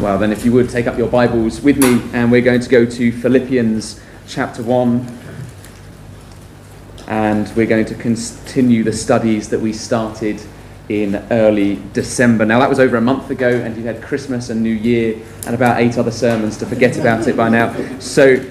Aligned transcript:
Well, 0.00 0.18
then, 0.18 0.30
if 0.30 0.44
you 0.44 0.52
would 0.52 0.68
take 0.68 0.86
up 0.86 0.98
your 0.98 1.08
Bibles 1.08 1.62
with 1.62 1.78
me, 1.78 2.02
and 2.12 2.30
we're 2.30 2.42
going 2.42 2.60
to 2.60 2.68
go 2.68 2.84
to 2.84 3.12
Philippians 3.12 3.98
chapter 4.28 4.62
1. 4.62 5.18
And 7.08 7.50
we're 7.56 7.66
going 7.66 7.86
to 7.86 7.94
continue 7.94 8.84
the 8.84 8.92
studies 8.92 9.48
that 9.48 9.58
we 9.58 9.72
started 9.72 10.42
in 10.90 11.14
early 11.30 11.80
December. 11.94 12.44
Now, 12.44 12.58
that 12.60 12.68
was 12.68 12.78
over 12.78 12.98
a 12.98 13.00
month 13.00 13.30
ago, 13.30 13.48
and 13.48 13.74
you 13.74 13.84
had 13.84 14.02
Christmas 14.02 14.50
and 14.50 14.62
New 14.62 14.74
Year 14.74 15.18
and 15.46 15.54
about 15.54 15.80
eight 15.80 15.96
other 15.96 16.10
sermons 16.10 16.58
to 16.58 16.66
forget 16.66 16.98
about 16.98 17.26
it 17.26 17.34
by 17.34 17.48
now. 17.48 17.74
So, 17.98 18.44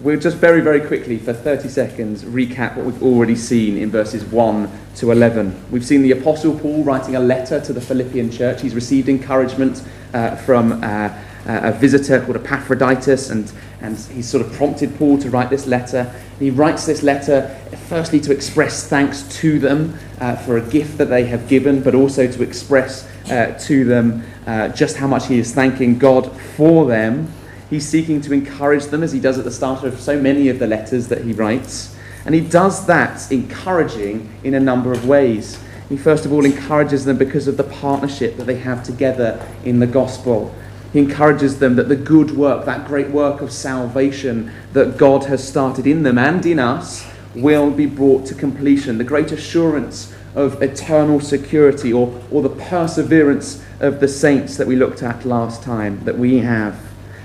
we'll 0.00 0.20
just 0.20 0.36
very, 0.36 0.60
very 0.60 0.80
quickly, 0.80 1.18
for 1.18 1.32
30 1.32 1.68
seconds, 1.70 2.22
recap 2.22 2.76
what 2.76 2.86
we've 2.86 3.02
already 3.02 3.34
seen 3.34 3.76
in 3.76 3.90
verses 3.90 4.24
1 4.26 4.70
to 4.94 5.10
11. 5.10 5.60
We've 5.72 5.84
seen 5.84 6.02
the 6.02 6.12
Apostle 6.12 6.56
Paul 6.56 6.84
writing 6.84 7.16
a 7.16 7.20
letter 7.20 7.60
to 7.60 7.72
the 7.72 7.80
Philippian 7.80 8.30
church. 8.30 8.62
He's 8.62 8.76
received 8.76 9.08
encouragement 9.08 9.82
uh, 10.12 10.36
from 10.36 10.82
uh, 10.84 11.10
a 11.46 11.72
visitor 11.72 12.20
called 12.20 12.36
Epaphroditus, 12.36 13.30
and, 13.30 13.52
and 13.80 13.98
he's 13.98 14.28
sort 14.28 14.44
of 14.44 14.52
prompted 14.52 14.96
Paul 14.96 15.18
to 15.18 15.30
write 15.30 15.50
this 15.50 15.66
letter. 15.66 16.12
He 16.38 16.50
writes 16.50 16.86
this 16.86 17.02
letter 17.02 17.48
firstly 17.88 18.20
to 18.20 18.32
express 18.32 18.88
thanks 18.88 19.22
to 19.40 19.58
them 19.58 19.98
uh, 20.20 20.36
for 20.36 20.56
a 20.56 20.60
gift 20.60 20.98
that 20.98 21.06
they 21.06 21.24
have 21.26 21.48
given, 21.48 21.82
but 21.82 21.94
also 21.94 22.30
to 22.30 22.42
express 22.42 23.08
uh, 23.30 23.58
to 23.62 23.84
them 23.84 24.24
uh, 24.46 24.68
just 24.68 24.96
how 24.96 25.06
much 25.06 25.26
he 25.26 25.38
is 25.38 25.52
thanking 25.52 25.98
God 25.98 26.30
for 26.56 26.86
them. 26.86 27.32
He's 27.70 27.88
seeking 27.88 28.20
to 28.22 28.32
encourage 28.32 28.86
them, 28.86 29.02
as 29.02 29.12
he 29.12 29.20
does 29.20 29.38
at 29.38 29.44
the 29.44 29.50
start 29.50 29.82
of 29.84 29.98
so 29.98 30.20
many 30.20 30.48
of 30.48 30.58
the 30.58 30.66
letters 30.66 31.08
that 31.08 31.24
he 31.24 31.32
writes. 31.32 31.96
And 32.24 32.34
he 32.34 32.40
does 32.40 32.86
that 32.86 33.32
encouraging 33.32 34.32
in 34.44 34.54
a 34.54 34.60
number 34.60 34.92
of 34.92 35.08
ways. 35.08 35.58
He 35.92 35.98
first 35.98 36.24
of 36.24 36.32
all 36.32 36.46
encourages 36.46 37.04
them 37.04 37.18
because 37.18 37.46
of 37.46 37.58
the 37.58 37.64
partnership 37.64 38.38
that 38.38 38.44
they 38.44 38.56
have 38.56 38.82
together 38.82 39.46
in 39.62 39.78
the 39.78 39.86
gospel. 39.86 40.50
He 40.90 41.00
encourages 41.00 41.58
them 41.58 41.76
that 41.76 41.90
the 41.90 41.96
good 41.96 42.30
work, 42.30 42.64
that 42.64 42.86
great 42.86 43.10
work 43.10 43.42
of 43.42 43.52
salvation 43.52 44.50
that 44.72 44.96
God 44.96 45.24
has 45.24 45.46
started 45.46 45.86
in 45.86 46.02
them 46.02 46.16
and 46.16 46.46
in 46.46 46.58
us, 46.58 47.06
will 47.34 47.70
be 47.70 47.84
brought 47.84 48.24
to 48.28 48.34
completion. 48.34 48.96
The 48.96 49.04
great 49.04 49.32
assurance 49.32 50.14
of 50.34 50.62
eternal 50.62 51.20
security 51.20 51.92
or, 51.92 52.22
or 52.30 52.40
the 52.40 52.48
perseverance 52.48 53.62
of 53.78 54.00
the 54.00 54.08
saints 54.08 54.56
that 54.56 54.66
we 54.66 54.76
looked 54.76 55.02
at 55.02 55.26
last 55.26 55.62
time 55.62 56.02
that 56.06 56.16
we 56.16 56.38
have. 56.38 56.80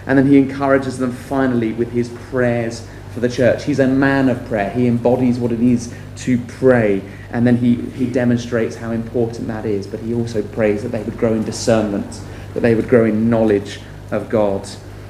And 0.05 0.19
then 0.19 0.27
he 0.27 0.37
encourages 0.37 0.97
them 0.97 1.13
finally 1.13 1.71
with 1.71 1.93
his 1.93 2.09
prayers 2.09 2.85
for 3.13 3.21
the 3.21 3.29
church. 3.29 3.63
He's 3.63 3.79
a 3.79 3.87
man 3.87 4.27
of 4.27 4.45
prayer. 4.45 4.71
He 4.71 4.87
embodies 4.87 5.39
what 5.39 5.53
it 5.53 5.61
is 5.61 5.95
to 6.17 6.37
pray. 6.37 7.01
And 7.31 7.45
then 7.45 7.57
he, 7.57 7.75
he 7.75 8.09
demonstrates 8.09 8.75
how 8.75 8.91
important 8.91 9.47
that 9.47 9.65
is. 9.65 9.85
But 9.87 9.99
he 10.01 10.13
also 10.13 10.41
prays 10.41 10.83
that 10.83 10.89
they 10.89 11.03
would 11.03 11.17
grow 11.17 11.33
in 11.33 11.43
discernment, 11.43 12.21
that 12.53 12.61
they 12.61 12.75
would 12.75 12.87
grow 12.87 13.05
in 13.05 13.29
knowledge 13.29 13.79
of 14.11 14.29
God. 14.29 14.67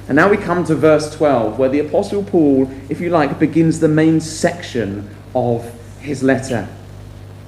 And 0.08 0.16
now 0.16 0.30
we 0.30 0.36
come 0.36 0.64
to 0.64 0.74
verse 0.74 1.14
12, 1.14 1.58
where 1.58 1.68
the 1.68 1.80
Apostle 1.80 2.24
Paul, 2.24 2.70
if 2.88 3.00
you 3.00 3.10
like, 3.10 3.38
begins 3.38 3.80
the 3.80 3.88
main 3.88 4.20
section 4.20 5.14
of 5.34 5.70
his 6.00 6.22
letter. 6.22 6.66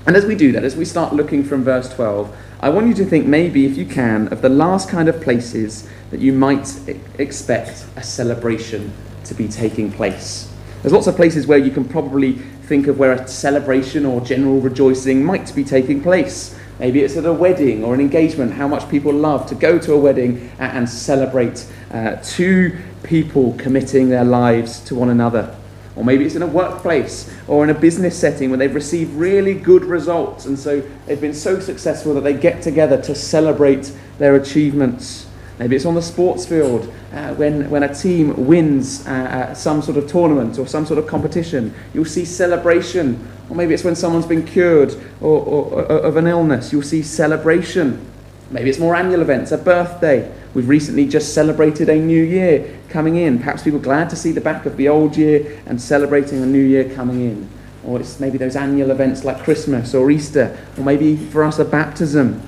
And 0.06 0.14
as 0.14 0.26
we 0.26 0.34
do 0.34 0.52
that, 0.52 0.64
as 0.64 0.76
we 0.76 0.84
start 0.84 1.14
looking 1.14 1.42
from 1.42 1.64
verse 1.64 1.88
12, 1.88 2.36
I 2.60 2.68
want 2.68 2.88
you 2.88 2.94
to 2.94 3.04
think 3.06 3.26
maybe, 3.26 3.64
if 3.64 3.78
you 3.78 3.86
can, 3.86 4.28
of 4.28 4.42
the 4.42 4.50
last 4.50 4.90
kind 4.90 5.08
of 5.08 5.22
places 5.22 5.88
that 6.10 6.20
you 6.20 6.34
might 6.34 6.78
expect 7.18 7.86
a 7.96 8.02
celebration 8.02 8.92
to 9.24 9.34
be 9.34 9.48
taking 9.48 9.90
place. 9.90 10.52
There's 10.82 10.92
lots 10.92 11.06
of 11.06 11.16
places 11.16 11.46
where 11.46 11.58
you 11.58 11.70
can 11.70 11.86
probably 11.86 12.38
think 12.70 12.86
of 12.86 13.00
where 13.00 13.10
a 13.10 13.26
celebration 13.26 14.06
or 14.06 14.20
general 14.20 14.60
rejoicing 14.60 15.24
might 15.24 15.52
be 15.56 15.64
taking 15.64 16.00
place. 16.00 16.56
Maybe 16.78 17.00
it's 17.00 17.16
at 17.16 17.26
a 17.26 17.32
wedding 17.32 17.82
or 17.82 17.94
an 17.94 18.00
engagement, 18.00 18.52
how 18.52 18.68
much 18.68 18.88
people 18.88 19.12
love 19.12 19.48
to 19.48 19.56
go 19.56 19.76
to 19.80 19.92
a 19.92 19.98
wedding 19.98 20.52
and 20.60 20.88
celebrate 20.88 21.66
uh, 21.90 22.14
two 22.22 22.78
people 23.02 23.54
committing 23.58 24.08
their 24.08 24.22
lives 24.22 24.78
to 24.84 24.94
one 24.94 25.08
another. 25.08 25.52
Or 25.96 26.04
maybe 26.04 26.24
it's 26.24 26.36
in 26.36 26.42
a 26.42 26.46
workplace 26.46 27.28
or 27.48 27.64
in 27.64 27.70
a 27.70 27.74
business 27.74 28.16
setting 28.16 28.50
where 28.50 28.58
they've 28.58 28.72
received 28.72 29.14
really 29.14 29.54
good 29.54 29.84
results 29.84 30.46
and 30.46 30.56
so 30.56 30.80
they've 31.06 31.20
been 31.20 31.34
so 31.34 31.58
successful 31.58 32.14
that 32.14 32.20
they 32.20 32.34
get 32.34 32.62
together 32.62 33.02
to 33.02 33.16
celebrate 33.16 33.90
their 34.18 34.36
achievements. 34.36 35.26
Maybe 35.60 35.76
it's 35.76 35.84
on 35.84 35.94
the 35.94 36.00
sports 36.00 36.46
field 36.46 36.90
uh, 37.12 37.34
when, 37.34 37.68
when 37.68 37.82
a 37.82 37.94
team 37.94 38.46
wins 38.46 39.06
uh, 39.06 39.10
uh, 39.10 39.54
some 39.54 39.82
sort 39.82 39.98
of 39.98 40.10
tournament 40.10 40.58
or 40.58 40.66
some 40.66 40.86
sort 40.86 40.98
of 40.98 41.06
competition. 41.06 41.74
You'll 41.92 42.06
see 42.06 42.24
celebration. 42.24 43.28
Or 43.50 43.56
maybe 43.56 43.74
it's 43.74 43.84
when 43.84 43.94
someone's 43.94 44.24
been 44.24 44.46
cured 44.46 44.94
or, 45.20 45.38
or, 45.38 45.64
or, 45.66 45.82
of 45.82 46.16
an 46.16 46.26
illness. 46.26 46.72
You'll 46.72 46.80
see 46.80 47.02
celebration. 47.02 48.10
Maybe 48.50 48.70
it's 48.70 48.78
more 48.78 48.94
annual 48.94 49.20
events, 49.20 49.52
a 49.52 49.58
birthday. 49.58 50.34
We've 50.54 50.66
recently 50.66 51.06
just 51.06 51.34
celebrated 51.34 51.90
a 51.90 51.96
new 51.96 52.24
year 52.24 52.78
coming 52.88 53.16
in. 53.16 53.36
Perhaps 53.36 53.62
people 53.62 53.80
glad 53.80 54.08
to 54.10 54.16
see 54.16 54.32
the 54.32 54.40
back 54.40 54.64
of 54.64 54.78
the 54.78 54.88
old 54.88 55.14
year 55.14 55.62
and 55.66 55.78
celebrating 55.78 56.42
a 56.42 56.46
new 56.46 56.64
year 56.64 56.88
coming 56.94 57.20
in. 57.20 57.50
Or 57.84 58.00
it's 58.00 58.18
maybe 58.18 58.38
those 58.38 58.56
annual 58.56 58.90
events 58.92 59.24
like 59.24 59.44
Christmas 59.44 59.92
or 59.92 60.10
Easter, 60.10 60.58
or 60.78 60.84
maybe 60.84 61.18
for 61.18 61.44
us 61.44 61.58
a 61.58 61.66
baptism. 61.66 62.40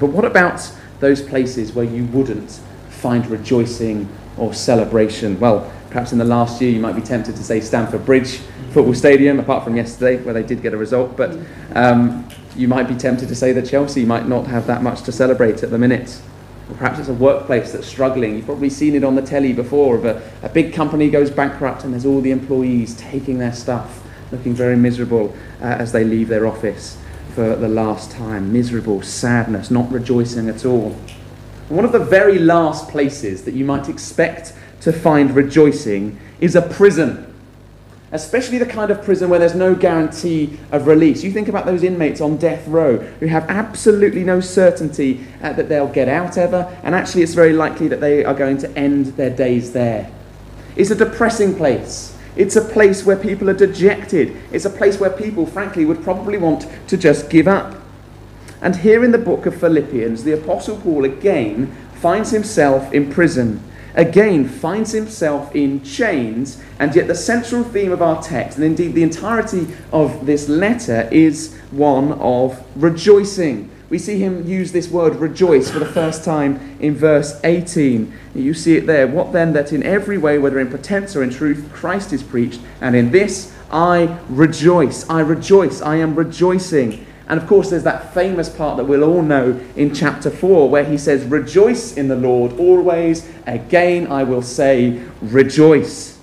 But 0.00 0.06
what 0.06 0.24
about 0.24 0.72
those 1.04 1.20
places 1.20 1.74
where 1.74 1.84
you 1.84 2.06
wouldn't 2.06 2.50
find 2.88 3.26
rejoicing 3.26 4.08
or 4.38 4.54
celebration? 4.54 5.38
Well, 5.38 5.70
perhaps 5.90 6.12
in 6.12 6.18
the 6.18 6.24
last 6.24 6.62
year 6.62 6.70
you 6.70 6.80
might 6.80 6.96
be 6.96 7.02
tempted 7.02 7.36
to 7.36 7.44
say 7.44 7.60
Stamford 7.60 8.06
Bridge 8.06 8.38
Football 8.70 8.94
Stadium, 8.94 9.38
apart 9.38 9.64
from 9.64 9.76
yesterday 9.76 10.16
where 10.24 10.32
they 10.32 10.42
did 10.42 10.62
get 10.62 10.72
a 10.72 10.78
result. 10.78 11.14
But 11.14 11.36
um, 11.74 12.26
you 12.56 12.68
might 12.68 12.88
be 12.88 12.94
tempted 12.94 13.28
to 13.28 13.34
say 13.34 13.52
that 13.52 13.68
Chelsea 13.68 14.06
might 14.06 14.26
not 14.26 14.46
have 14.46 14.66
that 14.66 14.82
much 14.82 15.02
to 15.02 15.12
celebrate 15.12 15.62
at 15.62 15.68
the 15.68 15.76
minute. 15.76 16.22
Or 16.70 16.76
perhaps 16.76 16.98
it's 16.98 17.10
a 17.10 17.14
workplace 17.14 17.72
that's 17.72 17.86
struggling. 17.86 18.36
You've 18.36 18.46
probably 18.46 18.70
seen 18.70 18.94
it 18.94 19.04
on 19.04 19.14
the 19.14 19.22
telly 19.22 19.52
before 19.52 19.96
of 19.96 20.06
a, 20.06 20.22
a 20.42 20.48
big 20.48 20.72
company 20.72 21.10
goes 21.10 21.30
bankrupt 21.30 21.84
and 21.84 21.92
there's 21.92 22.06
all 22.06 22.22
the 22.22 22.30
employees 22.30 22.96
taking 22.96 23.38
their 23.38 23.52
stuff, 23.52 24.02
looking 24.32 24.54
very 24.54 24.76
miserable 24.76 25.36
uh, 25.60 25.64
as 25.64 25.92
they 25.92 26.02
leave 26.02 26.28
their 26.28 26.46
office 26.46 26.96
for 27.34 27.56
the 27.56 27.68
last 27.68 28.12
time. 28.12 28.52
Miserable, 28.52 29.02
sadness, 29.02 29.70
not 29.70 29.90
rejoicing 29.90 30.48
at 30.48 30.64
all. 30.64 30.90
One 31.68 31.84
of 31.84 31.92
the 31.92 31.98
very 31.98 32.38
last 32.38 32.88
places 32.88 33.44
that 33.44 33.54
you 33.54 33.64
might 33.64 33.88
expect 33.88 34.54
to 34.82 34.92
find 34.92 35.34
rejoicing 35.34 36.20
is 36.40 36.54
a 36.54 36.62
prison. 36.62 37.34
Especially 38.12 38.58
the 38.58 38.66
kind 38.66 38.92
of 38.92 39.02
prison 39.02 39.28
where 39.28 39.40
there's 39.40 39.56
no 39.56 39.74
guarantee 39.74 40.56
of 40.70 40.86
release. 40.86 41.24
You 41.24 41.32
think 41.32 41.48
about 41.48 41.66
those 41.66 41.82
inmates 41.82 42.20
on 42.20 42.36
death 42.36 42.68
row 42.68 42.98
who 42.98 43.26
have 43.26 43.48
absolutely 43.50 44.22
no 44.22 44.38
certainty 44.40 45.26
uh, 45.42 45.52
that 45.54 45.68
they'll 45.68 45.88
get 45.88 46.08
out 46.08 46.38
ever, 46.38 46.78
and 46.84 46.94
actually, 46.94 47.22
it's 47.22 47.34
very 47.34 47.52
likely 47.52 47.88
that 47.88 48.00
they 48.00 48.24
are 48.24 48.34
going 48.34 48.58
to 48.58 48.70
end 48.78 49.06
their 49.16 49.30
days 49.30 49.72
there. 49.72 50.12
It's 50.76 50.90
a 50.90 50.94
depressing 50.94 51.56
place. 51.56 52.13
It's 52.36 52.56
a 52.56 52.64
place 52.64 53.04
where 53.04 53.16
people 53.16 53.48
are 53.48 53.54
dejected. 53.54 54.36
It's 54.52 54.64
a 54.64 54.70
place 54.70 54.98
where 54.98 55.10
people, 55.10 55.46
frankly, 55.46 55.84
would 55.84 56.02
probably 56.02 56.38
want 56.38 56.66
to 56.88 56.96
just 56.96 57.30
give 57.30 57.46
up. 57.46 57.76
And 58.60 58.76
here 58.76 59.04
in 59.04 59.12
the 59.12 59.18
book 59.18 59.46
of 59.46 59.60
Philippians, 59.60 60.24
the 60.24 60.32
Apostle 60.32 60.78
Paul 60.78 61.04
again 61.04 61.74
finds 62.00 62.30
himself 62.30 62.92
in 62.92 63.10
prison, 63.10 63.62
again 63.94 64.48
finds 64.48 64.92
himself 64.92 65.54
in 65.54 65.82
chains, 65.82 66.62
and 66.78 66.94
yet 66.94 67.06
the 67.06 67.14
central 67.14 67.62
theme 67.62 67.92
of 67.92 68.02
our 68.02 68.22
text, 68.22 68.56
and 68.56 68.64
indeed 68.64 68.94
the 68.94 69.02
entirety 69.02 69.68
of 69.92 70.26
this 70.26 70.48
letter, 70.48 71.08
is 71.12 71.54
one 71.70 72.12
of 72.14 72.64
rejoicing. 72.74 73.70
We 73.94 74.00
see 74.00 74.18
him 74.18 74.44
use 74.44 74.72
this 74.72 74.90
word 74.90 75.14
rejoice 75.14 75.70
for 75.70 75.78
the 75.78 75.86
first 75.86 76.24
time 76.24 76.76
in 76.80 76.96
verse 76.96 77.38
18. 77.44 78.12
You 78.34 78.52
see 78.52 78.76
it 78.76 78.88
there. 78.88 79.06
What 79.06 79.32
then 79.32 79.52
that 79.52 79.72
in 79.72 79.84
every 79.84 80.18
way, 80.18 80.36
whether 80.36 80.58
in 80.58 80.68
pretense 80.68 81.14
or 81.14 81.22
in 81.22 81.30
truth, 81.30 81.70
Christ 81.72 82.12
is 82.12 82.20
preached, 82.20 82.60
and 82.80 82.96
in 82.96 83.12
this 83.12 83.54
I 83.70 84.18
rejoice. 84.28 85.08
I 85.08 85.20
rejoice. 85.20 85.80
I 85.80 85.94
am 85.94 86.16
rejoicing. 86.16 87.06
And 87.28 87.40
of 87.40 87.46
course, 87.46 87.70
there's 87.70 87.84
that 87.84 88.12
famous 88.12 88.48
part 88.48 88.78
that 88.78 88.84
we'll 88.86 89.04
all 89.04 89.22
know 89.22 89.60
in 89.76 89.94
chapter 89.94 90.28
4 90.28 90.68
where 90.68 90.84
he 90.84 90.98
says, 90.98 91.24
Rejoice 91.26 91.96
in 91.96 92.08
the 92.08 92.16
Lord 92.16 92.58
always. 92.58 93.30
Again, 93.46 94.08
I 94.08 94.24
will 94.24 94.42
say, 94.42 95.04
Rejoice. 95.22 96.18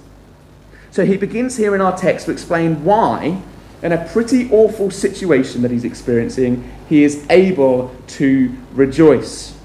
So 0.92 1.06
he 1.06 1.16
begins 1.16 1.56
here 1.56 1.74
in 1.74 1.80
our 1.80 1.98
text 1.98 2.26
to 2.26 2.34
explain 2.34 2.84
why 2.84 3.42
in 3.82 3.92
a 3.92 4.08
pretty 4.10 4.50
awful 4.52 4.92
situation 4.92 5.62
that 5.64 5.72
he's 5.72 5.86
experiencing, 5.86 6.70
he 6.88 7.04
is 7.04 7.26
able 7.30 7.96
to 8.08 8.56
rejoice. 8.74 9.58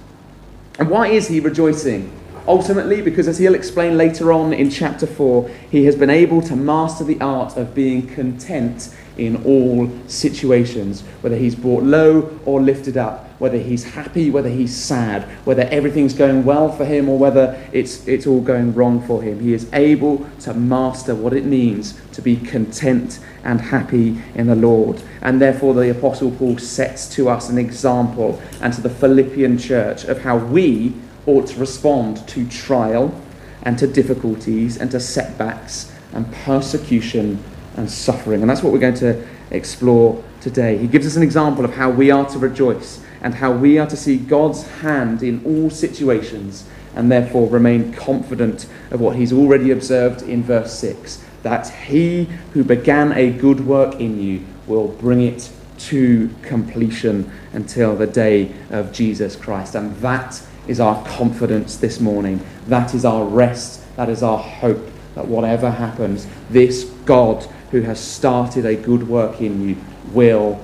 And 0.78 0.88
why 0.88 1.08
is 1.08 1.28
he 1.28 1.40
rejoicing? 1.40 2.15
Ultimately, 2.48 3.02
because 3.02 3.26
as 3.26 3.38
he'll 3.38 3.56
explain 3.56 3.96
later 3.96 4.32
on 4.32 4.52
in 4.52 4.70
chapter 4.70 5.06
4, 5.06 5.48
he 5.70 5.84
has 5.86 5.96
been 5.96 6.10
able 6.10 6.40
to 6.42 6.54
master 6.54 7.02
the 7.02 7.20
art 7.20 7.56
of 7.56 7.74
being 7.74 8.06
content 8.06 8.94
in 9.16 9.42
all 9.44 9.90
situations, 10.06 11.02
whether 11.22 11.36
he's 11.36 11.54
brought 11.54 11.82
low 11.82 12.38
or 12.44 12.60
lifted 12.60 12.96
up, 12.96 13.28
whether 13.40 13.58
he's 13.58 13.82
happy, 13.82 14.30
whether 14.30 14.48
he's 14.48 14.76
sad, 14.76 15.22
whether 15.44 15.62
everything's 15.70 16.14
going 16.14 16.44
well 16.44 16.70
for 16.70 16.84
him 16.84 17.08
or 17.08 17.18
whether 17.18 17.60
it's, 17.72 18.06
it's 18.06 18.26
all 18.26 18.40
going 18.40 18.74
wrong 18.74 19.04
for 19.06 19.22
him. 19.22 19.40
He 19.40 19.52
is 19.52 19.68
able 19.72 20.26
to 20.40 20.54
master 20.54 21.14
what 21.14 21.32
it 21.32 21.44
means 21.44 21.98
to 22.12 22.22
be 22.22 22.36
content 22.36 23.18
and 23.42 23.60
happy 23.60 24.22
in 24.34 24.46
the 24.46 24.54
Lord. 24.54 25.02
And 25.22 25.40
therefore, 25.40 25.74
the 25.74 25.90
Apostle 25.90 26.30
Paul 26.30 26.58
sets 26.58 27.08
to 27.16 27.28
us 27.28 27.48
an 27.48 27.58
example 27.58 28.40
and 28.60 28.72
to 28.74 28.80
the 28.80 28.90
Philippian 28.90 29.58
church 29.58 30.04
of 30.04 30.22
how 30.22 30.36
we 30.36 30.94
ought 31.26 31.46
to 31.48 31.58
respond 31.58 32.26
to 32.28 32.48
trial 32.48 33.20
and 33.62 33.78
to 33.78 33.86
difficulties 33.86 34.76
and 34.76 34.90
to 34.92 35.00
setbacks 35.00 35.92
and 36.12 36.30
persecution 36.32 37.42
and 37.76 37.90
suffering. 37.90 38.40
And 38.40 38.50
that's 38.50 38.62
what 38.62 38.72
we're 38.72 38.78
going 38.78 38.94
to 38.94 39.26
explore 39.50 40.22
today. 40.40 40.78
He 40.78 40.86
gives 40.86 41.06
us 41.06 41.16
an 41.16 41.22
example 41.22 41.64
of 41.64 41.74
how 41.74 41.90
we 41.90 42.10
are 42.10 42.26
to 42.30 42.38
rejoice 42.38 43.02
and 43.20 43.34
how 43.34 43.52
we 43.52 43.78
are 43.78 43.86
to 43.86 43.96
see 43.96 44.16
God's 44.16 44.66
hand 44.80 45.22
in 45.22 45.44
all 45.44 45.70
situations 45.70 46.64
and 46.94 47.10
therefore 47.10 47.48
remain 47.48 47.92
confident 47.92 48.66
of 48.90 49.00
what 49.00 49.16
he's 49.16 49.32
already 49.32 49.70
observed 49.70 50.22
in 50.22 50.42
verse 50.42 50.78
6 50.78 51.22
that 51.46 51.68
he 51.68 52.24
who 52.54 52.64
began 52.64 53.12
a 53.12 53.30
good 53.30 53.64
work 53.64 54.00
in 54.00 54.20
you 54.20 54.44
will 54.66 54.88
bring 54.88 55.22
it 55.22 55.48
to 55.78 56.28
completion 56.42 57.30
until 57.52 57.94
the 57.94 58.06
day 58.06 58.52
of 58.70 58.92
Jesus 58.92 59.36
Christ. 59.36 59.76
And 59.76 59.94
that 59.98 60.42
is 60.68 60.80
our 60.80 61.04
confidence 61.06 61.76
this 61.76 62.00
morning. 62.00 62.44
That 62.66 62.94
is 62.94 63.04
our 63.04 63.24
rest. 63.24 63.82
That 63.96 64.08
is 64.08 64.22
our 64.22 64.38
hope 64.38 64.84
that 65.14 65.26
whatever 65.26 65.70
happens, 65.70 66.26
this 66.50 66.84
God 67.04 67.44
who 67.70 67.80
has 67.82 67.98
started 67.98 68.64
a 68.64 68.76
good 68.76 69.08
work 69.08 69.40
in 69.40 69.68
you 69.68 69.76
will 70.12 70.62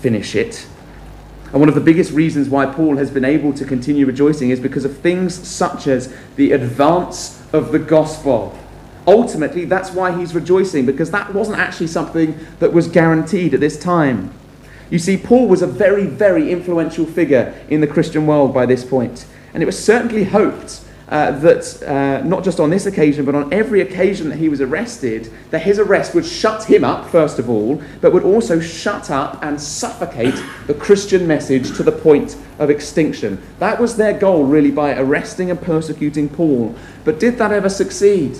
finish 0.00 0.34
it. 0.34 0.66
And 1.52 1.60
one 1.60 1.68
of 1.68 1.74
the 1.74 1.80
biggest 1.80 2.12
reasons 2.12 2.48
why 2.48 2.66
Paul 2.66 2.96
has 2.96 3.10
been 3.10 3.24
able 3.24 3.52
to 3.54 3.64
continue 3.64 4.04
rejoicing 4.04 4.50
is 4.50 4.60
because 4.60 4.84
of 4.84 4.98
things 4.98 5.34
such 5.46 5.86
as 5.86 6.14
the 6.36 6.52
advance 6.52 7.42
of 7.52 7.72
the 7.72 7.78
gospel. 7.78 8.56
Ultimately, 9.06 9.64
that's 9.64 9.92
why 9.92 10.16
he's 10.18 10.34
rejoicing, 10.34 10.84
because 10.84 11.12
that 11.12 11.32
wasn't 11.32 11.58
actually 11.58 11.86
something 11.86 12.38
that 12.58 12.72
was 12.72 12.88
guaranteed 12.88 13.54
at 13.54 13.60
this 13.60 13.78
time. 13.78 14.32
You 14.90 14.98
see, 14.98 15.16
Paul 15.16 15.48
was 15.48 15.62
a 15.62 15.66
very, 15.66 16.06
very 16.06 16.50
influential 16.50 17.06
figure 17.06 17.54
in 17.68 17.80
the 17.80 17.86
Christian 17.86 18.26
world 18.26 18.52
by 18.52 18.66
this 18.66 18.84
point, 18.84 19.26
and 19.56 19.62
it 19.62 19.66
was 19.66 19.82
certainly 19.82 20.22
hoped 20.22 20.82
uh, 21.08 21.30
that 21.30 21.82
uh, 21.84 22.22
not 22.26 22.44
just 22.44 22.60
on 22.60 22.68
this 22.68 22.84
occasion, 22.84 23.24
but 23.24 23.34
on 23.34 23.50
every 23.54 23.80
occasion 23.80 24.28
that 24.28 24.36
he 24.36 24.50
was 24.50 24.60
arrested, 24.60 25.32
that 25.50 25.62
his 25.62 25.78
arrest 25.78 26.14
would 26.14 26.26
shut 26.26 26.64
him 26.64 26.84
up, 26.84 27.08
first 27.08 27.38
of 27.38 27.48
all, 27.48 27.82
but 28.02 28.12
would 28.12 28.22
also 28.22 28.60
shut 28.60 29.10
up 29.10 29.42
and 29.42 29.58
suffocate 29.58 30.34
the 30.66 30.74
Christian 30.74 31.26
message 31.26 31.74
to 31.74 31.82
the 31.82 31.90
point 31.90 32.36
of 32.58 32.68
extinction. 32.68 33.40
That 33.58 33.80
was 33.80 33.96
their 33.96 34.12
goal, 34.12 34.44
really, 34.44 34.70
by 34.70 34.94
arresting 34.94 35.50
and 35.50 35.58
persecuting 35.58 36.28
Paul. 36.28 36.74
But 37.06 37.18
did 37.18 37.38
that 37.38 37.50
ever 37.50 37.70
succeed? 37.70 38.36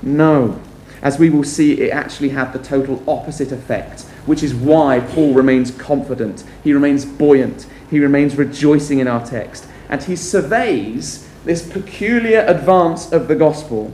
No. 0.00 0.58
As 1.02 1.18
we 1.18 1.28
will 1.28 1.44
see, 1.44 1.82
it 1.82 1.90
actually 1.90 2.30
had 2.30 2.54
the 2.54 2.60
total 2.60 3.04
opposite 3.06 3.52
effect, 3.52 4.04
which 4.24 4.42
is 4.42 4.54
why 4.54 5.00
Paul 5.00 5.34
remains 5.34 5.70
confident, 5.70 6.44
he 6.64 6.72
remains 6.72 7.04
buoyant, 7.04 7.66
he 7.90 8.00
remains 8.00 8.36
rejoicing 8.36 9.00
in 9.00 9.06
our 9.06 9.24
text, 9.24 9.66
and 9.88 10.02
he 10.02 10.16
surveys 10.16 11.28
this 11.44 11.66
peculiar 11.66 12.44
advance 12.46 13.10
of 13.12 13.28
the 13.28 13.36
gospel. 13.36 13.92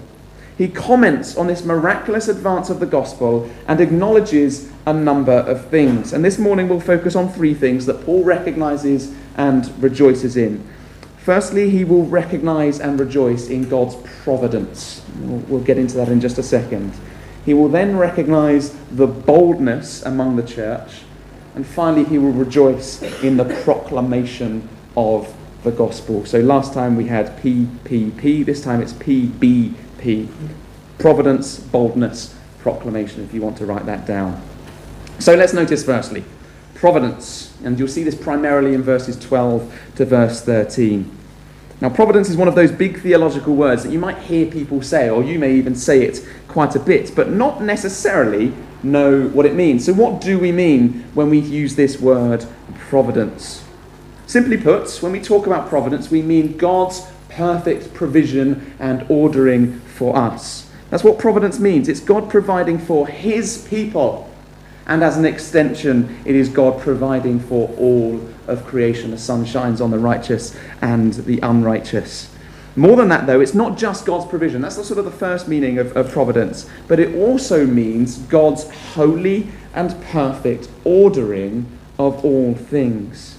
He 0.56 0.68
comments 0.68 1.36
on 1.36 1.48
this 1.48 1.64
miraculous 1.64 2.28
advance 2.28 2.70
of 2.70 2.78
the 2.80 2.86
gospel 2.86 3.50
and 3.66 3.80
acknowledges 3.80 4.70
a 4.86 4.92
number 4.92 5.32
of 5.32 5.66
things. 5.68 6.12
And 6.12 6.24
this 6.24 6.38
morning 6.38 6.68
we'll 6.68 6.80
focus 6.80 7.16
on 7.16 7.28
three 7.32 7.54
things 7.54 7.86
that 7.86 8.04
Paul 8.04 8.22
recognizes 8.22 9.12
and 9.36 9.70
rejoices 9.82 10.36
in. 10.36 10.64
Firstly, 11.18 11.70
he 11.70 11.84
will 11.84 12.04
recognize 12.04 12.80
and 12.80 13.00
rejoice 13.00 13.48
in 13.48 13.68
God's 13.68 13.96
providence. 14.22 15.02
We'll, 15.20 15.62
get 15.62 15.78
into 15.78 15.96
that 15.96 16.08
in 16.08 16.20
just 16.20 16.36
a 16.36 16.42
second. 16.42 16.92
He 17.46 17.54
will 17.54 17.68
then 17.68 17.96
recognize 17.96 18.76
the 18.90 19.06
boldness 19.06 20.02
among 20.02 20.36
the 20.36 20.42
church. 20.42 21.00
And 21.54 21.66
finally, 21.66 22.04
he 22.04 22.18
will 22.18 22.32
rejoice 22.32 23.02
in 23.22 23.38
the 23.38 23.44
proclamation 23.64 24.68
of 24.96 25.34
the 25.64 25.72
gospel. 25.72 26.24
So 26.24 26.40
last 26.40 26.72
time 26.72 26.94
we 26.94 27.06
had 27.06 27.36
PPP, 27.38 28.44
this 28.44 28.62
time 28.62 28.80
it's 28.80 28.92
PBP. 28.92 30.28
Providence, 30.98 31.58
boldness, 31.58 32.34
proclamation, 32.60 33.24
if 33.24 33.34
you 33.34 33.40
want 33.40 33.56
to 33.58 33.66
write 33.66 33.86
that 33.86 34.06
down. 34.06 34.40
So 35.18 35.34
let's 35.34 35.52
notice 35.52 35.84
firstly, 35.84 36.24
providence. 36.74 37.56
And 37.64 37.78
you'll 37.78 37.88
see 37.88 38.04
this 38.04 38.14
primarily 38.14 38.74
in 38.74 38.82
verses 38.82 39.18
12 39.18 39.74
to 39.96 40.04
verse 40.04 40.42
13. 40.42 41.10
Now, 41.80 41.90
providence 41.90 42.30
is 42.30 42.36
one 42.36 42.46
of 42.46 42.54
those 42.54 42.70
big 42.70 43.00
theological 43.00 43.54
words 43.54 43.82
that 43.82 43.90
you 43.90 43.98
might 43.98 44.18
hear 44.18 44.46
people 44.46 44.80
say, 44.80 45.10
or 45.10 45.24
you 45.24 45.38
may 45.38 45.54
even 45.54 45.74
say 45.74 46.02
it 46.02 46.26
quite 46.46 46.76
a 46.76 46.80
bit, 46.80 47.14
but 47.16 47.30
not 47.30 47.62
necessarily 47.62 48.52
know 48.82 49.28
what 49.28 49.44
it 49.44 49.54
means. 49.54 49.84
So, 49.84 49.92
what 49.92 50.20
do 50.20 50.38
we 50.38 50.52
mean 50.52 51.04
when 51.14 51.30
we 51.30 51.38
use 51.38 51.74
this 51.74 52.00
word 52.00 52.46
providence? 52.78 53.63
Simply 54.26 54.56
put, 54.56 54.90
when 55.02 55.12
we 55.12 55.20
talk 55.20 55.46
about 55.46 55.68
providence, 55.68 56.10
we 56.10 56.22
mean 56.22 56.56
God's 56.56 57.06
perfect 57.28 57.92
provision 57.94 58.74
and 58.78 59.04
ordering 59.08 59.80
for 59.80 60.16
us. 60.16 60.70
That's 60.90 61.04
what 61.04 61.18
providence 61.18 61.58
means. 61.58 61.88
It's 61.88 62.00
God 62.00 62.30
providing 62.30 62.78
for 62.78 63.06
His 63.06 63.66
people. 63.68 64.30
And 64.86 65.02
as 65.02 65.16
an 65.16 65.24
extension, 65.24 66.20
it 66.24 66.34
is 66.34 66.48
God 66.48 66.80
providing 66.80 67.40
for 67.40 67.68
all 67.78 68.20
of 68.46 68.64
creation. 68.66 69.10
The 69.10 69.18
sun 69.18 69.44
shines 69.44 69.80
on 69.80 69.90
the 69.90 69.98
righteous 69.98 70.56
and 70.82 71.12
the 71.14 71.40
unrighteous. 71.40 72.30
More 72.76 72.96
than 72.96 73.08
that, 73.08 73.26
though, 73.26 73.40
it's 73.40 73.54
not 73.54 73.78
just 73.78 74.04
God's 74.04 74.26
provision. 74.26 74.60
That's 74.60 74.74
sort 74.74 74.98
of 74.98 75.04
the 75.04 75.10
first 75.10 75.48
meaning 75.48 75.78
of, 75.78 75.96
of 75.96 76.10
providence. 76.10 76.68
But 76.88 76.98
it 76.98 77.14
also 77.14 77.66
means 77.66 78.18
God's 78.18 78.68
holy 78.94 79.48
and 79.74 80.00
perfect 80.06 80.68
ordering 80.84 81.66
of 81.98 82.24
all 82.24 82.54
things. 82.54 83.33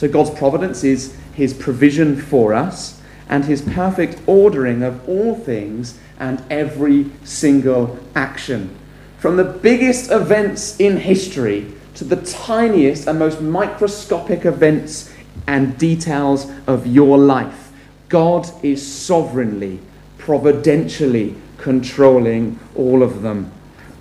So 0.00 0.08
God's 0.08 0.30
providence 0.30 0.82
is 0.82 1.14
his 1.34 1.52
provision 1.52 2.16
for 2.16 2.54
us 2.54 3.02
and 3.28 3.44
his 3.44 3.60
perfect 3.60 4.18
ordering 4.26 4.82
of 4.82 5.06
all 5.06 5.34
things 5.34 5.98
and 6.18 6.42
every 6.48 7.10
single 7.22 7.98
action. 8.14 8.74
From 9.18 9.36
the 9.36 9.44
biggest 9.44 10.10
events 10.10 10.80
in 10.80 10.96
history 10.96 11.70
to 11.96 12.04
the 12.04 12.16
tiniest 12.16 13.08
and 13.08 13.18
most 13.18 13.42
microscopic 13.42 14.46
events 14.46 15.12
and 15.46 15.76
details 15.76 16.50
of 16.66 16.86
your 16.86 17.18
life, 17.18 17.70
God 18.08 18.50
is 18.64 18.80
sovereignly, 18.80 19.80
providentially 20.16 21.34
controlling 21.58 22.58
all 22.74 23.02
of 23.02 23.20
them. 23.20 23.52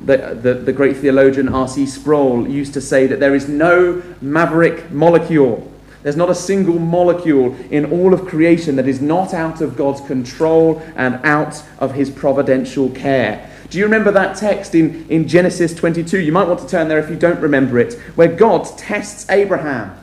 The, 0.06 0.40
the, 0.42 0.54
the 0.54 0.72
great 0.72 0.96
theologian 0.96 1.50
R.C. 1.50 1.86
Sproul 1.88 2.48
used 2.48 2.74
to 2.76 2.80
say 2.80 3.06
that 3.06 3.20
there 3.20 3.36
is 3.36 3.50
no 3.50 4.02
maverick 4.22 4.92
molecule 4.92 5.70
there's 6.04 6.16
not 6.16 6.30
a 6.30 6.36
single 6.36 6.80
molecule 6.80 7.56
in 7.72 7.92
all 7.92 8.14
of 8.14 8.26
creation 8.26 8.76
that 8.78 8.88
is 8.88 9.02
not 9.02 9.34
out 9.34 9.62
of 9.62 9.76
God's 9.76 10.02
control 10.02 10.82
and 10.96 11.16
out 11.26 11.62
of 11.80 11.94
his 11.94 12.10
providential 12.10 12.90
care. 12.92 13.50
Do 13.70 13.78
you 13.78 13.84
remember 13.84 14.12
that 14.12 14.38
text 14.38 14.74
in, 14.74 15.06
in 15.10 15.28
Genesis 15.28 15.76
22? 15.76 16.20
You 16.20 16.32
might 16.32 16.48
want 16.48 16.60
to 16.62 16.68
turn 16.68 16.88
there 16.88 17.00
if 17.00 17.10
you 17.10 17.16
don't 17.16 17.40
remember 17.40 17.78
it, 17.78 17.94
where 18.16 18.34
God 18.34 18.66
tests 18.78 19.30
Abraham. 19.30 19.96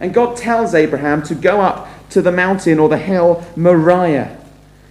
And 0.00 0.14
God 0.14 0.36
tells 0.36 0.74
Abraham 0.74 1.22
to 1.24 1.34
go 1.34 1.60
up 1.60 1.88
to 2.10 2.22
the 2.22 2.32
mountain 2.32 2.78
or 2.78 2.88
the 2.88 2.98
hill 2.98 3.44
Moriah, 3.56 4.38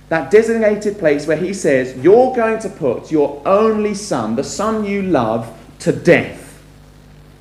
that 0.09 0.29
designated 0.29 0.99
place 0.99 1.25
where 1.25 1.37
he 1.37 1.53
says, 1.53 1.95
You're 2.03 2.35
going 2.35 2.59
to 2.59 2.69
put 2.69 3.11
your 3.11 3.41
only 3.45 3.95
son, 3.95 4.35
the 4.35 4.43
son 4.43 4.85
you 4.85 5.01
love, 5.01 5.51
to 5.79 5.91
death. 5.91 6.63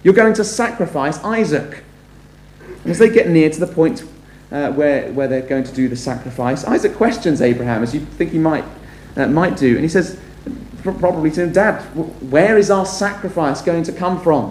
You're 0.03 0.15
going 0.15 0.35
to 0.35 0.45
sacrifice 0.45 1.19
Isaac. 1.19 1.84
And 2.85 2.91
as 2.91 2.99
they 2.99 3.09
get 3.09 3.29
near 3.29 3.51
to 3.51 3.61
the 3.61 3.67
point 3.67 4.03
uh, 4.53 4.71
where, 4.73 5.11
where 5.13 5.27
they're 5.27 5.43
going 5.43 5.65
to 5.65 5.75
do 5.75 5.89
the 5.89 5.97
sacrifice, 5.97 6.65
Isaac 6.65 6.95
questions 6.95 7.43
Abraham, 7.43 7.83
as 7.83 7.95
you 7.95 8.01
think 8.01 8.31
he 8.31 8.39
might, 8.39 8.65
uh, 9.17 9.27
might 9.27 9.57
do. 9.57 9.75
And 9.75 9.81
he 9.81 9.89
says, 9.89 10.21
probably 10.83 11.31
to 11.33 11.43
him, 11.43 11.53
Dad, 11.53 11.81
where 12.31 12.59
is 12.59 12.71
our 12.71 12.87
sacrifice 12.87 13.63
going 13.63 13.83
to 13.85 13.93
come 13.93 14.21
from? 14.21 14.51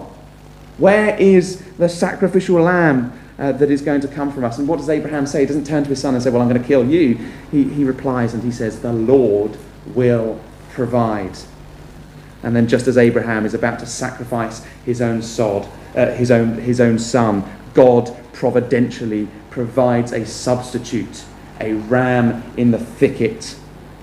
Where 0.78 1.16
is 1.16 1.62
the 1.78 1.88
sacrificial 1.88 2.60
lamb 2.60 3.18
uh, 3.38 3.52
that 3.52 3.70
is 3.70 3.82
going 3.82 4.00
to 4.00 4.08
come 4.08 4.32
from 4.32 4.44
us? 4.44 4.58
And 4.58 4.66
what 4.66 4.78
does 4.78 4.88
Abraham 4.88 5.26
say? 5.26 5.40
He 5.40 5.46
doesn't 5.46 5.66
turn 5.66 5.84
to 5.84 5.90
his 5.90 6.00
son 6.00 6.14
and 6.14 6.22
say, 6.22 6.30
Well, 6.30 6.42
I'm 6.42 6.48
going 6.48 6.60
to 6.60 6.66
kill 6.66 6.84
you. 6.84 7.14
He, 7.52 7.64
he 7.64 7.84
replies 7.84 8.34
and 8.34 8.42
he 8.42 8.50
says, 8.50 8.80
The 8.80 8.92
Lord 8.92 9.56
will 9.94 10.40
provide. 10.72 11.38
And 12.42 12.54
then, 12.54 12.68
just 12.68 12.88
as 12.88 12.98
Abraham 12.98 13.46
is 13.46 13.54
about 13.54 13.78
to 13.78 13.86
sacrifice 13.86 14.64
his 14.84 15.00
own 15.00 15.22
sod, 15.22 15.66
uh, 15.94 16.10
his, 16.12 16.30
own, 16.30 16.58
his 16.58 16.80
own 16.80 16.98
son, 16.98 17.42
God 17.74 18.16
providentially 18.32 19.28
provides 19.50 20.12
a 20.12 20.24
substitute, 20.24 21.24
a 21.60 21.74
ram 21.74 22.42
in 22.56 22.70
the 22.70 22.78
thicket, 22.78 23.56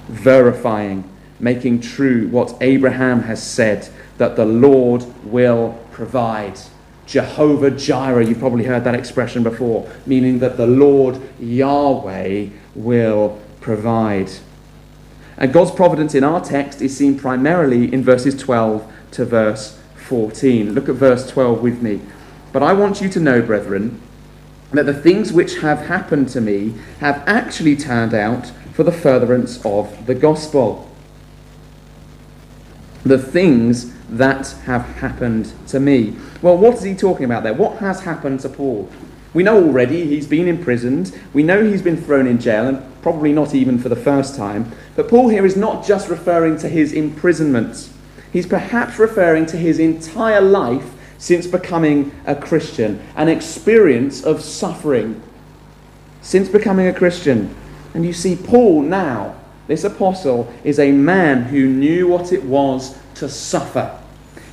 verifying, 0.08 1.10
making 1.40 1.82
true 1.82 2.28
what 2.28 2.56
Abraham 2.62 3.24
has 3.24 3.42
said 3.42 3.90
that 4.18 4.36
the 4.36 4.46
Lord 4.46 5.06
will 5.26 5.80
provide. 5.92 6.60
Jehovah 7.06 7.72
Jireh, 7.72 8.26
you've 8.26 8.40
probably 8.40 8.66
heard 8.66 8.84
that 8.84 8.96
expression 8.96 9.44
before, 9.44 9.90
meaning 10.06 10.40
that 10.40 10.58
the 10.58 10.68
Lord 10.68 11.20
Yahweh 11.40 12.48
will 12.76 13.40
provide. 13.60 14.32
And 15.38 15.52
God's 15.52 15.72
providence 15.72 16.14
in 16.14 16.24
our 16.24 16.40
text 16.40 16.82
is 16.82 16.96
seen 16.96 17.18
primarily 17.18 17.92
in 17.92 18.04
verses 18.04 18.36
12 18.38 18.90
to 19.12 19.26
verse 19.26 19.80
14. 19.96 20.74
Look 20.74 20.88
at 20.88 20.96
verse 20.96 21.30
12 21.30 21.62
with 21.62 21.82
me. 21.82 22.00
But 22.52 22.64
I 22.64 22.74
want 22.74 23.02
you 23.02 23.10
to 23.10 23.20
know, 23.20 23.42
brethren, 23.42 24.02
that 24.72 24.86
the 24.86 24.94
things 24.94 25.34
which 25.34 25.60
have 25.60 25.88
happened 25.88 26.30
to 26.30 26.42
me 26.42 26.74
have 27.00 27.24
actually 27.28 27.76
turned 27.76 28.14
out 28.14 28.48
for 28.74 28.84
the 28.84 28.92
furtherance 28.92 29.64
of 29.66 30.06
the 30.06 30.16
gospel. 30.16 30.90
The 33.04 33.18
things 33.18 33.94
that 34.10 34.52
have 34.66 34.84
happened 34.98 35.54
to 35.68 35.80
me. 35.80 36.16
Well, 36.42 36.58
what 36.58 36.76
is 36.76 36.84
he 36.84 36.96
talking 36.96 37.26
about 37.26 37.44
there? 37.44 37.54
What 37.54 37.78
has 37.78 38.02
happened 38.02 38.42
to 38.42 38.50
Paul? 38.50 38.90
We 39.34 39.44
know 39.44 39.64
already 39.64 40.06
he's 40.08 40.28
been 40.28 40.48
imprisoned. 40.48 41.18
We 41.34 41.44
know 41.44 41.64
he's 41.64 41.82
been 41.82 42.02
thrown 42.02 42.28
in 42.28 42.40
jail, 42.40 42.68
and 42.68 43.02
probably 43.02 43.32
not 43.32 43.56
even 43.56 43.80
for 43.80 43.88
the 43.88 43.96
first 43.96 44.36
time. 44.36 44.72
But 44.96 45.08
Paul 45.08 45.30
here 45.30 45.46
is 45.46 45.56
not 45.56 45.86
just 45.86 46.10
referring 46.10 46.58
to 46.60 46.70
his 46.70 46.92
imprisonment, 46.92 47.90
he's 48.34 48.46
perhaps 48.46 49.00
referring 49.00 49.46
to 49.48 49.58
his 49.58 49.80
entire 49.80 50.42
life 50.42 50.94
since 51.22 51.46
becoming 51.46 52.12
a 52.26 52.34
Christian, 52.36 53.00
an 53.16 53.30
experience 53.30 54.24
of 54.24 54.42
suffering 54.42 55.22
since 56.24 56.50
becoming 56.50 56.88
a 56.88 56.94
Christian. 56.94 57.56
And 57.94 58.04
you 58.04 58.12
see, 58.12 58.36
Paul 58.36 58.82
now, 58.82 59.36
this 59.68 59.84
apostle, 59.84 60.52
is 60.64 60.80
a 60.80 60.92
man 60.92 61.44
who 61.44 61.68
knew 61.68 62.08
what 62.08 62.34
it 62.34 62.44
was 62.44 62.98
to 63.16 63.30
suffer. 63.30 64.00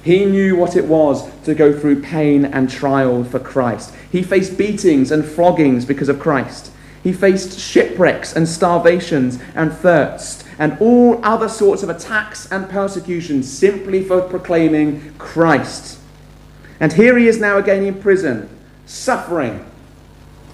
He 0.03 0.27
knew 0.27 0.57
what 0.57 0.77
it 0.77 0.85
was 0.85 1.27
to 1.45 1.55
go 1.55 1.79
through 1.79 2.03
pain 2.03 2.45
and 2.45 2.71
trial 2.71 3.25
for 3.25 3.39
Christ. 3.39 3.95
He 4.13 4.23
faced 4.23 4.59
beatings 4.59 5.11
and 5.11 5.25
floggings 5.25 5.87
because 5.87 6.11
of 6.11 6.21
Christ. 6.21 6.71
He 7.03 7.15
faced 7.15 7.59
shipwrecks 7.59 8.37
and 8.37 8.47
starvations 8.47 9.39
and 9.55 9.73
thirst 9.73 10.45
and 10.59 10.77
all 10.81 11.25
other 11.25 11.49
sorts 11.49 11.83
of 11.83 11.89
attacks 11.89 12.51
and 12.53 12.69
persecutions 12.69 13.51
simply 13.51 14.05
for 14.05 14.21
proclaiming 14.21 15.15
Christ. 15.17 15.98
And 16.81 16.93
here 16.93 17.19
he 17.19 17.27
is 17.27 17.41
now 17.41 17.59
again 17.59 17.85
in 17.85 18.01
prison, 18.01 18.49
suffering, 18.87 19.65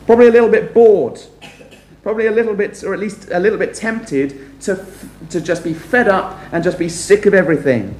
probably 0.06 0.28
a 0.28 0.30
little 0.30 0.48
bit 0.48 0.72
bored, 0.72 1.20
probably 2.02 2.26
a 2.26 2.30
little 2.30 2.54
bit, 2.54 2.82
or 2.82 2.94
at 2.94 3.00
least 3.00 3.28
a 3.30 3.38
little 3.38 3.58
bit 3.58 3.74
tempted 3.74 4.60
to, 4.62 4.86
to 5.30 5.40
just 5.40 5.62
be 5.64 5.74
fed 5.74 6.08
up 6.08 6.38
and 6.52 6.64
just 6.64 6.78
be 6.78 6.88
sick 6.88 7.26
of 7.26 7.34
everything. 7.34 7.94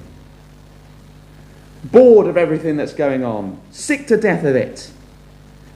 Bored 1.85 2.27
of 2.27 2.39
everything 2.39 2.77
that's 2.77 2.95
going 2.95 3.25
on, 3.25 3.61
sick 3.71 4.07
to 4.07 4.17
death 4.17 4.45
of 4.45 4.57
it. 4.57 4.91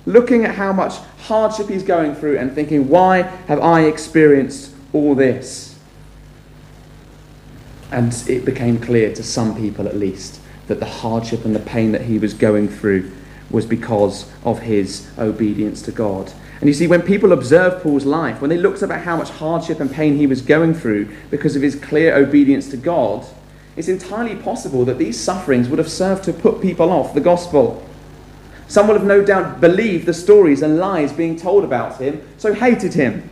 Looking 0.07 0.47
at 0.47 0.55
how 0.55 0.73
much 0.73 0.97
hardship 1.19 1.69
he's 1.69 1.83
going 1.83 2.15
through 2.15 2.39
and 2.39 2.51
thinking, 2.53 2.89
why 2.89 3.23
have 3.47 3.61
I 3.61 3.83
experienced 3.83 4.75
all 4.95 5.15
this? 5.15 5.79
And 7.91 8.15
it 8.27 8.47
became 8.47 8.81
clear 8.81 9.15
to 9.15 9.23
some 9.23 9.55
people 9.55 9.87
at 9.87 9.97
least 9.97 10.41
that 10.69 10.81
the 10.81 10.87
hardship 10.87 11.45
and 11.45 11.55
the 11.55 11.61
pain 11.61 11.93
that 11.93 12.03
he 12.03 12.19
was 12.19 12.35
going 12.35 12.69
through 12.69 13.11
was 13.51 13.67
because 13.67 14.31
of 14.45 14.61
his 14.61 15.11
obedience 15.19 15.83
to 15.83 15.93
God. 15.93 16.33
And 16.61 16.69
you 16.69 16.75
see, 16.75 16.87
when 16.87 17.03
people 17.03 17.33
observe 17.33 17.83
Paul's 17.83 18.05
life, 18.05 18.41
when 18.41 18.51
they 18.51 18.59
looked 18.59 18.83
about 18.83 19.03
how 19.03 19.17
much 19.17 19.31
hardship 19.31 19.81
and 19.81 19.91
pain 19.91 20.17
he 20.17 20.27
was 20.27 20.43
going 20.43 20.75
through 20.75 21.09
because 21.31 21.57
of 21.57 21.63
his 21.63 21.77
clear 21.77 22.15
obedience 22.17 22.69
to 22.71 22.77
God, 22.77 23.27
it's 23.77 23.89
entirely 23.89 24.35
possible 24.35 24.85
that 24.85 24.99
these 24.99 25.19
sufferings 25.19 25.69
would 25.69 25.79
have 25.79 25.91
served 25.91 26.25
to 26.25 26.33
put 26.33 26.61
people 26.61 26.91
off 26.91 27.15
the 27.15 27.21
gospel. 27.21 27.85
Some 28.67 28.89
would 28.89 28.97
have 28.97 29.07
no 29.07 29.25
doubt 29.25 29.61
believed 29.61 30.05
the 30.05 30.13
stories 30.13 30.63
and 30.63 30.79
lies 30.79 31.13
being 31.13 31.37
told 31.37 31.65
about 31.65 32.01
him, 32.01 32.21
so 32.39 32.53
hated 32.53 32.95
him. 32.95 33.31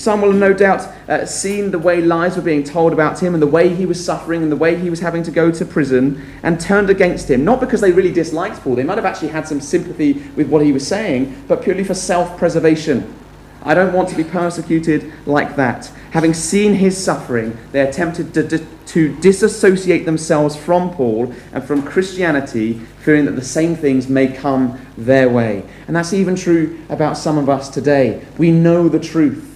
Some 0.00 0.22
will 0.22 0.32
no 0.32 0.54
doubt 0.54 0.88
uh, 1.10 1.26
seen 1.26 1.72
the 1.72 1.78
way 1.78 2.00
lies 2.00 2.34
were 2.34 2.40
being 2.40 2.64
told 2.64 2.94
about 2.94 3.22
him 3.22 3.34
and 3.34 3.42
the 3.42 3.46
way 3.46 3.68
he 3.68 3.84
was 3.84 4.02
suffering 4.02 4.42
and 4.42 4.50
the 4.50 4.56
way 4.56 4.74
he 4.74 4.88
was 4.88 5.00
having 5.00 5.22
to 5.24 5.30
go 5.30 5.50
to 5.50 5.62
prison 5.66 6.26
and 6.42 6.58
turned 6.58 6.88
against 6.88 7.30
him. 7.30 7.44
Not 7.44 7.60
because 7.60 7.82
they 7.82 7.92
really 7.92 8.10
disliked 8.10 8.62
Paul, 8.62 8.76
they 8.76 8.82
might 8.82 8.96
have 8.96 9.04
actually 9.04 9.28
had 9.28 9.46
some 9.46 9.60
sympathy 9.60 10.14
with 10.36 10.48
what 10.48 10.64
he 10.64 10.72
was 10.72 10.88
saying, 10.88 11.44
but 11.46 11.60
purely 11.60 11.84
for 11.84 11.92
self 11.92 12.38
preservation. 12.38 13.14
I 13.62 13.74
don't 13.74 13.92
want 13.92 14.08
to 14.08 14.16
be 14.16 14.24
persecuted 14.24 15.12
like 15.26 15.54
that. 15.56 15.92
Having 16.12 16.32
seen 16.32 16.72
his 16.72 16.96
suffering, 16.96 17.58
they 17.72 17.86
attempted 17.86 18.32
to, 18.32 18.48
to, 18.48 18.66
to 18.86 19.14
disassociate 19.20 20.06
themselves 20.06 20.56
from 20.56 20.94
Paul 20.94 21.34
and 21.52 21.62
from 21.62 21.82
Christianity, 21.82 22.78
fearing 23.00 23.26
that 23.26 23.32
the 23.32 23.44
same 23.44 23.76
things 23.76 24.08
may 24.08 24.28
come 24.28 24.80
their 24.96 25.28
way. 25.28 25.62
And 25.88 25.94
that's 25.94 26.14
even 26.14 26.36
true 26.36 26.80
about 26.88 27.18
some 27.18 27.36
of 27.36 27.50
us 27.50 27.68
today. 27.68 28.24
We 28.38 28.50
know 28.50 28.88
the 28.88 28.98
truth. 28.98 29.49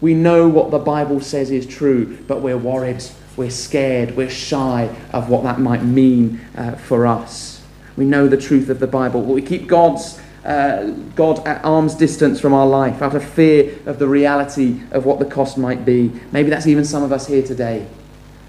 We 0.00 0.14
know 0.14 0.48
what 0.48 0.70
the 0.70 0.78
Bible 0.78 1.20
says 1.20 1.50
is 1.50 1.66
true, 1.66 2.18
but 2.26 2.40
we're 2.40 2.56
worried, 2.56 3.02
we're 3.36 3.50
scared, 3.50 4.16
we're 4.16 4.30
shy 4.30 4.94
of 5.12 5.28
what 5.28 5.42
that 5.44 5.60
might 5.60 5.82
mean 5.82 6.40
uh, 6.56 6.72
for 6.72 7.06
us. 7.06 7.62
We 7.96 8.04
know 8.06 8.26
the 8.26 8.36
truth 8.36 8.70
of 8.70 8.80
the 8.80 8.86
Bible, 8.86 9.20
but 9.20 9.34
we 9.34 9.42
keep 9.42 9.66
God's, 9.66 10.18
uh, 10.44 10.90
God 11.14 11.46
at 11.46 11.62
arm's 11.64 11.94
distance 11.94 12.40
from 12.40 12.54
our 12.54 12.66
life 12.66 13.02
out 13.02 13.14
of 13.14 13.22
fear 13.22 13.78
of 13.84 13.98
the 13.98 14.08
reality 14.08 14.80
of 14.90 15.04
what 15.04 15.18
the 15.18 15.26
cost 15.26 15.58
might 15.58 15.84
be. 15.84 16.10
Maybe 16.32 16.48
that's 16.48 16.66
even 16.66 16.84
some 16.84 17.02
of 17.02 17.12
us 17.12 17.26
here 17.26 17.42
today. 17.42 17.86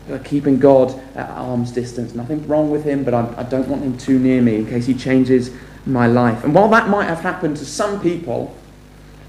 We're 0.07 0.19
keeping 0.19 0.57
God 0.57 0.97
at 1.15 1.29
arm's 1.29 1.71
distance. 1.71 2.15
Nothing 2.15 2.47
wrong 2.47 2.71
with 2.71 2.85
him, 2.85 3.03
but 3.03 3.13
I, 3.13 3.33
I 3.37 3.43
don't 3.43 3.67
want 3.67 3.83
him 3.83 3.97
too 3.97 4.19
near 4.19 4.41
me 4.41 4.55
in 4.55 4.67
case 4.67 4.85
he 4.85 4.93
changes 4.93 5.51
my 5.85 6.07
life. 6.07 6.43
And 6.43 6.55
while 6.55 6.69
that 6.69 6.89
might 6.89 7.05
have 7.05 7.19
happened 7.19 7.57
to 7.57 7.65
some 7.65 8.01
people, 8.01 8.55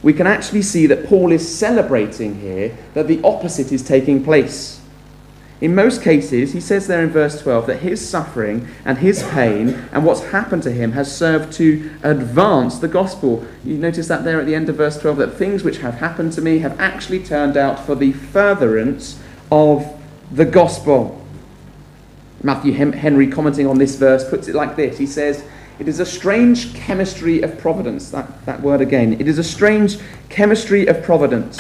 we 0.03 0.13
can 0.13 0.27
actually 0.27 0.63
see 0.63 0.87
that 0.87 1.07
Paul 1.07 1.33
is 1.33 1.57
celebrating 1.57 2.41
here 2.41 2.77
that 2.95 3.07
the 3.07 3.21
opposite 3.23 3.73
is 3.73 3.83
taking 3.83 4.25
place. 4.25 4.81
In 5.61 5.77
most 5.77 6.03
cases, 6.03 6.53
he 6.53 6.61
says 6.61 6.89
there 6.89 7.05
in 7.05 7.11
verse 7.11 7.41
12 7.41 7.69
that 7.69 7.77
his 7.77 8.07
suffering 8.07 8.67
and 8.85 8.99
his 8.99 9.23
pain 9.23 9.69
and 9.93 10.05
what's 10.05 10.25
happened 10.25 10.65
to 10.65 10.73
him 10.73 10.91
has 10.91 11.17
served 11.17 11.53
to 11.53 11.89
advance 12.03 12.81
the 12.81 12.89
gospel. 12.89 13.47
You 13.65 13.79
notice 13.79 14.09
that 14.09 14.25
there 14.25 14.41
at 14.41 14.47
the 14.47 14.57
end 14.57 14.69
of 14.69 14.75
verse 14.75 14.99
12 14.99 15.19
that 15.19 15.35
things 15.35 15.63
which 15.63 15.79
have 15.79 15.95
happened 15.95 16.33
to 16.33 16.43
me 16.43 16.59
have 16.59 16.81
actually 16.81 17.23
turned 17.23 17.57
out 17.57 17.79
for 17.87 17.95
the 17.95 18.13
furtherance 18.13 19.23
of 19.53 19.87
the 20.33 20.45
gospel. 20.45 21.25
Matthew 22.43 22.73
Henry, 22.73 23.29
commenting 23.29 23.69
on 23.69 23.79
this 23.79 23.95
verse, 23.95 24.29
puts 24.29 24.49
it 24.49 24.57
like 24.57 24.75
this 24.75 24.99
He 24.99 25.07
says, 25.07 25.45
it 25.79 25.89
is 25.89 26.01
a 26.01 26.07
strange 26.07 26.75
chemistry 26.75 27.43
of 27.43 27.59
providence, 27.59 28.11
that, 28.11 28.45
that 28.47 28.61
word 28.61 28.81
again. 28.81 29.15
It 29.21 29.27
is 29.27 29.39
a 29.39 29.45
strange 29.45 29.99
chemistry 30.29 30.87
of 30.87 31.03
providence 31.03 31.57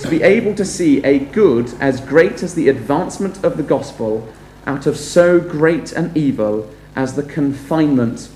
to 0.00 0.08
be 0.08 0.22
able 0.22 0.54
to 0.54 0.64
see 0.64 1.02
a 1.04 1.18
good 1.18 1.72
as 1.80 2.00
great 2.00 2.42
as 2.42 2.54
the 2.54 2.68
advancement 2.68 3.42
of 3.44 3.56
the 3.56 3.62
gospel 3.62 4.28
out 4.66 4.86
of 4.86 4.96
so 4.96 5.40
great 5.40 5.92
an 5.92 6.12
evil 6.14 6.70
as 6.94 7.14
the 7.14 7.22
confinement 7.22 8.28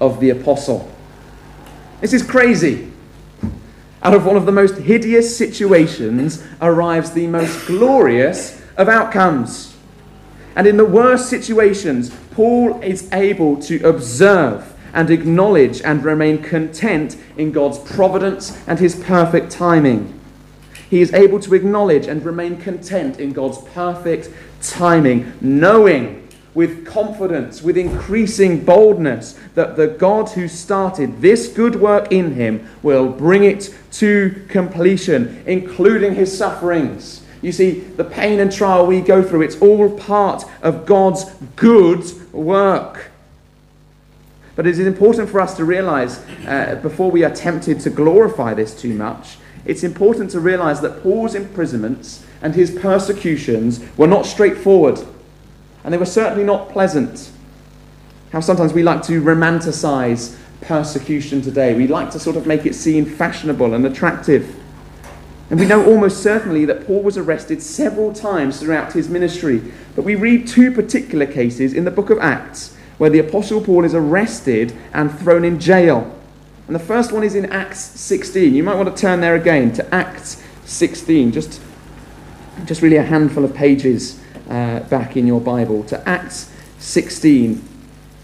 of 0.00 0.20
the 0.20 0.30
apostle. 0.30 0.90
This 2.00 2.12
is 2.12 2.22
crazy. 2.22 2.90
Out 4.02 4.14
of 4.14 4.26
one 4.26 4.36
of 4.36 4.46
the 4.46 4.52
most 4.52 4.78
hideous 4.78 5.36
situations 5.36 6.44
arrives 6.60 7.12
the 7.12 7.28
most 7.28 7.66
glorious 7.66 8.60
of 8.76 8.88
outcomes. 8.88 9.76
And 10.56 10.66
in 10.66 10.76
the 10.76 10.84
worst 10.84 11.30
situations, 11.30 12.10
Paul 12.32 12.80
is 12.82 13.10
able 13.12 13.62
to 13.62 13.88
observe 13.88 14.71
and 14.92 15.10
acknowledge 15.10 15.80
and 15.82 16.04
remain 16.04 16.42
content 16.42 17.16
in 17.36 17.52
God's 17.52 17.78
providence 17.78 18.58
and 18.66 18.78
his 18.78 18.94
perfect 18.96 19.50
timing. 19.50 20.18
He 20.90 21.00
is 21.00 21.14
able 21.14 21.40
to 21.40 21.54
acknowledge 21.54 22.06
and 22.06 22.24
remain 22.24 22.58
content 22.58 23.18
in 23.18 23.32
God's 23.32 23.58
perfect 23.72 24.28
timing, 24.60 25.32
knowing 25.40 26.28
with 26.54 26.84
confidence, 26.84 27.62
with 27.62 27.78
increasing 27.78 28.62
boldness, 28.62 29.38
that 29.54 29.76
the 29.76 29.86
God 29.86 30.28
who 30.30 30.48
started 30.48 31.22
this 31.22 31.48
good 31.48 31.76
work 31.76 32.12
in 32.12 32.34
him 32.34 32.68
will 32.82 33.08
bring 33.08 33.44
it 33.44 33.74
to 33.92 34.44
completion, 34.48 35.42
including 35.46 36.14
his 36.14 36.36
sufferings. 36.36 37.24
You 37.40 37.52
see, 37.52 37.80
the 37.80 38.04
pain 38.04 38.38
and 38.38 38.52
trial 38.52 38.86
we 38.86 39.00
go 39.00 39.22
through, 39.22 39.42
it's 39.42 39.60
all 39.60 39.98
part 39.98 40.44
of 40.62 40.84
God's 40.86 41.24
good 41.56 42.04
work. 42.32 43.11
But 44.54 44.66
it 44.66 44.78
is 44.78 44.86
important 44.86 45.30
for 45.30 45.40
us 45.40 45.56
to 45.56 45.64
realize, 45.64 46.18
uh, 46.46 46.78
before 46.82 47.10
we 47.10 47.24
are 47.24 47.34
tempted 47.34 47.80
to 47.80 47.90
glorify 47.90 48.54
this 48.54 48.74
too 48.78 48.94
much, 48.94 49.38
it's 49.64 49.82
important 49.82 50.30
to 50.32 50.40
realize 50.40 50.80
that 50.80 51.02
Paul's 51.02 51.34
imprisonments 51.34 52.24
and 52.42 52.54
his 52.54 52.70
persecutions 52.70 53.80
were 53.96 54.06
not 54.06 54.26
straightforward, 54.26 54.98
and 55.84 55.94
they 55.94 55.98
were 55.98 56.04
certainly 56.04 56.44
not 56.44 56.68
pleasant. 56.68 57.30
How 58.32 58.40
sometimes 58.40 58.72
we 58.72 58.82
like 58.82 59.02
to 59.04 59.22
romanticize 59.22 60.36
persecution 60.62 61.42
today. 61.42 61.74
We 61.74 61.86
like 61.86 62.10
to 62.12 62.18
sort 62.18 62.36
of 62.36 62.46
make 62.46 62.66
it 62.66 62.74
seem 62.74 63.04
fashionable 63.04 63.74
and 63.74 63.84
attractive. 63.84 64.56
And 65.50 65.60
we 65.60 65.66
know 65.66 65.84
almost 65.84 66.22
certainly 66.22 66.64
that 66.64 66.86
Paul 66.86 67.02
was 67.02 67.18
arrested 67.18 67.62
several 67.62 68.12
times 68.12 68.60
throughout 68.60 68.92
his 68.92 69.08
ministry. 69.08 69.60
But 69.94 70.04
we 70.04 70.14
read 70.14 70.46
two 70.46 70.72
particular 70.72 71.26
cases 71.26 71.74
in 71.74 71.84
the 71.84 71.90
book 71.90 72.10
of 72.10 72.18
Acts 72.18 72.76
where 73.02 73.10
the 73.10 73.18
Apostle 73.18 73.60
Paul 73.60 73.84
is 73.84 73.96
arrested 73.96 74.72
and 74.92 75.10
thrown 75.18 75.44
in 75.44 75.58
jail. 75.58 76.16
And 76.68 76.76
the 76.76 76.78
first 76.78 77.10
one 77.10 77.24
is 77.24 77.34
in 77.34 77.46
Acts 77.46 77.80
16. 77.80 78.54
You 78.54 78.62
might 78.62 78.76
want 78.76 78.94
to 78.94 79.02
turn 79.02 79.20
there 79.20 79.34
again 79.34 79.72
to 79.72 79.92
Acts 79.92 80.40
16, 80.66 81.32
just, 81.32 81.60
just 82.64 82.80
really 82.80 82.98
a 82.98 83.02
handful 83.02 83.44
of 83.44 83.56
pages 83.56 84.22
uh, 84.48 84.78
back 84.88 85.16
in 85.16 85.26
your 85.26 85.40
Bible, 85.40 85.82
to 85.86 86.08
Acts 86.08 86.52
16. 86.78 87.60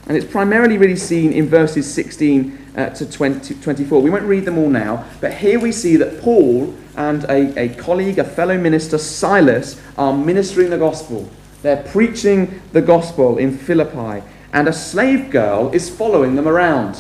And 0.07 0.17
it's 0.17 0.31
primarily 0.31 0.79
really 0.79 0.95
seen 0.95 1.33
in 1.33 1.49
verses 1.49 1.93
16 1.93 2.67
uh, 2.77 2.91
to 2.91 3.11
20, 3.11 3.57
24. 3.57 4.01
We 4.01 4.11
won't 4.11 4.27
read 4.27 4.45
them 4.45 4.59
all 4.59 4.71
now, 4.71 5.05
but 5.21 5.35
here 5.35 5.59
we 5.59 5.73
see 5.73 5.97
that 5.97 6.21
Paul 6.21 6.73
and 6.97 7.25
a, 7.25 7.65
a 7.65 7.69
colleague, 7.71 8.21
a 8.21 8.25
fellow 8.25 8.57
minister, 8.57 8.97
Silas, 8.97 9.83
are 9.97 10.17
ministering 10.17 10.71
the 10.71 10.79
gospel. 10.79 11.29
They're 11.63 11.83
preaching 11.83 12.63
the 12.71 12.81
gospel 12.81 13.39
in 13.39 13.59
Philippi, 13.59 14.23
and 14.53 14.69
a 14.69 14.73
slave 14.73 15.31
girl 15.31 15.71
is 15.73 15.91
following 15.91 16.35
them 16.35 16.49
around. 16.49 16.99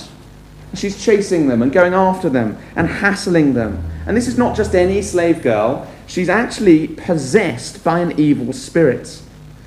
She's 0.74 1.02
chasing 1.02 1.48
them 1.48 1.62
and 1.62 1.72
going 1.72 1.94
after 1.94 2.28
them 2.28 2.58
and 2.76 2.86
hassling 2.88 3.54
them. 3.54 3.82
And 4.06 4.16
this 4.16 4.28
is 4.28 4.36
not 4.36 4.56
just 4.56 4.74
any 4.74 5.02
slave 5.02 5.42
girl, 5.42 5.86
she's 6.06 6.28
actually 6.28 6.88
possessed 6.88 7.82
by 7.82 8.00
an 8.00 8.18
evil 8.18 8.52
spirit. 8.52 9.22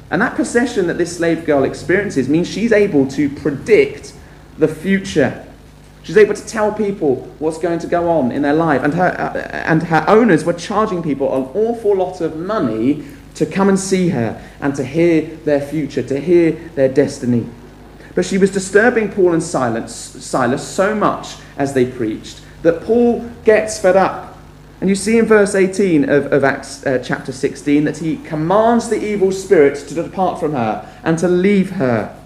And 0.10 0.22
that 0.22 0.36
possession 0.36 0.88
that 0.88 0.98
this 0.98 1.18
slave 1.18 1.46
girl 1.46 1.64
experiences 1.64 2.28
means 2.28 2.48
she's 2.48 2.72
able 2.72 3.08
to 3.10 3.30
predict 3.30 4.14
the 4.58 4.68
future. 4.68 5.46
She's 6.04 6.18
able 6.18 6.34
to 6.34 6.46
tell 6.46 6.74
people 6.74 7.16
what's 7.40 7.58
going 7.58 7.80
to 7.80 7.88
go 7.88 8.10
on 8.10 8.32
in 8.32 8.42
their 8.42 8.54
life. 8.54 8.84
And 8.84 8.94
her, 8.94 9.08
uh, 9.08 9.38
and 9.66 9.84
her 9.84 10.04
owners 10.08 10.44
were 10.44 10.54
charging 10.54 11.02
people 11.02 11.34
an 11.36 11.44
awful 11.54 11.96
lot 11.96 12.22
of 12.22 12.36
money 12.36 13.06
to 13.36 13.46
come 13.46 13.70
and 13.70 13.80
see 13.80 14.10
her 14.10 14.42
and 14.60 14.76
to 14.76 14.84
hear 14.84 15.22
their 15.46 15.62
future, 15.62 16.04
to 16.04 16.20
hear 16.20 16.52
their 16.76 16.90
destiny. 16.90 17.48
But 18.16 18.26
she 18.26 18.38
was 18.38 18.52
disturbing 18.52 19.12
Paul 19.12 19.34
and 19.34 19.44
Silas, 19.44 20.68
so 20.68 20.96
much 20.96 21.36
as 21.58 21.74
they 21.74 21.86
preached 21.86 22.42
that 22.62 22.84
Paul 22.84 23.30
gets 23.44 23.80
fed 23.80 23.96
up 23.96 24.32
and 24.82 24.90
you 24.90 24.96
see 24.96 25.20
in 25.20 25.28
verse 25.28 25.54
18 25.54 26.10
of, 26.10 26.34
of 26.34 26.44
Acts 26.44 26.84
uh, 26.88 26.98
chapter 27.06 27.32
16 27.32 27.84
that 27.84 28.00
he 28.00 28.18
commands 28.18 28.90
the 28.90 29.00
evil 29.00 29.32
spirit 29.32 29.76
to 29.88 29.94
depart 29.94 30.40
from 30.40 30.54
her 30.54 30.90
and 31.04 31.20
to 31.20 31.28
leave 31.28 31.72
her. 31.72 32.18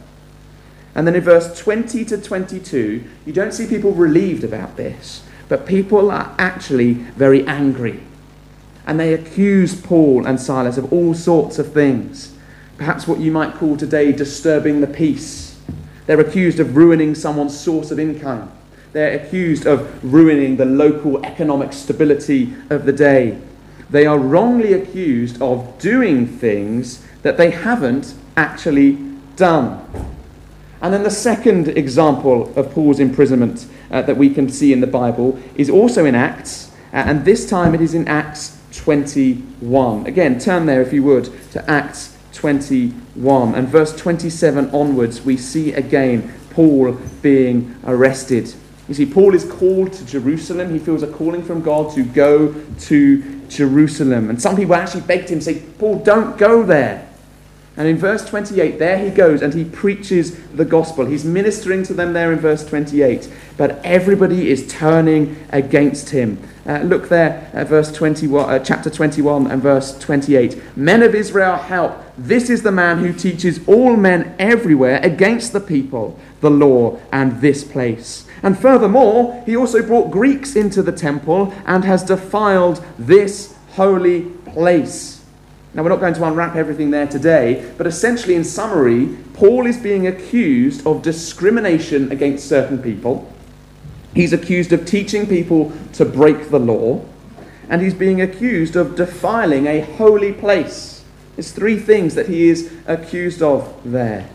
And 0.95 1.05
then 1.05 1.15
in 1.15 1.21
verse 1.21 1.59
20 1.59 2.05
to 2.05 2.17
22, 2.17 3.03
you 3.25 3.33
don't 3.33 3.53
see 3.53 3.67
people 3.67 3.91
relieved 3.91 4.45
about 4.45 4.77
this, 4.77 5.21
but 5.49 5.65
people 5.65 6.09
are 6.09 6.33
actually 6.39 6.93
very 6.93 7.45
angry. 7.45 8.01
And 8.87 8.97
they 8.97 9.13
accuse 9.13 9.79
Paul 9.79 10.25
and 10.25 10.39
Silas 10.39 10.77
of 10.77 10.93
all 10.93 11.13
sorts 11.13 11.59
of 11.59 11.73
things. 11.73 12.37
Perhaps 12.77 13.05
what 13.05 13.19
you 13.19 13.33
might 13.33 13.55
call 13.55 13.75
today 13.75 14.13
disturbing 14.13 14.79
the 14.79 14.87
peace. 14.87 15.54
They're 16.05 16.19
accused 16.19 16.59
of 16.59 16.75
ruining 16.75 17.15
someone's 17.15 17.59
source 17.59 17.91
of 17.91 17.99
income 17.99 18.51
they're 18.95 19.19
accused 19.19 19.65
of 19.65 20.01
ruining 20.05 20.55
the 20.55 20.63
local 20.63 21.23
economic 21.25 21.73
stability 21.73 22.53
of 22.69 22.85
the 22.85 22.93
day. 22.93 23.37
They 23.89 24.05
are 24.05 24.17
wrongly 24.17 24.71
accused 24.71 25.41
of 25.41 25.77
doing 25.79 26.25
things 26.25 27.05
that 27.21 27.35
they 27.35 27.51
haven't 27.51 28.13
actually 28.37 28.93
done. 29.35 29.85
And 30.81 30.93
then 30.93 31.03
the 31.03 31.11
second 31.11 31.67
example 31.67 32.57
of 32.57 32.71
Paul's 32.71 33.01
imprisonment 33.01 33.67
uh, 33.91 34.01
that 34.03 34.15
we 34.15 34.29
can 34.29 34.47
see 34.47 34.71
in 34.71 34.79
the 34.79 34.87
Bible 34.87 35.37
is 35.55 35.69
also 35.69 36.05
in 36.05 36.15
Acts, 36.15 36.71
uh, 36.93 37.03
and 37.05 37.25
this 37.25 37.49
time 37.49 37.75
it 37.75 37.81
is 37.81 37.93
in 37.93 38.07
Acts 38.07 38.57
21. 38.77 40.07
Again, 40.07 40.39
turn 40.39 40.67
there 40.67 40.81
if 40.81 40.93
you 40.93 41.03
would 41.03 41.25
to 41.51 41.69
Acts 41.69 42.14
21. 42.35 43.55
And 43.55 43.67
verse 43.67 43.95
27 43.95 44.69
onwards, 44.71 45.21
we 45.21 45.37
see 45.37 45.73
again 45.73 46.33
Paul 46.51 46.93
being 47.21 47.75
arrested. 47.85 48.53
You 48.87 48.93
see, 48.93 49.05
Paul 49.05 49.33
is 49.33 49.43
called 49.45 49.93
to 49.93 50.05
Jerusalem. 50.05 50.71
He 50.71 50.79
feels 50.79 51.01
a 51.01 51.07
calling 51.07 51.43
from 51.43 51.61
God 51.61 51.93
to 51.95 52.03
go 52.03 52.53
to 52.81 53.41
Jerusalem. 53.47 54.29
And 54.29 54.39
some 54.39 54.55
people 54.55 54.75
actually 54.75 55.01
begged 55.01 55.29
him, 55.29 55.41
say, 55.41 55.61
Paul, 55.79 55.99
don't 55.99 56.37
go 56.37 56.63
there. 56.63 57.09
And 57.77 57.87
in 57.89 57.97
verse 57.97 58.23
28, 58.23 58.79
there 58.79 58.97
he 58.97 59.09
goes 59.09 59.41
and 59.41 59.53
he 59.53 59.65
preaches 59.65 60.39
the 60.53 60.63
gospel. 60.63 61.05
He's 61.05 61.25
ministering 61.25 61.83
to 61.83 61.93
them 61.93 62.13
there 62.13 62.31
in 62.31 62.39
verse 62.39 62.65
28. 62.65 63.29
But 63.57 63.81
everybody 63.83 64.49
is 64.49 64.67
turning 64.67 65.35
against 65.49 66.09
him. 66.11 66.37
Uh, 66.65 66.79
look 66.79 67.09
there 67.09 67.49
at 67.53 67.67
verse 67.67 67.91
21, 67.91 68.49
uh, 68.49 68.59
chapter 68.59 68.89
21 68.89 69.51
and 69.51 69.61
verse 69.61 69.97
28. 69.99 70.77
Men 70.77 71.03
of 71.03 71.13
Israel, 71.13 71.57
help. 71.57 72.01
This 72.17 72.49
is 72.49 72.63
the 72.63 72.71
man 72.71 72.99
who 72.99 73.13
teaches 73.13 73.59
all 73.67 73.97
men 73.97 74.33
everywhere 74.39 74.99
against 75.03 75.51
the 75.51 75.59
people, 75.59 76.17
the 76.39 76.49
law, 76.49 76.97
and 77.11 77.41
this 77.41 77.63
place. 77.63 78.25
And 78.41 78.57
furthermore, 78.57 79.43
he 79.45 79.55
also 79.55 79.85
brought 79.85 80.11
Greeks 80.11 80.55
into 80.55 80.81
the 80.81 80.91
temple 80.91 81.53
and 81.65 81.83
has 81.83 82.03
defiled 82.03 82.83
this 82.97 83.53
holy 83.71 84.21
place. 84.45 85.14
Now, 85.75 85.83
we're 85.83 85.89
not 85.89 85.99
going 85.99 86.13
to 86.13 86.23
unwrap 86.23 86.55
everything 86.55 86.91
there 86.91 87.05
today, 87.05 87.69
but 87.77 87.85
essentially, 87.85 88.33
in 88.33 88.45
summary, 88.45 89.17
Paul 89.33 89.65
is 89.65 89.77
being 89.77 90.07
accused 90.07 90.87
of 90.87 91.01
discrimination 91.01 92.13
against 92.13 92.47
certain 92.47 92.81
people. 92.81 93.29
He's 94.13 94.31
accused 94.31 94.71
of 94.71 94.85
teaching 94.85 95.27
people 95.27 95.73
to 95.93 96.05
break 96.05 96.49
the 96.49 96.59
law, 96.59 97.03
and 97.69 97.81
he's 97.81 97.93
being 97.93 98.21
accused 98.21 98.77
of 98.77 98.95
defiling 98.95 99.67
a 99.67 99.81
holy 99.81 100.31
place. 100.31 101.03
There's 101.35 101.51
three 101.51 101.77
things 101.77 102.15
that 102.15 102.29
he 102.29 102.47
is 102.47 102.71
accused 102.87 103.41
of 103.41 103.81
there. 103.83 104.29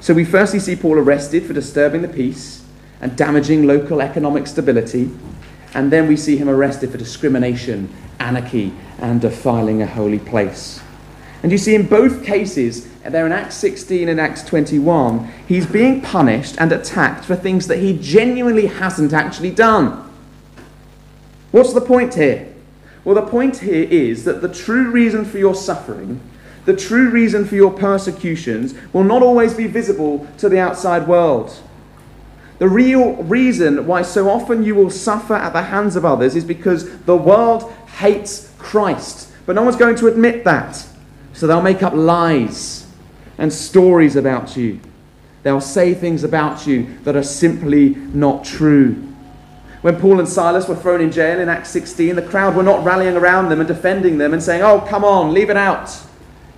So 0.00 0.12
we 0.12 0.24
firstly 0.24 0.58
see 0.58 0.74
Paul 0.74 0.98
arrested 0.98 1.44
for 1.44 1.52
disturbing 1.52 2.02
the 2.02 2.08
peace 2.08 2.64
and 3.00 3.16
damaging 3.16 3.64
local 3.64 4.02
economic 4.02 4.48
stability. 4.48 5.10
And 5.74 5.92
then 5.92 6.08
we 6.08 6.16
see 6.16 6.36
him 6.36 6.48
arrested 6.48 6.90
for 6.90 6.98
discrimination, 6.98 7.94
anarchy, 8.28 8.72
and 8.98 9.20
defiling 9.20 9.80
a 9.80 9.86
holy 9.86 10.18
place. 10.18 10.82
And 11.42 11.50
you 11.50 11.58
see, 11.58 11.74
in 11.74 11.86
both 11.86 12.24
cases, 12.24 12.88
there 13.02 13.24
in 13.24 13.32
Acts 13.32 13.54
16 13.56 14.08
and 14.08 14.20
Acts 14.20 14.42
21, 14.42 15.32
he's 15.46 15.66
being 15.66 16.02
punished 16.02 16.56
and 16.58 16.70
attacked 16.72 17.24
for 17.24 17.36
things 17.36 17.68
that 17.68 17.78
he 17.78 17.96
genuinely 17.98 18.66
hasn't 18.66 19.12
actually 19.12 19.52
done. 19.52 20.04
What's 21.52 21.72
the 21.72 21.80
point 21.80 22.14
here? 22.14 22.52
Well, 23.04 23.14
the 23.14 23.22
point 23.22 23.58
here 23.58 23.88
is 23.88 24.24
that 24.24 24.42
the 24.42 24.52
true 24.52 24.90
reason 24.90 25.24
for 25.24 25.38
your 25.38 25.54
suffering, 25.54 26.20
the 26.66 26.76
true 26.76 27.08
reason 27.08 27.46
for 27.46 27.54
your 27.54 27.72
persecutions, 27.72 28.74
will 28.92 29.04
not 29.04 29.22
always 29.22 29.54
be 29.54 29.66
visible 29.66 30.26
to 30.38 30.48
the 30.48 30.58
outside 30.58 31.08
world. 31.08 31.56
The 32.58 32.68
real 32.68 33.14
reason 33.22 33.86
why 33.86 34.02
so 34.02 34.28
often 34.28 34.64
you 34.64 34.74
will 34.74 34.90
suffer 34.90 35.34
at 35.34 35.52
the 35.52 35.62
hands 35.62 35.94
of 35.94 36.04
others 36.04 36.34
is 36.34 36.44
because 36.44 36.98
the 37.02 37.16
world 37.16 37.72
hates 37.98 38.52
Christ. 38.58 39.32
But 39.46 39.54
no 39.54 39.62
one's 39.62 39.76
going 39.76 39.96
to 39.96 40.06
admit 40.06 40.44
that. 40.44 40.86
So 41.32 41.46
they'll 41.46 41.62
make 41.62 41.82
up 41.82 41.94
lies 41.94 42.86
and 43.38 43.52
stories 43.52 44.16
about 44.16 44.56
you. 44.56 44.80
They'll 45.42 45.60
say 45.60 45.94
things 45.94 46.24
about 46.24 46.66
you 46.66 46.98
that 47.04 47.16
are 47.16 47.22
simply 47.22 47.90
not 47.90 48.44
true. 48.44 48.92
When 49.82 50.00
Paul 50.00 50.18
and 50.18 50.28
Silas 50.28 50.68
were 50.68 50.74
thrown 50.74 51.00
in 51.00 51.12
jail 51.12 51.38
in 51.38 51.48
Acts 51.48 51.70
16, 51.70 52.16
the 52.16 52.22
crowd 52.22 52.56
were 52.56 52.64
not 52.64 52.84
rallying 52.84 53.16
around 53.16 53.48
them 53.48 53.60
and 53.60 53.68
defending 53.68 54.18
them 54.18 54.32
and 54.32 54.42
saying, 54.42 54.62
Oh, 54.62 54.80
come 54.80 55.04
on, 55.04 55.32
leave 55.32 55.50
it 55.50 55.56
out. 55.56 55.96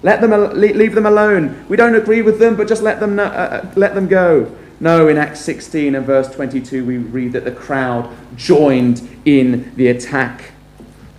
Let 0.02 0.22
them, 0.22 0.30
leave 0.58 0.94
them 0.94 1.04
alone. 1.04 1.66
We 1.68 1.76
don't 1.76 1.94
agree 1.94 2.22
with 2.22 2.38
them, 2.38 2.56
but 2.56 2.66
just 2.66 2.82
let 2.82 3.00
them, 3.00 3.18
uh, 3.18 3.24
uh, 3.24 3.72
let 3.76 3.94
them 3.94 4.08
go. 4.08 4.50
No, 4.80 5.08
in 5.08 5.18
Acts 5.18 5.40
16 5.40 5.94
and 5.94 6.06
verse 6.06 6.34
22, 6.34 6.86
we 6.86 6.96
read 6.96 7.34
that 7.34 7.44
the 7.44 7.52
crowd 7.52 8.10
joined 8.36 9.06
in 9.26 9.74
the 9.76 9.88
attack. 9.88 10.52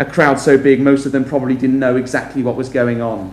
A 0.02 0.06
crowd 0.06 0.40
so 0.40 0.58
big, 0.58 0.82
most 0.82 1.06
of 1.06 1.12
them 1.12 1.24
probably 1.24 1.54
didn't 1.54 1.78
know 1.78 1.96
exactly 1.96 2.42
what 2.42 2.56
was 2.56 2.70
going 2.70 3.04
on. 3.04 3.32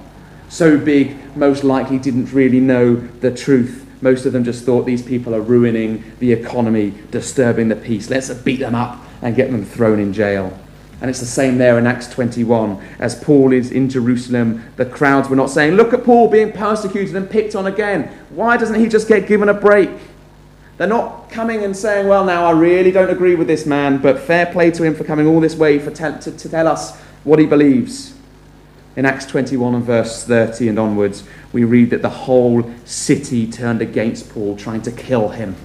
So 0.50 0.76
big, 0.76 1.16
most 1.34 1.64
likely 1.64 1.98
didn't 1.98 2.30
really 2.34 2.60
know 2.60 2.96
the 2.96 3.34
truth. 3.34 3.86
Most 4.02 4.26
of 4.26 4.34
them 4.34 4.44
just 4.44 4.66
thought 4.66 4.84
these 4.84 5.00
people 5.00 5.34
are 5.34 5.40
ruining 5.40 6.04
the 6.18 6.30
economy, 6.30 6.92
disturbing 7.10 7.68
the 7.68 7.76
peace. 7.76 8.10
Let's 8.10 8.28
beat 8.34 8.60
them 8.60 8.74
up 8.74 9.02
and 9.22 9.34
get 9.34 9.50
them 9.50 9.64
thrown 9.64 9.98
in 9.98 10.12
jail. 10.12 10.58
And 11.00 11.08
it's 11.08 11.20
the 11.20 11.24
same 11.24 11.56
there 11.56 11.78
in 11.78 11.86
Acts 11.86 12.06
21. 12.08 12.86
As 12.98 13.14
Paul 13.14 13.54
is 13.54 13.70
in 13.70 13.88
Jerusalem, 13.88 14.62
the 14.76 14.84
crowds 14.84 15.30
were 15.30 15.36
not 15.36 15.48
saying, 15.48 15.72
Look 15.72 15.94
at 15.94 16.04
Paul 16.04 16.28
being 16.28 16.52
persecuted 16.52 17.16
and 17.16 17.30
picked 17.30 17.54
on 17.54 17.66
again. 17.66 18.08
Why 18.28 18.58
doesn't 18.58 18.78
he 18.78 18.88
just 18.88 19.08
get 19.08 19.26
given 19.26 19.48
a 19.48 19.54
break? 19.54 19.88
They're 20.78 20.86
not 20.86 21.28
coming 21.28 21.64
and 21.64 21.76
saying, 21.76 22.06
well, 22.06 22.24
now 22.24 22.46
I 22.46 22.52
really 22.52 22.92
don't 22.92 23.10
agree 23.10 23.34
with 23.34 23.48
this 23.48 23.66
man, 23.66 23.98
but 23.98 24.20
fair 24.20 24.46
play 24.46 24.70
to 24.70 24.84
him 24.84 24.94
for 24.94 25.02
coming 25.02 25.26
all 25.26 25.40
this 25.40 25.56
way 25.56 25.80
for 25.80 25.90
te- 25.90 26.20
to, 26.20 26.30
to 26.30 26.48
tell 26.48 26.68
us 26.68 26.96
what 27.24 27.40
he 27.40 27.46
believes. 27.46 28.14
In 28.94 29.04
Acts 29.04 29.26
21 29.26 29.74
and 29.74 29.84
verse 29.84 30.24
30 30.24 30.68
and 30.68 30.78
onwards, 30.78 31.24
we 31.52 31.64
read 31.64 31.90
that 31.90 32.02
the 32.02 32.08
whole 32.08 32.72
city 32.84 33.50
turned 33.50 33.82
against 33.82 34.30
Paul, 34.30 34.56
trying 34.56 34.82
to 34.82 34.92
kill 34.92 35.30
him, 35.30 35.56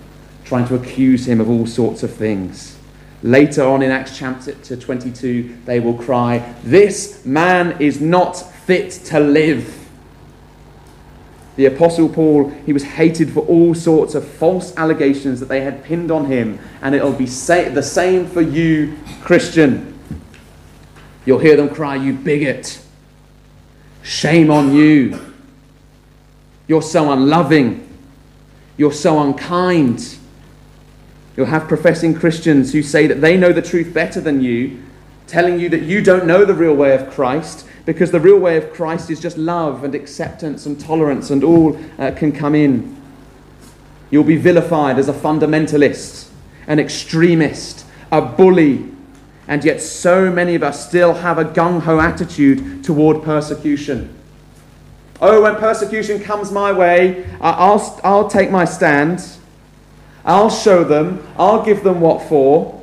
trying 0.45 0.67
to 0.67 0.76
accuse 0.76 1.28
him 1.28 1.39
of 1.39 1.47
all 1.47 1.67
sorts 1.67 2.02
of 2.02 2.12
things. 2.12 2.78
Later 3.21 3.63
on 3.63 3.84
in 3.84 3.91
Acts 3.91 4.17
chapter 4.17 4.76
22, 4.76 5.58
they 5.65 5.80
will 5.80 5.93
cry, 5.93 6.54
This 6.63 7.23
man 7.23 7.80
is 7.80 8.02
not 8.02 8.34
fit 8.34 8.91
to 9.06 9.19
live. 9.19 9.83
The 11.55 11.65
Apostle 11.67 12.09
Paul, 12.09 12.49
he 12.65 12.73
was 12.73 12.83
hated 12.83 13.29
for 13.31 13.41
all 13.41 13.75
sorts 13.75 14.15
of 14.15 14.27
false 14.27 14.75
allegations 14.75 15.39
that 15.39 15.49
they 15.49 15.61
had 15.61 15.83
pinned 15.83 16.09
on 16.09 16.25
him, 16.25 16.59
and 16.81 16.95
it'll 16.95 17.13
be 17.13 17.27
sa- 17.27 17.69
the 17.69 17.83
same 17.83 18.25
for 18.25 18.41
you, 18.41 18.97
Christian. 19.21 19.97
You'll 21.25 21.39
hear 21.39 21.55
them 21.55 21.69
cry, 21.69 21.95
You 21.95 22.13
bigot! 22.13 22.81
Shame 24.01 24.49
on 24.49 24.73
you! 24.73 25.19
You're 26.67 26.81
so 26.81 27.11
unloving. 27.11 27.87
You're 28.77 28.91
so 28.91 29.21
unkind. 29.21 30.17
You'll 31.37 31.45
have 31.45 31.67
professing 31.67 32.13
Christians 32.13 32.73
who 32.73 32.81
say 32.81 33.07
that 33.07 33.21
they 33.21 33.37
know 33.37 33.51
the 33.51 33.61
truth 33.61 33.93
better 33.93 34.19
than 34.21 34.41
you, 34.41 34.81
telling 35.27 35.59
you 35.59 35.69
that 35.69 35.83
you 35.83 36.01
don't 36.01 36.25
know 36.25 36.45
the 36.45 36.53
real 36.53 36.75
way 36.75 36.93
of 36.95 37.09
Christ 37.09 37.67
because 37.86 38.12
the 38.12 38.19
real 38.19 38.39
way 38.39 38.57
of 38.57 38.71
Christ 38.73 39.09
is 39.09 39.19
just 39.19 39.38
love 39.38 39.83
and 39.83 39.93
acceptance 39.93 40.65
and 40.65 40.79
tolerance, 40.79 41.31
and 41.31 41.43
all 41.43 41.77
uh, 41.99 42.12
can 42.12 42.31
come 42.31 42.55
in. 42.55 42.95
You'll 44.09 44.23
be 44.23 44.38
vilified 44.38 44.97
as 44.97 45.09
a 45.09 45.13
fundamentalist, 45.13 46.29
an 46.67 46.79
extremist, 46.79 47.86
a 48.12 48.21
bully, 48.21 48.89
and 49.47 49.65
yet 49.65 49.81
so 49.81 50.31
many 50.31 50.55
of 50.55 50.63
us 50.63 50.88
still 50.88 51.13
have 51.13 51.38
a 51.38 51.45
gung 51.45 51.81
ho 51.81 51.99
attitude 51.99 52.83
toward 52.83 53.23
persecution. 53.23 54.17
Oh, 55.19 55.41
when 55.41 55.55
persecution 55.55 56.21
comes 56.21 56.51
my 56.51 56.71
way, 56.71 57.25
I'll, 57.41 57.99
I'll 58.03 58.29
take 58.29 58.51
my 58.51 58.65
stand. 58.65 59.25
I'll 60.25 60.49
show 60.49 60.83
them. 60.83 61.25
I'll 61.38 61.63
give 61.63 61.83
them 61.83 61.99
what 61.99 62.27
for. 62.29 62.83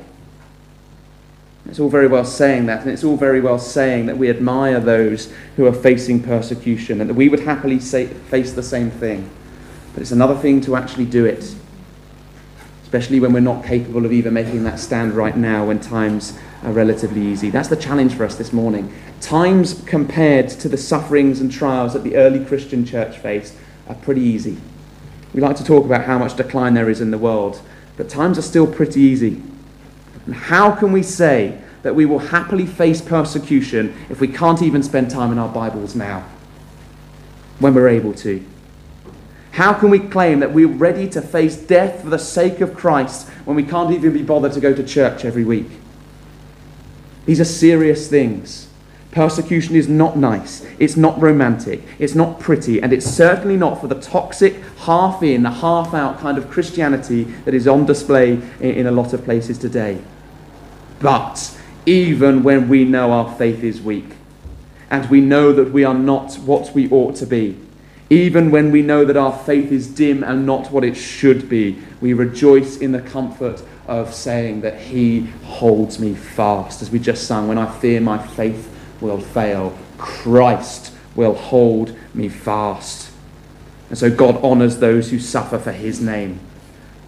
It's 1.71 1.79
all 1.79 1.87
very 1.87 2.07
well 2.07 2.25
saying 2.25 2.65
that, 2.65 2.81
and 2.81 2.91
it's 2.91 3.05
all 3.05 3.15
very 3.15 3.39
well 3.39 3.57
saying 3.57 4.07
that 4.07 4.17
we 4.17 4.29
admire 4.29 4.81
those 4.81 5.31
who 5.55 5.65
are 5.65 5.73
facing 5.73 6.21
persecution 6.21 6.99
and 6.99 7.09
that 7.09 7.13
we 7.13 7.29
would 7.29 7.39
happily 7.39 7.79
say, 7.79 8.07
face 8.07 8.51
the 8.51 8.61
same 8.61 8.91
thing. 8.91 9.29
But 9.93 10.01
it's 10.01 10.11
another 10.11 10.35
thing 10.35 10.59
to 10.61 10.75
actually 10.75 11.05
do 11.05 11.23
it, 11.23 11.55
especially 12.83 13.21
when 13.21 13.31
we're 13.31 13.39
not 13.39 13.63
capable 13.63 14.05
of 14.05 14.11
even 14.11 14.33
making 14.33 14.65
that 14.65 14.79
stand 14.79 15.13
right 15.13 15.37
now 15.37 15.67
when 15.67 15.79
times 15.79 16.37
are 16.63 16.73
relatively 16.73 17.21
easy. 17.21 17.49
That's 17.49 17.69
the 17.69 17.77
challenge 17.77 18.15
for 18.15 18.25
us 18.25 18.35
this 18.35 18.51
morning. 18.51 18.93
Times 19.21 19.81
compared 19.85 20.49
to 20.49 20.67
the 20.67 20.75
sufferings 20.75 21.39
and 21.39 21.49
trials 21.49 21.93
that 21.93 22.03
the 22.03 22.17
early 22.17 22.43
Christian 22.43 22.85
church 22.85 23.17
faced 23.17 23.55
are 23.87 23.95
pretty 23.95 24.19
easy. 24.19 24.57
We 25.33 25.39
like 25.39 25.55
to 25.55 25.63
talk 25.63 25.85
about 25.85 26.03
how 26.03 26.17
much 26.17 26.35
decline 26.35 26.73
there 26.73 26.89
is 26.89 26.99
in 26.99 27.11
the 27.11 27.17
world, 27.17 27.61
but 27.95 28.09
times 28.09 28.37
are 28.37 28.41
still 28.41 28.67
pretty 28.67 28.99
easy. 28.99 29.41
And 30.25 30.35
how 30.35 30.71
can 30.71 30.91
we 30.91 31.03
say 31.03 31.59
that 31.83 31.95
we 31.95 32.05
will 32.05 32.19
happily 32.19 32.65
face 32.65 33.01
persecution 33.01 33.95
if 34.09 34.19
we 34.21 34.27
can't 34.27 34.61
even 34.61 34.83
spend 34.83 35.09
time 35.09 35.31
in 35.31 35.39
our 35.39 35.49
Bibles 35.49 35.95
now, 35.95 36.25
when 37.59 37.73
we're 37.73 37.89
able 37.89 38.13
to? 38.15 38.45
How 39.51 39.73
can 39.73 39.89
we 39.89 39.99
claim 39.99 40.39
that 40.39 40.53
we're 40.53 40.67
ready 40.67 41.09
to 41.09 41.21
face 41.21 41.55
death 41.55 42.03
for 42.03 42.09
the 42.09 42.19
sake 42.19 42.61
of 42.61 42.73
Christ 42.73 43.27
when 43.45 43.55
we 43.55 43.63
can't 43.63 43.91
even 43.91 44.13
be 44.13 44.23
bothered 44.23 44.53
to 44.53 44.59
go 44.59 44.73
to 44.73 44.83
church 44.83 45.25
every 45.25 45.43
week? 45.43 45.67
These 47.25 47.41
are 47.41 47.45
serious 47.45 48.07
things. 48.07 48.67
Persecution 49.11 49.75
is 49.75 49.89
not 49.89 50.17
nice, 50.17 50.65
it's 50.79 50.95
not 50.95 51.21
romantic, 51.21 51.81
it's 51.99 52.15
not 52.15 52.39
pretty, 52.39 52.81
and 52.81 52.93
it's 52.93 53.05
certainly 53.05 53.57
not 53.57 53.81
for 53.81 53.87
the 53.87 53.99
toxic, 53.99 54.55
half 54.79 55.21
in, 55.21 55.43
half 55.43 55.93
out 55.93 56.19
kind 56.19 56.37
of 56.37 56.49
Christianity 56.49 57.25
that 57.43 57.53
is 57.53 57.67
on 57.67 57.85
display 57.85 58.41
in, 58.61 58.87
a 58.87 58.91
lot 58.91 59.11
of 59.11 59.25
places 59.25 59.57
today. 59.57 60.01
But 61.01 61.57
even 61.85 62.41
when 62.41 62.69
we 62.69 62.85
know 62.85 63.11
our 63.11 63.35
faith 63.35 63.65
is 63.65 63.81
weak, 63.81 64.15
and 64.89 65.09
we 65.09 65.19
know 65.19 65.51
that 65.51 65.73
we 65.73 65.83
are 65.83 65.93
not 65.93 66.35
what 66.35 66.73
we 66.73 66.89
ought 66.89 67.17
to 67.17 67.25
be, 67.25 67.57
even 68.09 68.49
when 68.49 68.71
we 68.71 68.81
know 68.81 69.03
that 69.03 69.17
our 69.17 69.37
faith 69.39 69.73
is 69.73 69.87
dim 69.87 70.23
and 70.23 70.45
not 70.45 70.71
what 70.71 70.85
it 70.85 70.95
should 70.95 71.49
be, 71.49 71.81
we 71.99 72.13
rejoice 72.13 72.77
in 72.77 72.93
the 72.93 73.01
comfort 73.01 73.61
of 73.87 74.13
saying 74.13 74.61
that 74.61 74.79
He 74.79 75.21
holds 75.43 75.99
me 75.99 76.13
fast. 76.13 76.81
As 76.81 76.91
we 76.91 76.99
just 76.99 77.27
sang, 77.27 77.49
when 77.49 77.57
I 77.57 77.69
fear 77.79 77.99
my 77.99 78.17
faith 78.17 78.70
will 79.01 79.19
fail, 79.19 79.77
Christ 79.97 80.93
will 81.15 81.33
hold 81.33 81.95
me 82.13 82.29
fast. 82.29 83.11
And 83.89 83.97
so 83.97 84.09
God 84.09 84.41
honors 84.43 84.77
those 84.77 85.11
who 85.11 85.19
suffer 85.19 85.59
for 85.59 85.73
his 85.73 85.99
name. 85.99 86.39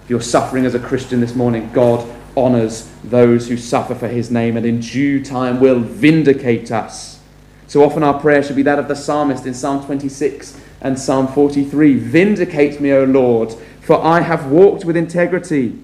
If 0.03 0.09
you're 0.09 0.21
suffering 0.21 0.65
as 0.65 0.75
a 0.75 0.79
Christian 0.79 1.21
this 1.21 1.35
morning, 1.35 1.71
God 1.71 2.05
honors 2.35 2.91
those 3.03 3.47
who 3.47 3.55
suffer 3.55 3.95
for 3.95 4.07
his 4.07 4.29
name 4.31 4.57
and 4.57 4.65
in 4.65 4.79
due 4.79 5.23
time 5.23 5.59
will 5.59 5.79
vindicate 5.79 6.71
us. 6.71 7.19
So 7.67 7.83
often 7.83 8.03
our 8.03 8.19
prayer 8.19 8.43
should 8.43 8.55
be 8.55 8.63
that 8.63 8.79
of 8.79 8.87
the 8.87 8.95
psalmist 8.95 9.45
in 9.45 9.53
Psalm 9.53 9.85
26 9.85 10.59
and 10.81 10.99
Psalm 10.99 11.27
43 11.27 11.95
Vindicate 11.95 12.81
me, 12.81 12.91
O 12.91 13.05
Lord, 13.05 13.53
for 13.81 14.03
I 14.03 14.21
have 14.21 14.47
walked 14.47 14.85
with 14.85 14.97
integrity. 14.97 15.79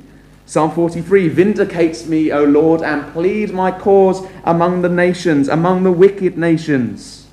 Psalm 0.49 0.71
43 0.71 1.27
Vindicates 1.27 2.07
me, 2.07 2.31
O 2.31 2.43
Lord, 2.43 2.81
and 2.81 3.13
plead 3.13 3.53
my 3.53 3.69
cause 3.69 4.27
among 4.43 4.81
the 4.81 4.89
nations, 4.89 5.47
among 5.47 5.83
the 5.83 5.91
wicked 5.91 6.39
nations. 6.39 7.27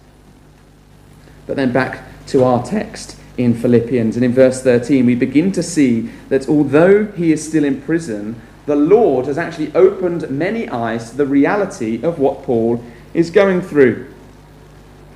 But 1.46 1.56
then 1.56 1.72
back 1.72 2.04
to 2.26 2.44
our 2.44 2.62
text 2.62 3.18
in 3.38 3.54
Philippians. 3.54 4.16
And 4.16 4.24
in 4.26 4.34
verse 4.34 4.62
13, 4.62 5.06
we 5.06 5.14
begin 5.14 5.50
to 5.52 5.62
see 5.62 6.10
that 6.28 6.46
although 6.46 7.06
he 7.06 7.32
is 7.32 7.48
still 7.48 7.64
in 7.64 7.80
prison, 7.80 8.38
the 8.66 8.76
Lord 8.76 9.24
has 9.28 9.38
actually 9.38 9.74
opened 9.74 10.28
many 10.28 10.68
eyes 10.68 11.08
to 11.08 11.16
the 11.16 11.24
reality 11.24 12.02
of 12.02 12.18
what 12.18 12.42
Paul 12.42 12.84
is 13.14 13.30
going 13.30 13.62
through. 13.62 14.12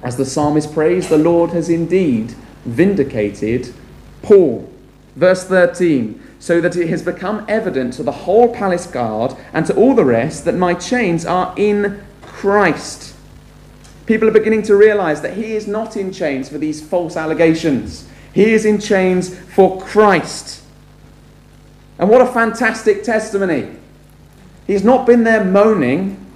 As 0.03 0.17
the 0.17 0.25
psalmist 0.25 0.73
prays, 0.73 1.11
the 1.11 1.19
Lord 1.19 1.51
has 1.51 1.69
indeed 1.69 2.31
vindicated 2.65 3.75
Paul. 4.23 4.73
Verse 5.17 5.45
13 5.45 6.29
so 6.41 6.59
that 6.63 6.75
it 6.75 6.89
has 6.89 7.03
become 7.03 7.45
evident 7.47 7.93
to 7.93 8.03
the 8.03 8.11
whole 8.11 8.53
palace 8.53 8.87
guard 8.87 9.37
and 9.53 9.67
to 9.67 9.77
all 9.77 9.95
the 9.95 10.05
rest 10.05 10.47
that 10.47 10.57
my 10.57 10.73
chains 10.73 11.27
are 11.27 11.55
in 11.57 12.03
Christ. 12.23 13.15
People 14.07 14.27
are 14.27 14.33
beginning 14.33 14.63
to 14.63 14.75
realize 14.75 15.21
that 15.21 15.35
he 15.35 15.53
is 15.53 15.69
not 15.69 15.97
in 15.99 16.11
chains 16.11 16.49
for 16.49 16.57
these 16.57 16.83
false 16.83 17.15
allegations. 17.15 18.09
He 18.33 18.55
is 18.55 18.65
in 18.65 18.81
chains 18.81 19.39
for 19.39 19.81
Christ. 19.83 20.63
And 21.99 22.09
what 22.09 22.23
a 22.23 22.27
fantastic 22.27 23.05
testimony. 23.05 23.77
He's 24.67 24.83
not 24.83 25.07
been 25.07 25.25
there 25.25 25.45
moaning. 25.45 26.27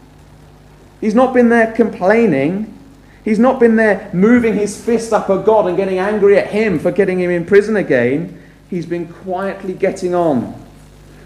He's 1.01 1.15
not 1.15 1.33
been 1.33 1.49
there 1.49 1.73
complaining. 1.73 2.79
He's 3.25 3.39
not 3.39 3.59
been 3.59 3.77
there 3.77 4.11
moving 4.13 4.55
his 4.55 4.79
fist 4.79 5.15
up 5.15 5.31
at 5.31 5.47
God 5.47 5.67
and 5.67 5.79
getting 5.79 5.99
angry 5.99 6.39
at 6.39 6.49
him 6.49 6.79
for 6.79 6.93
getting 6.93 7.19
him 7.21 7.31
in 7.31 7.47
prison 7.47 7.77
again 7.77 8.43
he's 8.71 8.87
been 8.87 9.13
quietly 9.13 9.75
getting 9.75 10.15
on, 10.15 10.61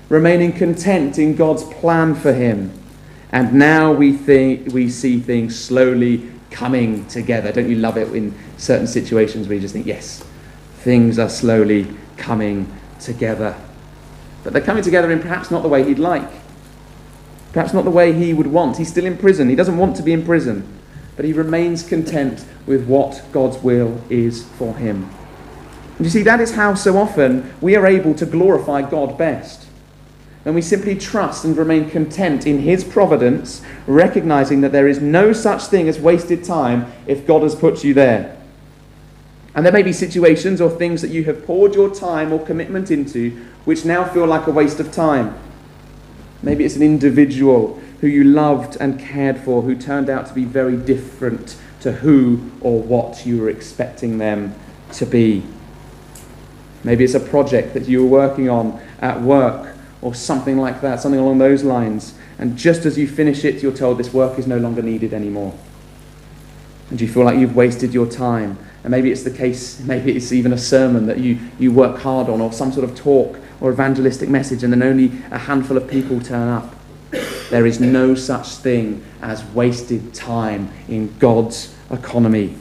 remaining 0.08 0.52
content 0.52 1.18
in 1.18 1.36
God's 1.36 1.64
plan 1.64 2.14
for 2.14 2.32
him. 2.32 2.72
And 3.30 3.54
now 3.54 3.92
we, 3.92 4.12
think, 4.12 4.72
we 4.72 4.88
see 4.88 5.20
things 5.20 5.58
slowly 5.58 6.30
coming 6.50 7.06
together. 7.06 7.52
Don't 7.52 7.68
you 7.68 7.76
love 7.76 7.96
it 7.96 8.12
in 8.14 8.34
certain 8.56 8.86
situations 8.86 9.48
where 9.48 9.56
you 9.56 9.60
just 9.60 9.74
think, 9.74 9.86
yes, 9.86 10.24
things 10.78 11.18
are 11.18 11.28
slowly 11.28 11.86
coming 12.16 12.72
together. 13.00 13.54
But 14.44 14.52
they're 14.52 14.62
coming 14.62 14.82
together 14.82 15.10
in 15.10 15.20
perhaps 15.20 15.50
not 15.50 15.62
the 15.62 15.68
way 15.68 15.84
he'd 15.84 15.98
like. 15.98 16.28
Perhaps 17.52 17.74
not 17.74 17.84
the 17.84 17.90
way 17.90 18.12
he 18.12 18.32
would 18.32 18.46
want. 18.46 18.76
He's 18.76 18.88
still 18.88 19.06
in 19.06 19.16
prison. 19.16 19.48
He 19.48 19.56
doesn't 19.56 19.76
want 19.76 19.96
to 19.96 20.02
be 20.02 20.12
in 20.12 20.24
prison. 20.24 20.66
But 21.16 21.24
he 21.24 21.32
remains 21.32 21.82
content 21.82 22.44
with 22.66 22.86
what 22.86 23.22
God's 23.32 23.58
will 23.58 24.00
is 24.08 24.44
for 24.44 24.74
him. 24.74 25.10
You 26.00 26.08
see, 26.08 26.22
that 26.22 26.40
is 26.40 26.54
how 26.54 26.74
so 26.74 26.96
often 26.96 27.52
we 27.60 27.74
are 27.74 27.86
able 27.86 28.14
to 28.14 28.26
glorify 28.26 28.88
God 28.88 29.18
best. 29.18 29.66
And 30.44 30.54
we 30.54 30.62
simply 30.62 30.96
trust 30.96 31.44
and 31.44 31.56
remain 31.56 31.90
content 31.90 32.46
in 32.46 32.60
His 32.60 32.84
providence, 32.84 33.62
recognizing 33.86 34.60
that 34.60 34.72
there 34.72 34.88
is 34.88 35.00
no 35.00 35.32
such 35.32 35.64
thing 35.64 35.88
as 35.88 35.98
wasted 35.98 36.44
time 36.44 36.90
if 37.06 37.26
God 37.26 37.42
has 37.42 37.54
put 37.54 37.82
you 37.84 37.94
there. 37.94 38.36
And 39.54 39.66
there 39.66 39.72
may 39.72 39.82
be 39.82 39.92
situations 39.92 40.60
or 40.60 40.70
things 40.70 41.02
that 41.02 41.10
you 41.10 41.24
have 41.24 41.44
poured 41.44 41.74
your 41.74 41.92
time 41.92 42.32
or 42.32 42.44
commitment 42.44 42.90
into 42.90 43.30
which 43.64 43.84
now 43.84 44.04
feel 44.04 44.26
like 44.26 44.46
a 44.46 44.52
waste 44.52 44.78
of 44.78 44.92
time. 44.92 45.36
Maybe 46.42 46.64
it's 46.64 46.76
an 46.76 46.82
individual 46.82 47.80
who 48.00 48.06
you 48.06 48.22
loved 48.22 48.76
and 48.80 49.00
cared 49.00 49.38
for 49.38 49.62
who 49.62 49.74
turned 49.74 50.08
out 50.08 50.26
to 50.28 50.32
be 50.32 50.44
very 50.44 50.76
different 50.76 51.56
to 51.80 51.90
who 51.90 52.50
or 52.60 52.80
what 52.80 53.26
you 53.26 53.38
were 53.38 53.50
expecting 53.50 54.18
them 54.18 54.54
to 54.92 55.04
be. 55.04 55.44
Maybe 56.84 57.04
it's 57.04 57.14
a 57.14 57.20
project 57.20 57.74
that 57.74 57.88
you 57.88 58.02
were 58.02 58.08
working 58.08 58.48
on 58.48 58.80
at 59.00 59.20
work 59.20 59.74
or 60.00 60.14
something 60.14 60.58
like 60.58 60.80
that, 60.80 61.00
something 61.00 61.20
along 61.20 61.38
those 61.38 61.64
lines. 61.64 62.14
And 62.38 62.56
just 62.56 62.84
as 62.86 62.96
you 62.96 63.08
finish 63.08 63.44
it, 63.44 63.62
you're 63.62 63.72
told 63.72 63.98
this 63.98 64.12
work 64.12 64.38
is 64.38 64.46
no 64.46 64.58
longer 64.58 64.82
needed 64.82 65.12
anymore. 65.12 65.58
And 66.90 67.00
you 67.00 67.08
feel 67.08 67.24
like 67.24 67.38
you've 67.38 67.56
wasted 67.56 67.92
your 67.92 68.06
time. 68.06 68.58
And 68.84 68.92
maybe 68.92 69.10
it's 69.10 69.24
the 69.24 69.30
case, 69.30 69.80
maybe 69.80 70.16
it's 70.16 70.32
even 70.32 70.52
a 70.52 70.58
sermon 70.58 71.06
that 71.06 71.18
you, 71.18 71.38
you 71.58 71.72
work 71.72 71.98
hard 71.98 72.28
on, 72.28 72.40
or 72.40 72.52
some 72.52 72.72
sort 72.72 72.88
of 72.88 72.96
talk 72.96 73.38
or 73.60 73.72
evangelistic 73.72 74.28
message, 74.28 74.62
and 74.62 74.72
then 74.72 74.82
only 74.82 75.06
a 75.32 75.38
handful 75.38 75.76
of 75.76 75.88
people 75.88 76.20
turn 76.20 76.48
up. 76.48 76.74
There 77.50 77.66
is 77.66 77.80
no 77.80 78.14
such 78.14 78.48
thing 78.48 79.04
as 79.20 79.44
wasted 79.46 80.14
time 80.14 80.70
in 80.86 81.16
God's 81.18 81.74
economy. 81.90 82.56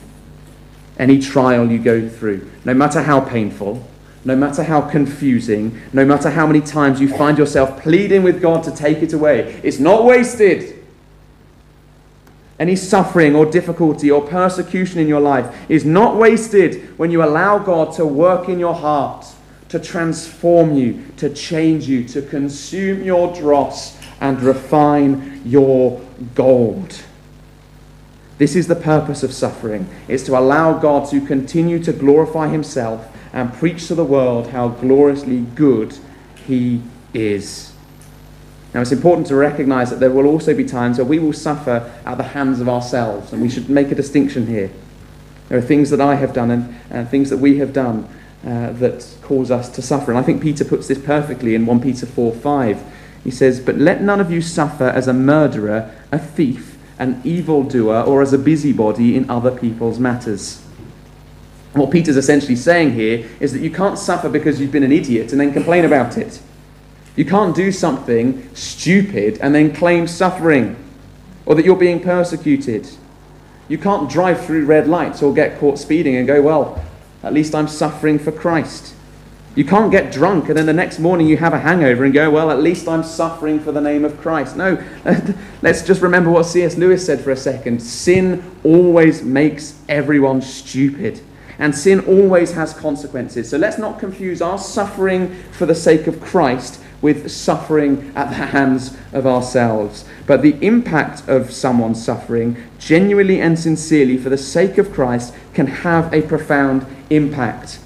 Any 0.97 1.19
trial 1.19 1.69
you 1.71 1.77
go 1.77 2.09
through, 2.09 2.49
no 2.65 2.73
matter 2.73 3.03
how 3.03 3.19
painful, 3.19 3.87
no 4.27 4.35
matter 4.35 4.61
how 4.61 4.81
confusing, 4.81 5.81
no 5.93 6.03
matter 6.03 6.29
how 6.29 6.45
many 6.45 6.59
times 6.59 6.99
you 6.99 7.07
find 7.07 7.37
yourself 7.37 7.81
pleading 7.81 8.23
with 8.23 8.41
God 8.41 8.61
to 8.65 8.75
take 8.75 8.97
it 8.97 9.13
away, 9.13 9.57
it's 9.63 9.79
not 9.79 10.03
wasted. 10.03 10.85
Any 12.59 12.75
suffering 12.75 13.37
or 13.37 13.45
difficulty 13.45 14.11
or 14.11 14.21
persecution 14.21 14.99
in 14.99 15.07
your 15.07 15.21
life 15.21 15.55
is 15.69 15.85
not 15.85 16.17
wasted 16.17 16.99
when 16.99 17.09
you 17.09 17.23
allow 17.23 17.57
God 17.57 17.93
to 17.93 18.05
work 18.05 18.49
in 18.49 18.59
your 18.59 18.73
heart, 18.73 19.25
to 19.69 19.79
transform 19.79 20.75
you, 20.75 21.05
to 21.15 21.33
change 21.33 21.87
you, 21.87 22.03
to 22.09 22.21
consume 22.21 23.03
your 23.03 23.33
dross 23.33 23.97
and 24.19 24.41
refine 24.41 25.41
your 25.45 26.01
gold. 26.35 27.01
This 28.39 28.57
is 28.57 28.67
the 28.67 28.75
purpose 28.75 29.23
of 29.23 29.31
suffering. 29.31 29.87
It's 30.09 30.23
to 30.23 30.37
allow 30.37 30.77
God 30.77 31.09
to 31.11 31.25
continue 31.25 31.81
to 31.81 31.93
glorify 31.93 32.49
himself 32.49 33.13
and 33.33 33.53
preach 33.53 33.87
to 33.87 33.95
the 33.95 34.03
world 34.03 34.47
how 34.47 34.69
gloriously 34.69 35.41
good 35.55 35.97
he 36.45 36.81
is. 37.13 37.73
Now, 38.73 38.81
it's 38.81 38.91
important 38.91 39.27
to 39.27 39.35
recognize 39.35 39.89
that 39.89 39.99
there 39.99 40.11
will 40.11 40.27
also 40.27 40.53
be 40.53 40.63
times 40.63 40.97
where 40.97 41.05
we 41.05 41.19
will 41.19 41.33
suffer 41.33 41.91
at 42.05 42.17
the 42.17 42.23
hands 42.23 42.59
of 42.59 42.69
ourselves, 42.69 43.33
and 43.33 43.41
we 43.41 43.49
should 43.49 43.69
make 43.69 43.91
a 43.91 43.95
distinction 43.95 44.47
here. 44.47 44.71
There 45.49 45.57
are 45.57 45.61
things 45.61 45.89
that 45.89 46.01
I 46.01 46.15
have 46.15 46.33
done 46.33 46.51
and, 46.51 46.75
and 46.89 47.09
things 47.09 47.29
that 47.29 47.37
we 47.37 47.57
have 47.59 47.73
done 47.73 48.07
uh, 48.45 48.71
that 48.73 49.15
cause 49.21 49.49
us 49.49 49.69
to 49.69 49.81
suffer. 49.81 50.11
And 50.11 50.19
I 50.19 50.23
think 50.23 50.41
Peter 50.41 50.65
puts 50.65 50.87
this 50.87 50.99
perfectly 50.99 51.55
in 51.55 51.65
1 51.65 51.81
Peter 51.81 52.05
4 52.05 52.33
5. 52.33 52.93
He 53.23 53.31
says, 53.31 53.59
But 53.59 53.77
let 53.77 54.01
none 54.01 54.19
of 54.21 54.29
you 54.29 54.41
suffer 54.41 54.85
as 54.85 55.07
a 55.07 55.13
murderer, 55.13 55.93
a 56.11 56.19
thief, 56.19 56.77
an 56.99 57.21
evildoer, 57.23 58.03
or 58.03 58.21
as 58.21 58.33
a 58.33 58.37
busybody 58.37 59.15
in 59.15 59.29
other 59.29 59.51
people's 59.51 59.99
matters. 59.99 60.66
What 61.77 61.91
Peter's 61.91 62.17
essentially 62.17 62.55
saying 62.55 62.93
here 62.93 63.27
is 63.39 63.53
that 63.53 63.59
you 63.59 63.69
can't 63.69 63.97
suffer 63.97 64.29
because 64.29 64.59
you've 64.59 64.71
been 64.71 64.83
an 64.83 64.91
idiot 64.91 65.31
and 65.31 65.39
then 65.39 65.53
complain 65.53 65.85
about 65.85 66.17
it. 66.17 66.41
You 67.15 67.25
can't 67.25 67.55
do 67.55 67.71
something 67.71 68.49
stupid 68.53 69.39
and 69.41 69.53
then 69.53 69.73
claim 69.73 70.07
suffering 70.07 70.75
or 71.45 71.55
that 71.55 71.65
you're 71.65 71.75
being 71.75 72.01
persecuted. 72.01 72.87
You 73.67 73.77
can't 73.77 74.09
drive 74.09 74.45
through 74.45 74.65
red 74.65 74.87
lights 74.87 75.21
or 75.21 75.33
get 75.33 75.59
caught 75.59 75.79
speeding 75.79 76.15
and 76.15 76.27
go, 76.27 76.41
well, 76.41 76.83
at 77.23 77.33
least 77.33 77.55
I'm 77.55 77.67
suffering 77.67 78.19
for 78.19 78.31
Christ. 78.31 78.93
You 79.55 79.65
can't 79.65 79.91
get 79.91 80.13
drunk 80.13 80.49
and 80.49 80.57
then 80.57 80.67
the 80.67 80.73
next 80.73 80.99
morning 80.99 81.25
you 81.25 81.37
have 81.37 81.53
a 81.53 81.59
hangover 81.59 82.05
and 82.05 82.13
go, 82.13 82.29
well, 82.29 82.51
at 82.51 82.61
least 82.61 82.87
I'm 82.87 83.03
suffering 83.03 83.59
for 83.59 83.71
the 83.71 83.81
name 83.81 84.05
of 84.05 84.19
Christ. 84.21 84.55
No, 84.55 84.83
let's 85.63 85.81
just 85.81 86.03
remember 86.03 86.29
what 86.29 86.45
C.S. 86.45 86.77
Lewis 86.77 87.03
said 87.03 87.21
for 87.21 87.31
a 87.31 87.35
second. 87.35 87.81
Sin 87.81 88.43
always 88.63 89.23
makes 89.23 89.79
everyone 89.89 90.43
stupid. 90.43 91.19
And 91.59 91.75
sin 91.75 92.01
always 92.01 92.53
has 92.53 92.73
consequences. 92.73 93.49
So 93.49 93.57
let's 93.57 93.77
not 93.77 93.99
confuse 93.99 94.41
our 94.41 94.57
suffering 94.57 95.33
for 95.51 95.65
the 95.65 95.75
sake 95.75 96.07
of 96.07 96.21
Christ 96.21 96.81
with 97.01 97.31
suffering 97.31 98.11
at 98.15 98.29
the 98.29 98.35
hands 98.47 98.97
of 99.13 99.25
ourselves. 99.25 100.05
But 100.25 100.41
the 100.41 100.57
impact 100.65 101.27
of 101.27 101.51
someone's 101.51 102.03
suffering, 102.03 102.57
genuinely 102.79 103.41
and 103.41 103.57
sincerely 103.57 104.17
for 104.17 104.29
the 104.29 104.37
sake 104.37 104.77
of 104.77 104.93
Christ, 104.93 105.33
can 105.53 105.67
have 105.67 106.13
a 106.13 106.21
profound 106.21 106.85
impact. 107.09 107.79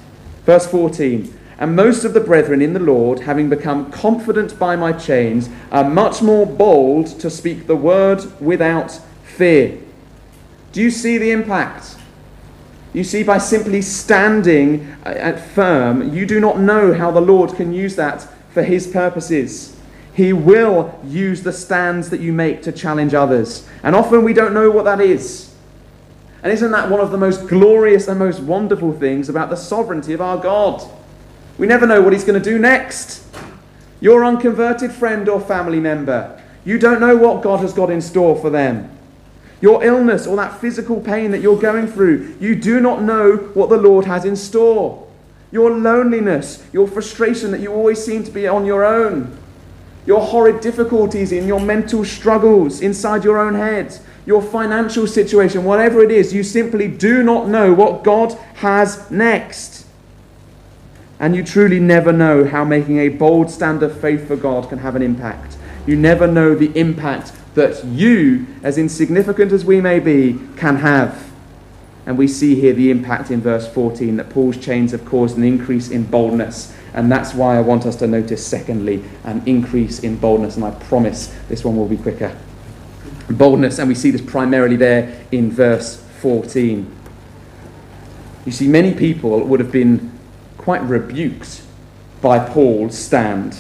Verse 0.45 0.67
14 0.67 1.38
And 1.60 1.75
most 1.75 2.03
of 2.03 2.13
the 2.13 2.19
brethren 2.19 2.62
in 2.62 2.73
the 2.73 2.79
Lord, 2.79 3.21
having 3.21 3.49
become 3.49 3.91
confident 3.91 4.57
by 4.57 4.75
my 4.75 4.91
chains, 4.91 5.49
are 5.71 5.89
much 5.89 6.21
more 6.21 6.45
bold 6.45 7.07
to 7.19 7.29
speak 7.29 7.67
the 7.67 7.75
word 7.75 8.23
without 8.41 8.99
fear. 9.23 9.77
Do 10.71 10.81
you 10.81 10.89
see 10.89 11.17
the 11.17 11.31
impact? 11.31 11.97
You 12.93 13.04
see, 13.04 13.23
by 13.23 13.38
simply 13.38 13.82
standing 13.82 14.95
at 15.04 15.39
firm, 15.39 16.13
you 16.13 16.25
do 16.25 16.39
not 16.39 16.60
know 16.60 16.93
how 16.93 17.10
the 17.12 17.21
Lord 17.21 17.56
can 17.56 17.73
use 17.73 17.95
that 17.95 18.27
for 18.54 18.63
his 18.63 18.86
purposes. 18.88 19.77
He 20.13 20.34
will 20.34 20.99
use 21.06 21.43
the 21.43 21.54
stands 21.54 22.10
that 22.10 22.19
you 22.19 22.34
make 22.34 22.62
to 22.63 22.71
challenge 22.71 23.13
others. 23.13 23.67
And 23.82 23.95
often 23.95 24.23
we 24.23 24.34
don't 24.34 24.54
know 24.54 24.69
what 24.69 24.84
that 24.86 24.99
is. 24.99 25.54
And 26.43 26.51
isn't 26.51 26.71
that 26.71 26.89
one 26.89 26.99
of 26.99 27.12
the 27.12 27.17
most 27.17 27.47
glorious 27.47 28.08
and 28.08 28.19
most 28.19 28.41
wonderful 28.41 28.91
things 28.91 29.30
about 29.30 29.49
the 29.49 29.56
sovereignty 29.56 30.12
of 30.12 30.21
our 30.21 30.38
God? 30.38 30.82
We 31.58 31.67
never 31.67 31.88
know 31.88 32.01
what 32.01 32.12
he's 32.12 32.23
going 32.25 32.41
to 32.41 32.49
do 32.49 32.60
next. 32.60 33.23
Your 34.01 34.25
unconverted 34.25 34.91
friend 34.91 35.30
or 35.30 35.39
family 35.39 35.80
member, 35.80 36.41
you 36.65 36.77
don't 36.77 36.99
know 36.99 37.15
what 37.15 37.43
God 37.43 37.60
has 37.62 37.71
got 37.71 37.89
in 37.89 38.01
store 38.01 38.36
for 38.36 38.49
them. 38.49 38.89
Your 39.62 39.84
illness 39.84 40.26
or 40.26 40.36
that 40.38 40.60
physical 40.60 41.00
pain 41.00 41.32
that 41.32 41.41
you're 41.41 41.60
going 41.60 41.88
through, 41.88 42.36
you 42.39 42.56
do 42.56 42.80
not 42.80 43.04
know 43.04 43.38
what 43.54 43.69
the 43.69 43.78
Lord 43.78 44.06
has 44.06 44.26
in 44.26 44.36
store 44.36 45.08
your 45.52 45.71
loneliness, 45.71 46.63
your 46.71 46.88
frustration 46.88 47.52
that 47.52 47.60
you 47.60 47.71
always 47.71 48.04
seem 48.04 48.24
to 48.24 48.32
be 48.32 48.47
on 48.47 48.65
your 48.65 48.86
own, 48.86 49.38
your 50.06 50.21
horrid 50.21 50.62
difficulties 50.62 51.32
in 51.32 51.45
your 51.45 51.60
mental 51.60 52.06
struggles 52.06 52.82
inside 52.82 53.24
your 53.24 53.38
own 53.38 53.54
head, 53.54 54.00
your 54.26 54.41
financial 54.41 55.06
situation, 55.06 55.63
whatever 55.63 56.02
it 56.02 56.12
is, 56.12 56.34
you 56.34 56.43
simply 56.43 56.88
do 56.88 57.21
not 57.21 57.47
know 57.47 57.74
what 57.74 58.04
God 58.04 58.32
has 58.56 59.10
next. 59.12 59.86
And 61.19 61.36
you 61.36 61.43
truly 61.43 61.80
never 61.80 62.12
know 62.12 62.45
how 62.45 62.63
making 62.63 62.97
a 62.97 63.10
bold 63.10 63.52
stand 63.52 63.84
of 63.84 64.00
faith 64.00 64.28
for 64.28 64.36
God 64.36 64.69
can 64.69 64.80
have 64.80 64.95
an 64.95 65.04
impact. 65.04 65.58
You 65.86 65.95
never 65.95 66.26
know 66.26 66.56
the 66.56 66.76
impact 66.80 67.32
that 67.54 67.84
you, 67.86 68.48
as 68.64 68.78
insignificant 68.78 69.52
as 69.52 69.66
we 69.66 69.82
may 69.82 70.00
be, 70.00 70.40
can 70.56 70.78
have. 70.78 71.32
And 72.06 72.18
we 72.18 72.28
see 72.28 72.56
here 72.56 72.74
the 72.74 72.90
impact 72.90 73.30
in 73.30 73.42
verse 73.42 73.68
14 73.68 74.18
that 74.18 74.30
Paul's 74.30 74.58
chains 74.58 74.92
have 74.92 75.06
caused 75.06 75.38
an 75.38 75.44
increase 75.44 75.90
in 75.90 76.06
boldness. 76.06 76.76
And 76.94 77.12
that's 77.12 77.34
why 77.34 77.58
I 77.58 77.62
want 77.62 77.86
us 77.86 77.96
to 77.98 78.08
notice, 78.08 78.46
secondly, 78.46 79.04
an 79.24 79.44
increase 79.46 80.00
in 80.00 80.18
boldness. 80.18 80.56
And 80.56 80.66
I 80.66 80.72
promise 80.72 81.28
this 81.48 81.64
one 81.64 81.78
will 81.78 81.88
be 81.88 81.98
quicker. 81.98 82.36
Boldness, 83.30 83.80
and 83.80 83.88
we 83.88 83.96
see 83.96 84.12
this 84.12 84.22
primarily 84.22 84.76
there 84.76 85.26
in 85.32 85.52
verse 85.52 86.04
14. 86.22 86.90
You 88.46 88.52
see, 88.52 88.68
many 88.68 88.94
people 88.94 89.40
would 89.46 89.60
have 89.60 89.72
been 89.72 90.12
quite 90.58 90.82
rebuked 90.82 91.62
by 92.22 92.40
Paul's 92.40 92.98
stand. 92.98 93.58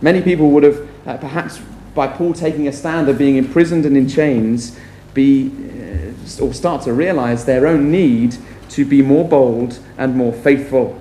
Many 0.00 0.22
people 0.22 0.50
would 0.50 0.62
have, 0.62 0.88
uh, 1.06 1.16
perhaps 1.18 1.60
by 1.94 2.06
Paul 2.06 2.32
taking 2.32 2.66
a 2.68 2.72
stand 2.72 3.08
of 3.08 3.18
being 3.18 3.36
imprisoned 3.36 3.84
and 3.86 3.96
in 3.96 4.08
chains, 4.08 4.78
be 5.14 5.50
uh, 5.50 6.44
or 6.44 6.54
start 6.54 6.82
to 6.82 6.92
realize 6.92 7.44
their 7.44 7.66
own 7.66 7.90
need 7.90 8.36
to 8.70 8.84
be 8.84 9.02
more 9.02 9.28
bold 9.28 9.78
and 9.98 10.16
more 10.16 10.32
faithful. 10.32 10.98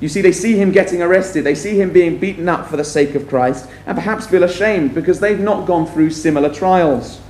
You 0.00 0.08
see, 0.08 0.20
they 0.20 0.32
see 0.32 0.56
him 0.56 0.72
getting 0.72 1.02
arrested, 1.02 1.44
they 1.44 1.54
see 1.54 1.80
him 1.80 1.92
being 1.92 2.18
beaten 2.18 2.48
up 2.48 2.68
for 2.68 2.76
the 2.76 2.84
sake 2.84 3.14
of 3.14 3.28
Christ, 3.28 3.68
and 3.86 3.96
perhaps 3.96 4.26
feel 4.26 4.42
ashamed 4.42 4.94
because 4.94 5.20
they've 5.20 5.40
not 5.40 5.66
gone 5.66 5.86
through 5.86 6.10
similar 6.10 6.52
trials. 6.52 7.20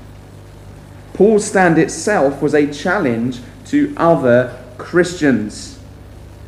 Paul's 1.12 1.44
stand 1.44 1.78
itself 1.78 2.42
was 2.42 2.54
a 2.54 2.72
challenge 2.72 3.40
to 3.66 3.94
other 3.96 4.60
Christians. 4.78 5.78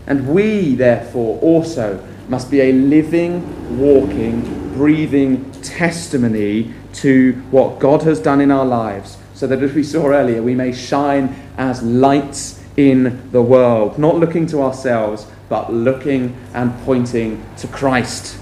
And 0.06 0.28
we, 0.28 0.74
therefore, 0.74 1.38
also 1.40 2.04
must 2.28 2.50
be 2.50 2.60
a 2.60 2.72
living, 2.72 3.78
walking, 3.78 4.65
breathing 4.76 5.50
testimony 5.62 6.72
to 6.92 7.32
what 7.50 7.78
God 7.78 8.02
has 8.02 8.20
done 8.20 8.42
in 8.42 8.50
our 8.50 8.66
lives 8.66 9.16
so 9.32 9.46
that 9.46 9.62
as 9.62 9.72
we 9.72 9.82
saw 9.82 10.08
earlier, 10.08 10.42
we 10.42 10.54
may 10.54 10.72
shine 10.72 11.34
as 11.56 11.82
lights 11.82 12.62
in 12.76 13.30
the 13.32 13.42
world, 13.42 13.98
not 13.98 14.16
looking 14.16 14.46
to 14.46 14.62
ourselves, 14.62 15.26
but 15.48 15.72
looking 15.72 16.36
and 16.52 16.78
pointing 16.84 17.44
to 17.56 17.66
Christ. 17.68 18.38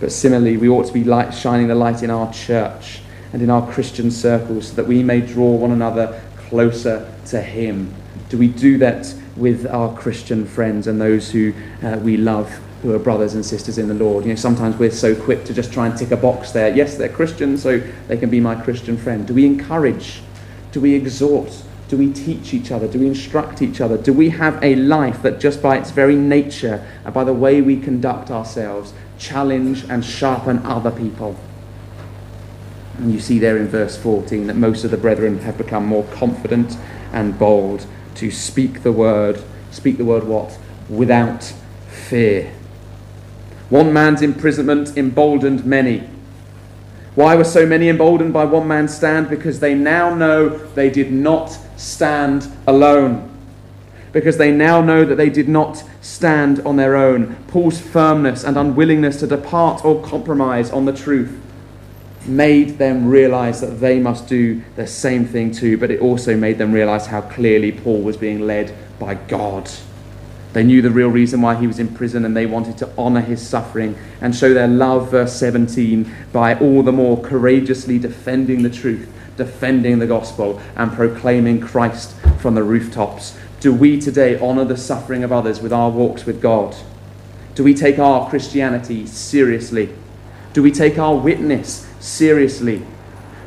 But 0.00 0.10
similarly, 0.10 0.56
we 0.56 0.68
ought 0.68 0.86
to 0.86 0.92
be 0.92 1.04
light, 1.04 1.32
shining 1.32 1.68
the 1.68 1.74
light 1.74 2.02
in 2.02 2.10
our 2.10 2.32
church 2.32 3.00
and 3.32 3.42
in 3.42 3.50
our 3.50 3.70
Christian 3.70 4.10
circles 4.10 4.68
so 4.68 4.74
that 4.74 4.86
we 4.86 5.02
may 5.02 5.20
draw 5.20 5.54
one 5.54 5.70
another 5.70 6.20
closer 6.48 7.12
to 7.26 7.40
Him. 7.40 7.94
Do 8.28 8.38
we 8.38 8.48
do 8.48 8.78
that 8.78 9.14
with 9.36 9.66
our 9.66 9.94
Christian 9.96 10.46
friends 10.46 10.86
and 10.86 11.00
those 11.00 11.30
who 11.30 11.52
uh, 11.82 11.98
we 12.02 12.16
love 12.16 12.60
who 12.82 12.94
are 12.94 12.98
brothers 12.98 13.34
and 13.34 13.44
sisters 13.44 13.78
in 13.78 13.88
the 13.88 13.94
Lord. 13.94 14.24
You 14.24 14.30
know, 14.30 14.36
sometimes 14.36 14.76
we're 14.76 14.90
so 14.90 15.14
quick 15.14 15.44
to 15.44 15.54
just 15.54 15.72
try 15.72 15.86
and 15.86 15.96
tick 15.96 16.10
a 16.10 16.16
box 16.16 16.52
there. 16.52 16.74
Yes, 16.74 16.96
they're 16.96 17.08
Christians, 17.08 17.62
so 17.62 17.82
they 18.08 18.16
can 18.16 18.30
be 18.30 18.40
my 18.40 18.54
Christian 18.54 18.96
friend. 18.96 19.26
Do 19.26 19.34
we 19.34 19.44
encourage? 19.44 20.22
Do 20.72 20.80
we 20.80 20.94
exhort? 20.94 21.62
Do 21.88 21.96
we 21.96 22.12
teach 22.12 22.54
each 22.54 22.70
other? 22.70 22.86
Do 22.86 23.00
we 23.00 23.06
instruct 23.08 23.60
each 23.60 23.80
other? 23.80 23.98
Do 23.98 24.12
we 24.12 24.30
have 24.30 24.62
a 24.62 24.76
life 24.76 25.22
that 25.22 25.40
just 25.40 25.60
by 25.60 25.76
its 25.76 25.90
very 25.90 26.14
nature 26.14 26.86
and 27.04 27.12
by 27.12 27.24
the 27.24 27.34
way 27.34 27.60
we 27.60 27.80
conduct 27.80 28.30
ourselves 28.30 28.92
challenge 29.18 29.84
and 29.90 30.04
sharpen 30.04 30.58
other 30.64 30.92
people? 30.92 31.36
And 32.96 33.12
you 33.12 33.18
see 33.18 33.38
there 33.38 33.56
in 33.56 33.66
verse 33.66 33.96
14 33.96 34.46
that 34.46 34.56
most 34.56 34.84
of 34.84 34.90
the 34.90 34.96
brethren 34.96 35.40
have 35.40 35.58
become 35.58 35.84
more 35.84 36.04
confident 36.12 36.76
and 37.12 37.38
bold 37.38 37.86
to 38.16 38.30
speak 38.30 38.82
the 38.82 38.92
word. 38.92 39.42
Speak 39.70 39.96
the 39.96 40.04
word 40.04 40.24
what? 40.24 40.58
Without 40.88 41.52
fear. 41.88 42.52
One 43.70 43.92
man's 43.92 44.20
imprisonment 44.20 44.98
emboldened 44.98 45.64
many. 45.64 46.08
Why 47.14 47.36
were 47.36 47.44
so 47.44 47.66
many 47.66 47.88
emboldened 47.88 48.32
by 48.32 48.44
one 48.44 48.68
man's 48.68 48.94
stand? 48.94 49.30
Because 49.30 49.60
they 49.60 49.74
now 49.74 50.14
know 50.14 50.48
they 50.48 50.90
did 50.90 51.12
not 51.12 51.56
stand 51.76 52.48
alone. 52.66 53.28
Because 54.12 54.38
they 54.38 54.50
now 54.50 54.80
know 54.80 55.04
that 55.04 55.14
they 55.14 55.30
did 55.30 55.48
not 55.48 55.84
stand 56.00 56.58
on 56.60 56.76
their 56.76 56.96
own. 56.96 57.36
Paul's 57.46 57.80
firmness 57.80 58.42
and 58.42 58.56
unwillingness 58.56 59.20
to 59.20 59.26
depart 59.28 59.84
or 59.84 60.02
compromise 60.02 60.70
on 60.72 60.84
the 60.84 60.92
truth 60.92 61.40
made 62.26 62.78
them 62.78 63.08
realize 63.08 63.60
that 63.60 63.80
they 63.80 63.98
must 64.00 64.28
do 64.28 64.62
the 64.76 64.86
same 64.86 65.24
thing 65.24 65.52
too, 65.52 65.78
but 65.78 65.90
it 65.90 66.00
also 66.00 66.36
made 66.36 66.58
them 66.58 66.72
realize 66.72 67.06
how 67.06 67.20
clearly 67.20 67.70
Paul 67.70 68.02
was 68.02 68.16
being 68.16 68.40
led 68.40 68.74
by 68.98 69.14
God. 69.14 69.70
They 70.52 70.64
knew 70.64 70.82
the 70.82 70.90
real 70.90 71.08
reason 71.08 71.40
why 71.42 71.54
he 71.54 71.66
was 71.66 71.78
in 71.78 71.94
prison 71.94 72.24
and 72.24 72.36
they 72.36 72.46
wanted 72.46 72.76
to 72.78 72.90
honor 72.98 73.20
his 73.20 73.46
suffering 73.46 73.96
and 74.20 74.34
show 74.34 74.52
their 74.52 74.66
love, 74.66 75.10
verse 75.10 75.34
17, 75.34 76.12
by 76.32 76.58
all 76.58 76.82
the 76.82 76.92
more 76.92 77.20
courageously 77.22 77.98
defending 77.98 78.62
the 78.62 78.70
truth, 78.70 79.08
defending 79.36 80.00
the 80.00 80.06
gospel, 80.06 80.60
and 80.76 80.92
proclaiming 80.92 81.60
Christ 81.60 82.14
from 82.38 82.54
the 82.54 82.64
rooftops. 82.64 83.38
Do 83.60 83.72
we 83.72 84.00
today 84.00 84.38
honor 84.40 84.64
the 84.64 84.76
suffering 84.76 85.22
of 85.22 85.32
others 85.32 85.60
with 85.60 85.72
our 85.72 85.90
walks 85.90 86.26
with 86.26 86.40
God? 86.40 86.74
Do 87.54 87.62
we 87.62 87.74
take 87.74 87.98
our 87.98 88.28
Christianity 88.28 89.06
seriously? 89.06 89.94
Do 90.52 90.62
we 90.62 90.72
take 90.72 90.98
our 90.98 91.14
witness 91.14 91.86
seriously? 92.00 92.84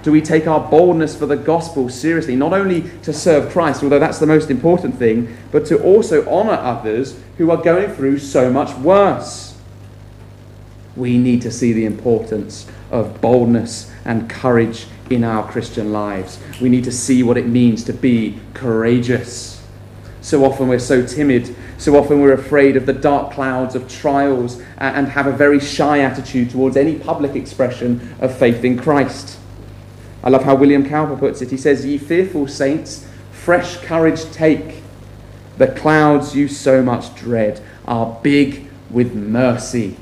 Do 0.04 0.12
we 0.12 0.22
take 0.22 0.48
our 0.48 0.60
boldness 0.60 1.16
for 1.16 1.26
the 1.26 1.38
gospel 1.38 1.88
seriously? 1.88 2.36
Not 2.36 2.52
only 2.52 2.90
to 3.04 3.14
serve 3.14 3.52
Christ, 3.52 3.84
although 3.84 4.00
that's 4.00 4.20
the 4.20 4.28
most 4.28 4.52
important 4.52 5.00
thing, 5.00 5.36
but 5.50 5.66
to 5.68 5.82
also 5.82 6.30
honor 6.30 6.52
others 6.52 7.18
who 7.38 7.50
are 7.50 7.58
going 7.58 7.90
through 7.96 8.20
so 8.20 8.52
much 8.52 8.76
worse. 8.78 9.58
We 10.98 11.18
need 11.18 11.42
to 11.44 11.52
see 11.52 11.72
the 11.72 11.86
importance 11.86 12.68
of 12.92 13.22
boldness 13.22 13.92
and 14.04 14.30
courage 14.30 14.88
in 15.10 15.24
our 15.24 15.50
Christian 15.50 15.94
lives. 15.94 16.38
We 16.62 16.68
need 16.68 16.84
to 16.84 16.92
see 16.92 17.24
what 17.24 17.38
it 17.38 17.48
means 17.48 17.86
to 17.86 17.94
be 17.94 18.40
courageous. 18.54 19.64
So 20.20 20.44
often 20.44 20.68
we're 20.68 20.80
so 20.80 21.06
timid, 21.06 21.56
so 21.78 21.96
often 21.96 22.20
we're 22.20 22.34
afraid 22.34 22.76
of 22.76 22.86
the 22.86 22.94
dark 22.94 23.32
clouds 23.32 23.74
of 23.74 23.88
trials 23.88 24.62
and 24.78 25.08
have 25.08 25.28
a 25.28 25.32
very 25.32 25.62
shy 25.62 26.00
attitude 26.00 26.50
towards 26.50 26.76
any 26.76 26.96
public 26.96 27.36
expression 27.36 28.16
of 28.20 28.38
faith 28.38 28.66
in 28.66 28.78
Christ. 28.78 29.40
I 30.24 30.30
love 30.30 30.44
how 30.44 30.56
William 30.56 30.88
Cowper 30.88 31.18
puts 31.18 31.42
it. 31.42 31.52
He 31.52 31.58
says, 31.58 31.86
Ye 31.86 31.98
fearful 31.98 32.48
saints, 32.48 33.08
fresh 33.32 33.78
courage 33.78 34.32
take. 34.32 34.82
The 35.58 35.68
clouds 35.68 36.36
you 36.36 36.48
so 36.48 36.82
much 36.82 37.14
dread 37.16 37.62
are 37.86 38.20
big 38.24 38.70
with 38.90 39.14
mercy 39.14 39.98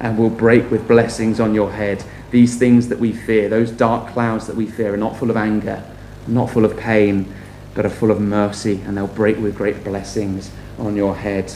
and 0.00 0.18
will 0.18 0.30
break 0.30 0.70
with 0.70 0.88
blessings 0.88 1.40
on 1.40 1.54
your 1.54 1.72
head. 1.72 2.04
These 2.30 2.58
things 2.58 2.88
that 2.88 2.98
we 2.98 3.12
fear, 3.12 3.48
those 3.48 3.70
dark 3.70 4.12
clouds 4.12 4.46
that 4.48 4.56
we 4.56 4.66
fear, 4.66 4.94
are 4.94 4.98
not 4.98 5.16
full 5.16 5.30
of 5.30 5.36
anger, 5.36 5.82
not 6.26 6.50
full 6.50 6.64
of 6.64 6.76
pain, 6.76 7.32
but 7.74 7.86
are 7.86 7.90
full 7.90 8.10
of 8.10 8.20
mercy, 8.20 8.80
and 8.84 8.96
they'll 8.96 9.06
break 9.06 9.38
with 9.38 9.56
great 9.56 9.84
blessings 9.84 10.50
on 10.78 10.96
your 10.96 11.14
head. 11.14 11.50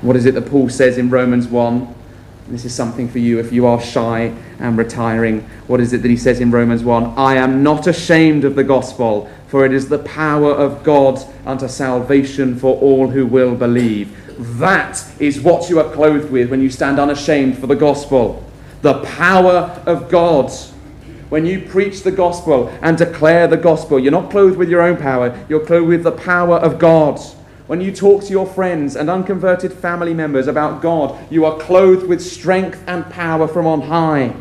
What 0.00 0.16
is 0.16 0.26
it 0.26 0.34
that 0.34 0.46
Paul 0.46 0.68
says 0.68 0.96
in 0.96 1.10
Romans 1.10 1.48
1? 1.48 1.94
This 2.48 2.64
is 2.64 2.74
something 2.74 3.08
for 3.08 3.18
you 3.18 3.40
if 3.40 3.52
you 3.52 3.66
are 3.66 3.80
shy 3.80 4.34
and 4.64 4.78
retiring. 4.78 5.40
What 5.66 5.80
is 5.80 5.92
it 5.92 6.02
that 6.02 6.08
he 6.08 6.16
says 6.16 6.40
in 6.40 6.50
Romans 6.50 6.82
1? 6.82 7.18
I 7.18 7.36
am 7.36 7.62
not 7.62 7.86
ashamed 7.86 8.44
of 8.44 8.54
the 8.54 8.64
gospel, 8.64 9.30
for 9.46 9.66
it 9.66 9.72
is 9.72 9.88
the 9.88 9.98
power 9.98 10.50
of 10.50 10.82
God 10.82 11.20
unto 11.44 11.68
salvation 11.68 12.56
for 12.56 12.80
all 12.80 13.08
who 13.08 13.26
will 13.26 13.54
believe. 13.54 14.16
That 14.58 15.04
is 15.20 15.40
what 15.40 15.68
you 15.68 15.78
are 15.80 15.92
clothed 15.92 16.30
with 16.30 16.50
when 16.50 16.62
you 16.62 16.70
stand 16.70 16.98
unashamed 16.98 17.58
for 17.58 17.66
the 17.66 17.76
gospel. 17.76 18.42
The 18.80 19.00
power 19.04 19.80
of 19.86 20.10
God. 20.10 20.50
When 21.28 21.46
you 21.46 21.60
preach 21.60 22.02
the 22.02 22.12
gospel 22.12 22.68
and 22.80 22.96
declare 22.96 23.46
the 23.46 23.56
gospel, 23.56 23.98
you're 23.98 24.12
not 24.12 24.30
clothed 24.30 24.56
with 24.56 24.70
your 24.70 24.82
own 24.82 24.96
power, 24.96 25.44
you're 25.48 25.64
clothed 25.64 25.88
with 25.88 26.04
the 26.04 26.12
power 26.12 26.56
of 26.56 26.78
God. 26.78 27.20
When 27.66 27.80
you 27.80 27.92
talk 27.92 28.22
to 28.24 28.30
your 28.30 28.46
friends 28.46 28.94
and 28.94 29.08
unconverted 29.08 29.72
family 29.72 30.14
members 30.14 30.46
about 30.46 30.82
God, 30.82 31.18
you 31.30 31.44
are 31.44 31.58
clothed 31.58 32.06
with 32.06 32.22
strength 32.22 32.82
and 32.86 33.08
power 33.10 33.48
from 33.48 33.66
on 33.66 33.82
high. 33.82 34.34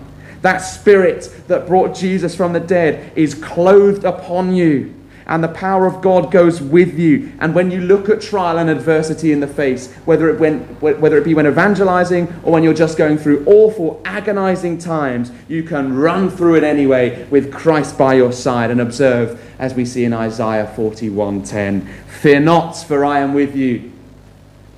That 0.43 0.59
spirit 0.59 1.33
that 1.47 1.67
brought 1.67 1.95
Jesus 1.95 2.35
from 2.35 2.53
the 2.53 2.59
dead 2.59 3.13
is 3.15 3.33
clothed 3.33 4.03
upon 4.03 4.55
you 4.55 4.93
and 5.25 5.41
the 5.41 5.47
power 5.47 5.85
of 5.85 6.01
God 6.01 6.31
goes 6.31 6.61
with 6.61 6.99
you. 6.99 7.31
And 7.39 7.55
when 7.55 7.71
you 7.71 7.79
look 7.79 8.09
at 8.09 8.21
trial 8.21 8.57
and 8.57 8.69
adversity 8.69 9.31
in 9.31 9.39
the 9.39 9.47
face, 9.47 9.91
whether 10.05 10.29
it, 10.29 10.39
when, 10.39 10.59
whether 10.81 11.17
it 11.17 11.23
be 11.23 11.33
when 11.33 11.47
evangelizing 11.47 12.27
or 12.43 12.51
when 12.51 12.61
you're 12.61 12.73
just 12.73 12.97
going 12.97 13.17
through 13.17 13.45
awful, 13.45 14.01
agonizing 14.03 14.79
times, 14.79 15.31
you 15.47 15.63
can 15.63 15.95
run 15.95 16.29
through 16.29 16.55
it 16.55 16.63
anyway 16.63 17.25
with 17.29 17.53
Christ 17.53 17.97
by 17.97 18.15
your 18.15 18.33
side 18.33 18.69
and 18.69 18.81
observe, 18.81 19.41
as 19.59 19.73
we 19.73 19.85
see 19.85 20.03
in 20.03 20.11
Isaiah 20.11 20.69
41:10, 20.75 21.87
"Fear 22.07 22.41
not, 22.41 22.73
for 22.75 23.05
I 23.05 23.19
am 23.19 23.33
with 23.33 23.55
you. 23.55 23.91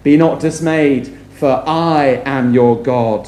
Be 0.04 0.16
not 0.16 0.40
dismayed, 0.40 1.12
for 1.32 1.64
I 1.66 2.22
am 2.24 2.54
your 2.54 2.80
God. 2.82 3.28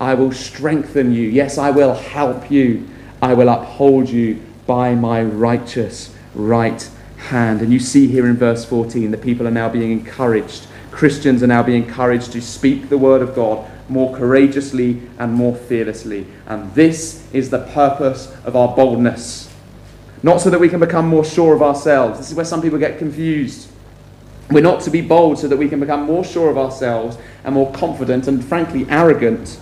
I 0.00 0.14
will 0.14 0.32
strengthen 0.32 1.12
you. 1.12 1.28
Yes, 1.28 1.58
I 1.58 1.70
will 1.70 1.94
help 1.94 2.50
you. 2.50 2.88
I 3.20 3.34
will 3.34 3.50
uphold 3.50 4.08
you 4.08 4.42
by 4.66 4.94
my 4.94 5.22
righteous 5.22 6.14
right 6.34 6.88
hand. 7.18 7.60
And 7.60 7.72
you 7.72 7.78
see 7.78 8.06
here 8.06 8.26
in 8.26 8.36
verse 8.36 8.64
14 8.64 9.10
that 9.10 9.22
people 9.22 9.46
are 9.46 9.52
now 9.52 9.68
being 9.68 9.92
encouraged. 9.92 10.66
Christians 10.90 11.42
are 11.42 11.46
now 11.46 11.62
being 11.62 11.84
encouraged 11.84 12.32
to 12.32 12.40
speak 12.40 12.88
the 12.88 12.98
word 12.98 13.22
of 13.22 13.34
God 13.34 13.70
more 13.90 14.16
courageously 14.16 15.02
and 15.18 15.34
more 15.34 15.54
fearlessly. 15.54 16.26
And 16.46 16.72
this 16.74 17.26
is 17.32 17.50
the 17.50 17.66
purpose 17.66 18.34
of 18.44 18.56
our 18.56 18.74
boldness. 18.74 19.52
Not 20.22 20.40
so 20.40 20.50
that 20.50 20.60
we 20.60 20.68
can 20.68 20.80
become 20.80 21.08
more 21.08 21.24
sure 21.24 21.54
of 21.54 21.62
ourselves. 21.62 22.18
This 22.18 22.30
is 22.30 22.34
where 22.34 22.44
some 22.44 22.62
people 22.62 22.78
get 22.78 22.98
confused. 22.98 23.70
We're 24.50 24.62
not 24.62 24.80
to 24.82 24.90
be 24.90 25.00
bold 25.00 25.38
so 25.38 25.48
that 25.48 25.56
we 25.56 25.68
can 25.68 25.80
become 25.80 26.04
more 26.04 26.24
sure 26.24 26.50
of 26.50 26.58
ourselves 26.58 27.16
and 27.44 27.54
more 27.54 27.72
confident 27.72 28.28
and, 28.28 28.44
frankly, 28.44 28.86
arrogant. 28.88 29.58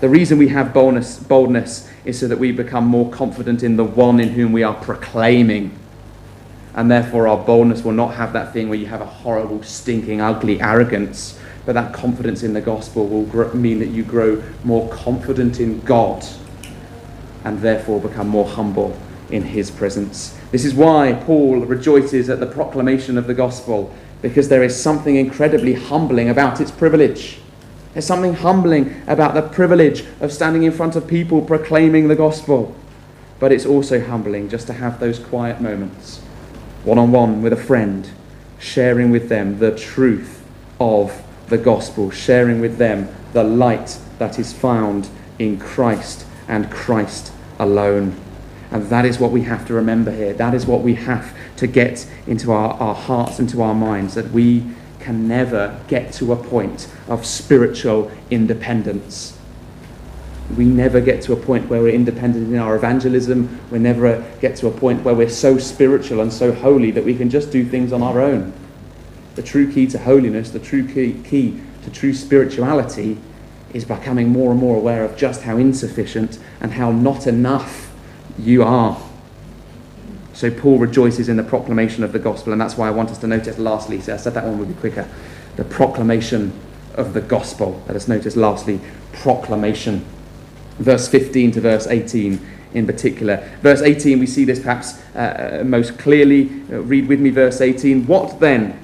The 0.00 0.08
reason 0.08 0.38
we 0.38 0.48
have 0.48 0.72
boldness, 0.72 1.18
boldness 1.18 1.90
is 2.04 2.20
so 2.20 2.28
that 2.28 2.38
we 2.38 2.52
become 2.52 2.86
more 2.86 3.10
confident 3.10 3.64
in 3.64 3.76
the 3.76 3.84
one 3.84 4.20
in 4.20 4.28
whom 4.28 4.52
we 4.52 4.62
are 4.62 4.74
proclaiming. 4.74 5.76
And 6.74 6.88
therefore, 6.88 7.26
our 7.26 7.36
boldness 7.36 7.82
will 7.82 7.92
not 7.92 8.14
have 8.14 8.32
that 8.34 8.52
thing 8.52 8.68
where 8.68 8.78
you 8.78 8.86
have 8.86 9.00
a 9.00 9.06
horrible, 9.06 9.64
stinking, 9.64 10.20
ugly 10.20 10.60
arrogance, 10.60 11.36
but 11.66 11.72
that 11.72 11.92
confidence 11.92 12.44
in 12.44 12.52
the 12.52 12.60
gospel 12.60 13.08
will 13.08 13.24
grow, 13.24 13.52
mean 13.54 13.80
that 13.80 13.88
you 13.88 14.04
grow 14.04 14.40
more 14.62 14.88
confident 14.88 15.58
in 15.58 15.80
God 15.80 16.24
and 17.44 17.60
therefore 17.60 18.00
become 18.00 18.28
more 18.28 18.46
humble 18.46 18.96
in 19.30 19.42
his 19.42 19.68
presence. 19.70 20.38
This 20.52 20.64
is 20.64 20.74
why 20.74 21.14
Paul 21.24 21.60
rejoices 21.60 22.30
at 22.30 22.38
the 22.38 22.46
proclamation 22.46 23.18
of 23.18 23.26
the 23.26 23.34
gospel, 23.34 23.92
because 24.22 24.48
there 24.48 24.62
is 24.62 24.80
something 24.80 25.16
incredibly 25.16 25.74
humbling 25.74 26.28
about 26.28 26.60
its 26.60 26.70
privilege. 26.70 27.40
There's 27.98 28.06
something 28.06 28.34
humbling 28.34 29.02
about 29.08 29.34
the 29.34 29.42
privilege 29.42 30.04
of 30.20 30.32
standing 30.32 30.62
in 30.62 30.70
front 30.70 30.94
of 30.94 31.08
people 31.08 31.42
proclaiming 31.42 32.06
the 32.06 32.14
gospel. 32.14 32.76
But 33.40 33.50
it's 33.50 33.66
also 33.66 34.00
humbling 34.00 34.48
just 34.48 34.68
to 34.68 34.72
have 34.72 35.00
those 35.00 35.18
quiet 35.18 35.60
moments, 35.60 36.18
one 36.84 36.96
on 36.96 37.10
one 37.10 37.42
with 37.42 37.52
a 37.52 37.56
friend, 37.56 38.08
sharing 38.60 39.10
with 39.10 39.28
them 39.28 39.58
the 39.58 39.76
truth 39.76 40.46
of 40.78 41.24
the 41.48 41.58
gospel, 41.58 42.12
sharing 42.12 42.60
with 42.60 42.78
them 42.78 43.12
the 43.32 43.42
light 43.42 43.98
that 44.20 44.38
is 44.38 44.52
found 44.52 45.08
in 45.40 45.58
Christ 45.58 46.24
and 46.46 46.70
Christ 46.70 47.32
alone. 47.58 48.14
And 48.70 48.84
that 48.90 49.06
is 49.06 49.18
what 49.18 49.32
we 49.32 49.42
have 49.42 49.66
to 49.66 49.74
remember 49.74 50.12
here. 50.12 50.34
That 50.34 50.54
is 50.54 50.66
what 50.66 50.82
we 50.82 50.94
have 50.94 51.36
to 51.56 51.66
get 51.66 52.08
into 52.28 52.52
our, 52.52 52.74
our 52.74 52.94
hearts 52.94 53.40
and 53.40 53.48
to 53.48 53.60
our 53.62 53.74
minds 53.74 54.14
that 54.14 54.30
we 54.30 54.62
can 55.08 55.26
never 55.26 55.80
get 55.88 56.12
to 56.12 56.34
a 56.34 56.36
point 56.36 56.86
of 57.08 57.24
spiritual 57.24 58.10
independence. 58.30 59.34
We 60.54 60.66
never 60.66 61.00
get 61.00 61.22
to 61.22 61.32
a 61.32 61.36
point 61.36 61.70
where 61.70 61.80
we're 61.80 61.94
independent 61.94 62.52
in 62.52 62.58
our 62.58 62.76
evangelism. 62.76 63.58
We 63.70 63.78
never 63.78 64.22
get 64.42 64.56
to 64.56 64.66
a 64.66 64.70
point 64.70 65.04
where 65.04 65.14
we're 65.14 65.30
so 65.30 65.56
spiritual 65.56 66.20
and 66.20 66.30
so 66.30 66.52
holy 66.52 66.90
that 66.90 67.06
we 67.06 67.16
can 67.16 67.30
just 67.30 67.50
do 67.50 67.64
things 67.64 67.90
on 67.90 68.02
our 68.02 68.20
own. 68.20 68.52
The 69.34 69.42
true 69.42 69.72
key 69.72 69.86
to 69.86 69.98
holiness, 69.98 70.50
the 70.50 70.58
true 70.58 70.86
key, 70.86 71.22
key 71.26 71.58
to 71.84 71.90
true 71.90 72.12
spirituality, 72.12 73.16
is 73.72 73.86
becoming 73.86 74.28
more 74.28 74.50
and 74.50 74.60
more 74.60 74.76
aware 74.76 75.06
of 75.06 75.16
just 75.16 75.40
how 75.40 75.56
insufficient 75.56 76.38
and 76.60 76.72
how 76.72 76.92
not 76.92 77.26
enough 77.26 77.94
you 78.38 78.62
are. 78.62 79.07
So 80.38 80.52
Paul 80.52 80.78
rejoices 80.78 81.28
in 81.28 81.36
the 81.36 81.42
proclamation 81.42 82.04
of 82.04 82.12
the 82.12 82.20
gospel, 82.20 82.52
and 82.52 82.62
that's 82.62 82.76
why 82.76 82.86
I 82.86 82.92
want 82.92 83.10
us 83.10 83.18
to 83.18 83.26
notice 83.26 83.58
lastly, 83.58 84.00
so 84.00 84.14
I 84.14 84.18
said 84.18 84.34
that 84.34 84.44
one 84.44 84.56
would 84.60 84.68
be 84.68 84.74
quicker, 84.74 85.08
the 85.56 85.64
proclamation 85.64 86.52
of 86.94 87.12
the 87.12 87.20
gospel. 87.20 87.82
Let 87.88 87.96
us 87.96 88.06
notice 88.06 88.36
lastly, 88.36 88.80
proclamation. 89.14 90.06
Verse 90.78 91.08
15 91.08 91.50
to 91.50 91.60
verse 91.60 91.88
18 91.88 92.40
in 92.72 92.86
particular. 92.86 93.50
Verse 93.62 93.82
18, 93.82 94.20
we 94.20 94.28
see 94.28 94.44
this 94.44 94.60
perhaps 94.60 95.02
uh, 95.16 95.58
uh 95.62 95.64
most 95.64 95.98
clearly. 95.98 96.62
Uh, 96.70 96.82
read 96.82 97.08
with 97.08 97.18
me 97.18 97.30
verse 97.30 97.60
18. 97.60 98.06
What 98.06 98.38
then? 98.38 98.78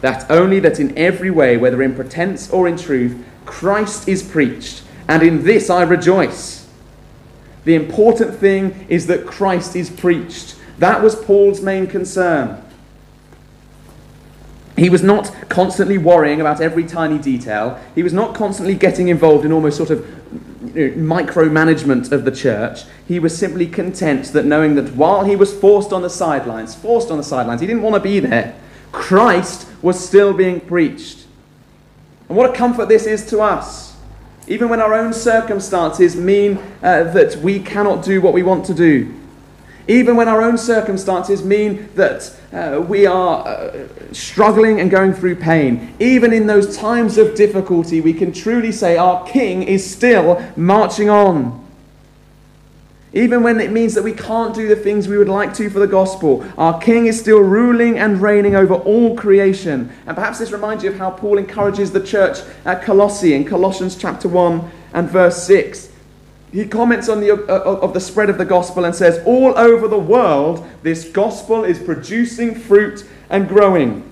That 0.00 0.30
only 0.30 0.60
that 0.60 0.80
in 0.80 0.96
every 0.96 1.30
way, 1.30 1.58
whether 1.58 1.82
in 1.82 1.94
pretense 1.94 2.48
or 2.48 2.66
in 2.66 2.78
truth, 2.78 3.22
Christ 3.44 4.08
is 4.08 4.22
preached, 4.22 4.82
and 5.08 5.22
in 5.22 5.44
this 5.44 5.68
I 5.68 5.82
rejoice. 5.82 6.66
The 7.64 7.74
important 7.74 8.36
thing 8.36 8.86
is 8.88 9.08
that 9.08 9.26
Christ 9.26 9.76
is 9.76 9.90
preached. 9.90 10.55
That 10.78 11.02
was 11.02 11.14
Paul's 11.14 11.60
main 11.60 11.86
concern. 11.86 12.62
He 14.76 14.90
was 14.90 15.02
not 15.02 15.34
constantly 15.48 15.96
worrying 15.96 16.40
about 16.40 16.60
every 16.60 16.84
tiny 16.84 17.18
detail. 17.18 17.80
He 17.94 18.02
was 18.02 18.12
not 18.12 18.34
constantly 18.34 18.74
getting 18.74 19.08
involved 19.08 19.46
in 19.46 19.52
almost 19.52 19.78
sort 19.78 19.88
of 19.88 20.06
you 20.76 20.94
know, 20.94 21.16
micromanagement 21.16 22.12
of 22.12 22.26
the 22.26 22.30
church. 22.30 22.82
He 23.08 23.18
was 23.18 23.36
simply 23.36 23.66
content 23.66 24.26
that 24.26 24.44
knowing 24.44 24.74
that 24.74 24.94
while 24.94 25.24
he 25.24 25.34
was 25.34 25.52
forced 25.58 25.94
on 25.94 26.02
the 26.02 26.10
sidelines, 26.10 26.74
forced 26.74 27.10
on 27.10 27.16
the 27.16 27.24
sidelines, 27.24 27.62
he 27.62 27.66
didn't 27.66 27.82
want 27.82 27.94
to 27.94 28.00
be 28.00 28.20
there. 28.20 28.54
Christ 28.92 29.66
was 29.80 29.98
still 29.98 30.34
being 30.34 30.60
preached. 30.60 31.26
And 32.28 32.36
what 32.36 32.50
a 32.50 32.52
comfort 32.52 32.88
this 32.88 33.06
is 33.06 33.24
to 33.26 33.40
us. 33.40 33.96
Even 34.46 34.68
when 34.68 34.80
our 34.80 34.92
own 34.92 35.14
circumstances 35.14 36.16
mean 36.16 36.58
uh, 36.82 37.04
that 37.04 37.36
we 37.36 37.60
cannot 37.60 38.04
do 38.04 38.20
what 38.20 38.34
we 38.34 38.42
want 38.42 38.66
to 38.66 38.74
do. 38.74 39.14
Even 39.88 40.16
when 40.16 40.26
our 40.26 40.42
own 40.42 40.58
circumstances 40.58 41.44
mean 41.44 41.88
that 41.94 42.34
uh, 42.52 42.80
we 42.80 43.06
are 43.06 43.46
uh, 43.46 43.86
struggling 44.12 44.80
and 44.80 44.90
going 44.90 45.12
through 45.12 45.36
pain. 45.36 45.94
Even 46.00 46.32
in 46.32 46.46
those 46.46 46.76
times 46.76 47.18
of 47.18 47.36
difficulty, 47.36 48.00
we 48.00 48.12
can 48.12 48.32
truly 48.32 48.72
say 48.72 48.96
our 48.96 49.24
King 49.26 49.62
is 49.62 49.88
still 49.88 50.44
marching 50.56 51.08
on. 51.08 51.64
Even 53.12 53.42
when 53.42 53.60
it 53.60 53.70
means 53.70 53.94
that 53.94 54.02
we 54.02 54.12
can't 54.12 54.54
do 54.54 54.68
the 54.68 54.76
things 54.76 55.08
we 55.08 55.16
would 55.16 55.28
like 55.28 55.54
to 55.54 55.70
for 55.70 55.78
the 55.78 55.86
gospel, 55.86 56.44
our 56.58 56.78
King 56.80 57.06
is 57.06 57.18
still 57.18 57.40
ruling 57.40 57.96
and 57.98 58.20
reigning 58.20 58.56
over 58.56 58.74
all 58.74 59.16
creation. 59.16 59.90
And 60.06 60.16
perhaps 60.16 60.38
this 60.38 60.50
reminds 60.50 60.82
you 60.82 60.90
of 60.90 60.98
how 60.98 61.12
Paul 61.12 61.38
encourages 61.38 61.92
the 61.92 62.04
church 62.04 62.40
at 62.64 62.82
Colossae 62.82 63.34
in 63.34 63.44
Colossians 63.44 63.96
chapter 63.96 64.28
1 64.28 64.70
and 64.92 65.08
verse 65.08 65.42
6. 65.44 65.90
He 66.56 66.66
comments 66.66 67.10
on 67.10 67.20
the, 67.20 67.32
uh, 67.32 67.80
of 67.82 67.92
the 67.92 68.00
spread 68.00 68.30
of 68.30 68.38
the 68.38 68.44
gospel 68.46 68.86
and 68.86 68.94
says, 68.94 69.22
All 69.26 69.52
over 69.58 69.86
the 69.88 69.98
world, 69.98 70.66
this 70.82 71.06
gospel 71.06 71.64
is 71.64 71.78
producing 71.78 72.54
fruit 72.54 73.04
and 73.28 73.46
growing. 73.46 74.10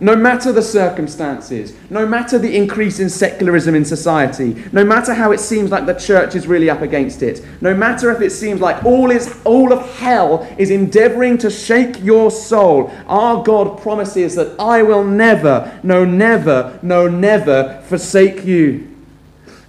No 0.00 0.16
matter 0.16 0.52
the 0.52 0.62
circumstances, 0.62 1.74
no 1.90 2.06
matter 2.06 2.38
the 2.38 2.56
increase 2.56 2.98
in 2.98 3.10
secularism 3.10 3.74
in 3.74 3.84
society, 3.84 4.64
no 4.72 4.86
matter 4.86 5.12
how 5.12 5.32
it 5.32 5.38
seems 5.38 5.70
like 5.70 5.84
the 5.84 5.92
church 5.92 6.34
is 6.34 6.46
really 6.46 6.70
up 6.70 6.80
against 6.80 7.22
it, 7.22 7.44
no 7.60 7.74
matter 7.74 8.10
if 8.10 8.22
it 8.22 8.30
seems 8.30 8.62
like 8.62 8.82
all, 8.82 9.10
is, 9.10 9.38
all 9.44 9.70
of 9.70 9.98
hell 9.98 10.48
is 10.56 10.70
endeavoring 10.70 11.36
to 11.36 11.50
shake 11.50 12.02
your 12.02 12.30
soul, 12.30 12.90
our 13.06 13.42
God 13.42 13.82
promises 13.82 14.34
that 14.36 14.58
I 14.58 14.82
will 14.82 15.04
never, 15.04 15.78
no, 15.82 16.06
never, 16.06 16.78
no, 16.80 17.06
never 17.06 17.82
forsake 17.86 18.46
you. 18.46 18.93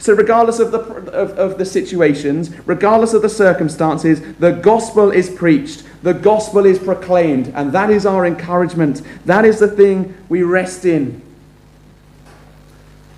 So, 0.06 0.14
regardless 0.14 0.60
of 0.60 0.72
the, 0.72 0.82
of, 0.82 1.32
of 1.32 1.58
the 1.58 1.66
situations, 1.66 2.51
regardless 2.68 3.16
of 3.16 3.24
the 3.24 3.28
circumstances, 3.28 4.22
the 4.36 4.51
gospel 4.51 5.10
is 5.10 5.32
preached. 5.32 5.82
The 6.03 6.14
gospel 6.14 6.68
is 6.68 6.78
proclaimed, 6.78 7.51
and 7.56 7.72
that 7.72 7.89
is 7.89 8.06
our 8.06 8.24
encouragement. 8.24 9.01
That 9.26 9.45
is 9.45 9.58
the 9.58 9.68
thing 9.68 10.16
we 10.30 10.43
rest 10.43 10.86
in. 10.86 11.24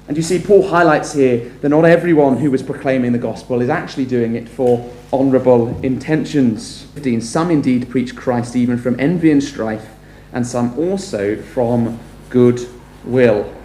And 0.07 0.15
you 0.15 0.23
see, 0.23 0.39
Paul 0.39 0.65
highlights 0.65 1.11
here 1.11 1.49
that 1.59 1.67
not 1.67 1.83
everyone 1.83 2.37
who 2.37 2.51
was 2.51 2.63
proclaiming 2.63 3.11
the 3.11 3.17
gospel 3.17 3.59
is 3.59 3.67
actually 3.67 4.05
doing 4.05 4.35
it 4.35 4.47
for 4.47 4.89
honourable 5.11 5.77
intentions. 5.83 6.87
Some 7.19 7.51
indeed 7.51 7.89
preach 7.89 8.15
Christ 8.15 8.55
even 8.55 8.77
from 8.77 8.97
envy 8.97 9.29
and 9.29 9.43
strife, 9.43 9.89
and 10.31 10.47
some 10.47 10.79
also 10.79 11.35
from 11.35 11.99
good 12.29 12.65
will. 13.03 13.56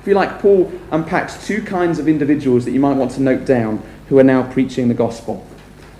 If 0.00 0.06
you 0.06 0.14
like, 0.14 0.38
Paul 0.38 0.72
unpacks 0.90 1.46
two 1.46 1.62
kinds 1.62 1.98
of 1.98 2.08
individuals 2.08 2.64
that 2.64 2.70
you 2.70 2.80
might 2.80 2.96
want 2.96 3.10
to 3.12 3.20
note 3.20 3.44
down 3.44 3.82
who 4.08 4.18
are 4.18 4.24
now 4.24 4.50
preaching 4.50 4.88
the 4.88 4.94
gospel. 4.94 5.46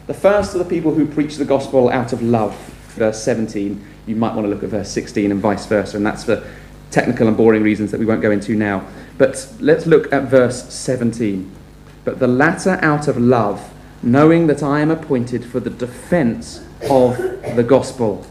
The 0.07 0.15
first 0.15 0.55
are 0.55 0.59
the 0.59 0.65
people 0.65 0.95
who 0.95 1.07
preach 1.07 1.37
the 1.37 1.45
gospel 1.45 1.91
out 1.91 2.15
of 2.15 2.23
love. 2.23 2.57
Verse 2.97 3.23
17, 3.23 3.85
you 4.07 4.17
might 4.17 4.35
want 4.35 4.47
to 4.47 4.49
look 4.49 4.63
at 4.63 4.71
verse 4.71 4.91
16 4.91 5.31
and 5.31 5.41
vice 5.41 5.67
versa, 5.67 5.99
and 5.99 6.07
that's 6.07 6.25
for 6.25 6.43
technical 6.91 7.29
and 7.29 7.37
boring 7.37 7.63
reasons 7.63 7.91
that 7.91 8.01
we 8.01 8.07
won't 8.07 8.23
go 8.23 8.31
into 8.31 8.57
now. 8.57 8.87
But 9.19 9.47
let's 9.61 9.87
look 9.87 10.11
at 10.13 10.25
verse 10.25 10.73
17. 10.73 11.51
But 12.05 12.19
the 12.19 12.27
latter 12.27 12.79
out 12.83 13.07
of 13.07 13.19
love, 13.19 13.71
knowing 14.03 14.47
that 14.47 14.63
I 14.63 14.81
am 14.81 14.91
appointed 14.91 15.45
for 15.45 15.61
the 15.61 15.71
defense 15.71 16.65
of 16.89 17.19
the 17.55 17.63
gospel. 17.63 18.27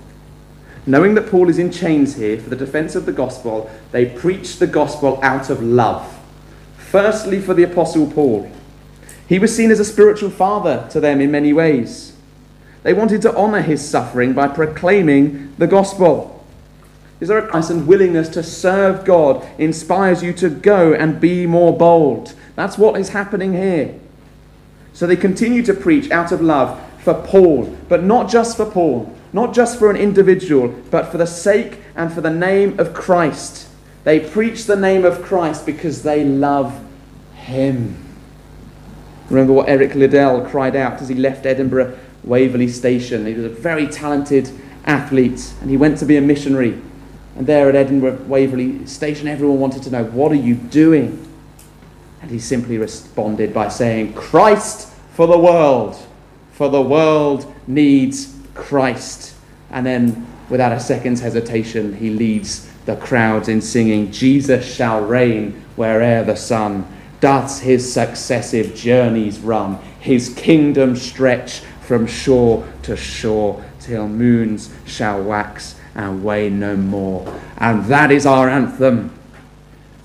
Knowing 0.89 1.13
that 1.13 1.29
Paul 1.29 1.49
is 1.49 1.59
in 1.59 1.71
chains 1.71 2.15
here 2.15 2.39
for 2.39 2.49
the 2.49 2.55
defense 2.55 2.95
of 2.95 3.05
the 3.05 3.11
gospel, 3.11 3.69
they 3.91 4.07
preach 4.07 4.57
the 4.57 4.65
gospel 4.65 5.19
out 5.21 5.51
of 5.51 5.61
love. 5.61 6.19
Firstly, 6.77 7.39
for 7.39 7.53
the 7.53 7.61
Apostle 7.61 8.09
Paul. 8.09 8.51
He 9.27 9.37
was 9.37 9.55
seen 9.55 9.69
as 9.69 9.79
a 9.79 9.85
spiritual 9.85 10.31
father 10.31 10.87
to 10.89 10.99
them 10.99 11.21
in 11.21 11.29
many 11.29 11.53
ways. 11.53 12.13
They 12.81 12.93
wanted 12.93 13.21
to 13.21 13.37
honor 13.37 13.61
his 13.61 13.87
suffering 13.87 14.33
by 14.33 14.47
proclaiming 14.47 15.53
the 15.59 15.67
gospel. 15.67 16.43
Is 17.19 17.27
there 17.27 17.37
a 17.37 17.47
Christ 17.47 17.69
and 17.69 17.85
willingness 17.85 18.27
to 18.29 18.41
serve 18.41 19.05
God 19.05 19.47
inspires 19.59 20.23
you 20.23 20.33
to 20.33 20.49
go 20.49 20.91
and 20.95 21.21
be 21.21 21.45
more 21.45 21.77
bold? 21.77 22.33
That's 22.55 22.79
what 22.79 22.99
is 22.99 23.09
happening 23.09 23.53
here. 23.53 23.93
So 24.93 25.05
they 25.05 25.15
continue 25.15 25.61
to 25.65 25.73
preach 25.75 26.09
out 26.09 26.31
of 26.31 26.41
love 26.41 26.81
for 27.03 27.13
Paul, 27.13 27.77
but 27.87 28.01
not 28.01 28.27
just 28.27 28.57
for 28.57 28.65
Paul, 28.65 29.15
not 29.33 29.53
just 29.53 29.77
for 29.77 29.89
an 29.89 29.97
individual, 29.97 30.69
but 30.89 31.11
for 31.11 31.17
the 31.17 31.27
sake 31.27 31.79
and 31.95 32.11
for 32.11 32.21
the 32.21 32.29
name 32.29 32.79
of 32.79 32.93
Christ. 32.93 33.67
They 34.03 34.19
preach 34.19 34.65
the 34.65 34.75
name 34.75 35.05
of 35.05 35.21
Christ 35.21 35.65
because 35.65 36.03
they 36.03 36.23
love 36.23 36.79
him. 37.35 38.05
Remember 39.29 39.53
what 39.53 39.69
Eric 39.69 39.93
Liddell 39.93 40.45
cried 40.45 40.75
out 40.75 41.01
as 41.01 41.09
he 41.09 41.15
left 41.15 41.45
Edinburgh 41.45 41.97
Waverley 42.23 42.67
Station. 42.67 43.25
He 43.25 43.33
was 43.33 43.45
a 43.45 43.49
very 43.49 43.87
talented 43.87 44.49
athlete 44.85 45.53
and 45.61 45.69
he 45.69 45.77
went 45.77 45.97
to 45.99 46.05
be 46.05 46.17
a 46.17 46.21
missionary. 46.21 46.81
And 47.35 47.45
there 47.45 47.69
at 47.69 47.75
Edinburgh 47.75 48.23
Waverley 48.27 48.85
Station, 48.87 49.27
everyone 49.27 49.59
wanted 49.59 49.83
to 49.83 49.91
know, 49.91 50.03
What 50.05 50.31
are 50.31 50.35
you 50.35 50.55
doing? 50.55 51.25
And 52.21 52.31
he 52.31 52.39
simply 52.39 52.77
responded 52.77 53.53
by 53.53 53.69
saying, 53.69 54.13
Christ 54.13 54.91
for 55.13 55.27
the 55.27 55.37
world, 55.37 55.95
for 56.51 56.69
the 56.69 56.81
world 56.81 57.53
needs 57.67 58.35
Christ. 58.59 59.35
And 59.71 59.85
then, 59.85 60.27
without 60.49 60.71
a 60.71 60.79
second's 60.79 61.21
hesitation, 61.21 61.95
he 61.95 62.09
leads 62.09 62.69
the 62.85 62.95
crowds 62.95 63.49
in 63.49 63.61
singing, 63.61 64.11
Jesus 64.11 64.65
shall 64.65 65.01
reign 65.05 65.63
where'er 65.75 66.23
the 66.23 66.35
sun 66.35 66.87
doth 67.19 67.61
his 67.61 67.91
successive 67.91 68.73
journeys 68.75 69.39
run, 69.39 69.75
his 69.99 70.33
kingdom 70.35 70.95
stretch 70.95 71.59
from 71.81 72.07
shore 72.07 72.67
to 72.83 72.95
shore, 72.95 73.63
till 73.79 74.07
moons 74.07 74.73
shall 74.85 75.21
wax 75.21 75.75
and 75.95 76.23
wane 76.23 76.59
no 76.59 76.75
more. 76.75 77.39
And 77.57 77.85
that 77.85 78.11
is 78.11 78.25
our 78.25 78.49
anthem. 78.49 79.11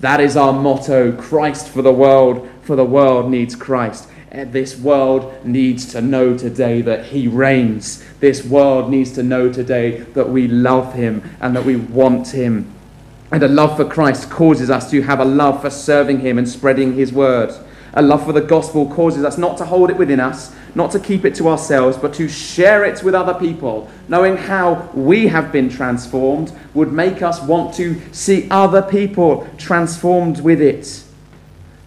That 0.01 0.19
is 0.19 0.35
our 0.35 0.53
motto 0.53 1.11
Christ 1.13 1.69
for 1.69 1.81
the 1.81 1.93
world, 1.93 2.47
for 2.63 2.75
the 2.75 2.85
world 2.85 3.31
needs 3.31 3.55
Christ. 3.55 4.09
And 4.35 4.51
this 4.51 4.77
world 4.77 5.45
needs 5.45 5.85
to 5.93 6.01
know 6.01 6.37
today 6.37 6.81
that 6.81 7.05
He 7.05 7.27
reigns. 7.27 8.03
This 8.19 8.43
world 8.43 8.91
needs 8.91 9.13
to 9.13 9.23
know 9.23 9.51
today 9.51 9.99
that 10.13 10.29
we 10.29 10.47
love 10.47 10.93
Him 10.93 11.23
and 11.39 11.55
that 11.55 11.65
we 11.65 11.77
want 11.77 12.27
Him 12.27 12.75
and 13.31 13.43
a 13.43 13.47
love 13.47 13.75
for 13.75 13.85
Christ 13.85 14.29
causes 14.29 14.69
us 14.69 14.89
to 14.91 15.01
have 15.01 15.19
a 15.19 15.25
love 15.25 15.61
for 15.61 15.69
serving 15.69 16.19
Him 16.19 16.37
and 16.37 16.47
spreading 16.47 16.93
His 16.93 17.11
word. 17.11 17.53
A 17.93 18.01
love 18.01 18.25
for 18.25 18.33
the 18.33 18.41
gospel 18.41 18.89
causes 18.93 19.23
us 19.23 19.37
not 19.37 19.57
to 19.57 19.65
hold 19.65 19.89
it 19.89 19.97
within 19.97 20.19
us, 20.19 20.53
not 20.75 20.91
to 20.91 20.99
keep 20.99 21.25
it 21.25 21.33
to 21.35 21.47
ourselves, 21.49 21.97
but 21.97 22.13
to 22.15 22.27
share 22.27 22.85
it 22.85 23.01
with 23.03 23.15
other 23.15 23.33
people. 23.33 23.89
Knowing 24.07 24.37
how 24.37 24.89
we 24.93 25.27
have 25.27 25.51
been 25.51 25.69
transformed 25.69 26.51
would 26.73 26.91
make 26.91 27.21
us 27.21 27.41
want 27.41 27.73
to 27.75 27.99
see 28.13 28.47
other 28.51 28.81
people 28.81 29.47
transformed 29.57 30.41
with 30.41 30.61
it. 30.61 31.04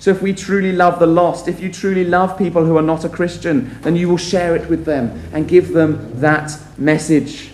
So, 0.00 0.12
if 0.12 0.22
we 0.22 0.32
truly 0.32 0.72
love 0.72 1.00
the 1.00 1.06
lost, 1.06 1.48
if 1.48 1.60
you 1.60 1.72
truly 1.72 2.04
love 2.04 2.38
people 2.38 2.64
who 2.64 2.76
are 2.76 2.82
not 2.82 3.04
a 3.04 3.08
Christian, 3.08 3.80
then 3.82 3.96
you 3.96 4.08
will 4.08 4.16
share 4.16 4.54
it 4.54 4.68
with 4.68 4.84
them 4.84 5.20
and 5.32 5.48
give 5.48 5.72
them 5.72 6.20
that 6.20 6.52
message. 6.76 7.50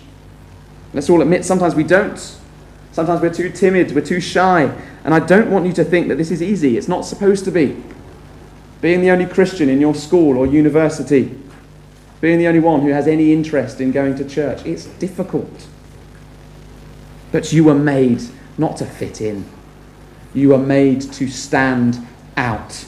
Let's 0.93 1.09
all 1.09 1.21
admit 1.21 1.43
sometimes 1.43 1.73
we 1.73 1.83
don't. 1.83 2.37
Sometimes 2.91 3.19
we're 3.21 3.33
too 3.33 3.49
timid, 3.49 3.93
we're 3.93 4.05
too 4.05 4.21
shy. 4.21 4.73
And 5.03 5.13
I 5.13 5.19
don't 5.19 5.51
want 5.51 5.65
you 5.65 5.73
to 5.73 5.83
think 5.83 6.07
that 6.07 6.15
this 6.15 6.31
is 6.31 6.41
easy. 6.41 6.77
It's 6.77 6.87
not 6.87 7.01
supposed 7.05 7.43
to 7.45 7.51
be. 7.51 7.83
Being 8.79 9.01
the 9.01 9.09
only 9.09 9.25
Christian 9.25 9.67
in 9.67 9.81
your 9.81 9.95
school 9.95 10.37
or 10.37 10.45
university, 10.45 11.37
being 12.21 12.37
the 12.37 12.47
only 12.47 12.59
one 12.59 12.81
who 12.81 12.89
has 12.89 13.07
any 13.07 13.33
interest 13.33 13.81
in 13.81 13.91
going 13.91 14.15
to 14.15 14.23
church, 14.27 14.65
it's 14.65 14.85
difficult. 14.85 15.67
But 17.31 17.51
you 17.51 17.63
were 17.63 17.75
made 17.75 18.21
not 18.57 18.77
to 18.77 18.85
fit 18.85 19.19
in, 19.19 19.45
you 20.33 20.49
were 20.49 20.57
made 20.57 21.01
to 21.01 21.27
stand 21.27 22.05
out. 22.37 22.85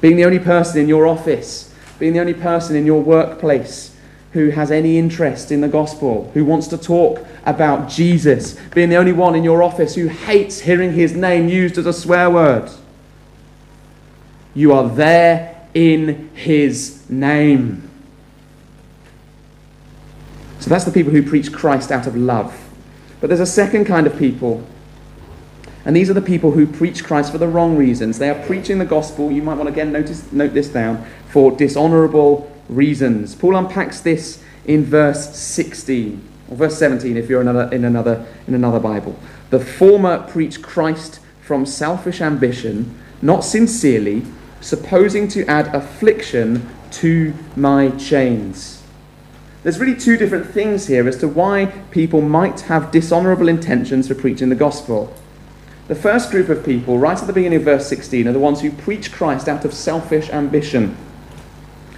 Being 0.00 0.16
the 0.16 0.24
only 0.24 0.38
person 0.38 0.80
in 0.80 0.88
your 0.88 1.06
office, 1.06 1.74
being 1.98 2.12
the 2.12 2.20
only 2.20 2.34
person 2.34 2.76
in 2.76 2.86
your 2.86 3.02
workplace, 3.02 3.94
who 4.32 4.50
has 4.50 4.70
any 4.70 4.96
interest 4.96 5.50
in 5.50 5.60
the 5.60 5.68
gospel, 5.68 6.30
who 6.34 6.44
wants 6.44 6.68
to 6.68 6.78
talk 6.78 7.26
about 7.44 7.88
Jesus, 7.88 8.58
being 8.74 8.88
the 8.88 8.96
only 8.96 9.12
one 9.12 9.34
in 9.34 9.42
your 9.42 9.62
office 9.62 9.94
who 9.94 10.06
hates 10.06 10.60
hearing 10.60 10.92
his 10.92 11.14
name 11.14 11.48
used 11.48 11.78
as 11.78 11.86
a 11.86 11.92
swear 11.92 12.30
word. 12.30 12.70
You 14.54 14.72
are 14.72 14.88
there 14.88 15.66
in 15.74 16.30
his 16.34 17.08
name. 17.10 17.88
So 20.60 20.70
that's 20.70 20.84
the 20.84 20.92
people 20.92 21.12
who 21.12 21.22
preach 21.22 21.52
Christ 21.52 21.90
out 21.90 22.06
of 22.06 22.16
love. 22.16 22.56
But 23.20 23.28
there's 23.28 23.40
a 23.40 23.46
second 23.46 23.86
kind 23.86 24.06
of 24.06 24.16
people. 24.18 24.64
And 25.84 25.96
these 25.96 26.10
are 26.10 26.14
the 26.14 26.22
people 26.22 26.50
who 26.50 26.66
preach 26.66 27.04
Christ 27.04 27.32
for 27.32 27.38
the 27.38 27.48
wrong 27.48 27.76
reasons. 27.76 28.18
They 28.18 28.28
are 28.28 28.46
preaching 28.46 28.78
the 28.78 28.84
gospel, 28.84 29.30
you 29.30 29.42
might 29.42 29.54
want 29.54 29.68
to 29.68 29.72
again 29.72 29.92
notice, 29.92 30.30
note 30.32 30.52
this 30.52 30.68
down, 30.68 31.04
for 31.28 31.50
dishonorable 31.52 32.50
reasons. 32.68 33.34
Paul 33.34 33.56
unpacks 33.56 34.00
this 34.00 34.42
in 34.66 34.84
verse 34.84 35.36
16. 35.36 36.28
Or 36.50 36.56
verse 36.56 36.78
17 36.78 37.16
if 37.16 37.28
you're 37.28 37.40
another, 37.40 37.68
in, 37.72 37.84
another, 37.84 38.26
in 38.46 38.54
another 38.54 38.80
Bible. 38.80 39.18
The 39.50 39.60
former 39.60 40.18
preach 40.28 40.62
Christ 40.62 41.20
from 41.40 41.64
selfish 41.64 42.20
ambition, 42.20 42.98
not 43.22 43.40
sincerely, 43.40 44.24
supposing 44.60 45.28
to 45.28 45.46
add 45.46 45.74
affliction 45.74 46.68
to 46.90 47.32
my 47.56 47.90
chains. 47.90 48.82
There's 49.62 49.78
really 49.78 49.98
two 49.98 50.16
different 50.16 50.46
things 50.46 50.86
here 50.86 51.06
as 51.06 51.18
to 51.18 51.28
why 51.28 51.66
people 51.90 52.20
might 52.20 52.60
have 52.62 52.90
dishonorable 52.90 53.48
intentions 53.48 54.08
for 54.08 54.14
preaching 54.14 54.48
the 54.48 54.54
gospel. 54.54 55.14
The 55.90 55.96
first 55.96 56.30
group 56.30 56.48
of 56.50 56.64
people, 56.64 57.00
right 57.00 57.18
at 57.18 57.26
the 57.26 57.32
beginning 57.32 57.58
of 57.58 57.64
verse 57.64 57.88
16, 57.88 58.28
are 58.28 58.32
the 58.32 58.38
ones 58.38 58.60
who 58.60 58.70
preach 58.70 59.10
Christ 59.10 59.48
out 59.48 59.64
of 59.64 59.74
selfish 59.74 60.30
ambition. 60.30 60.96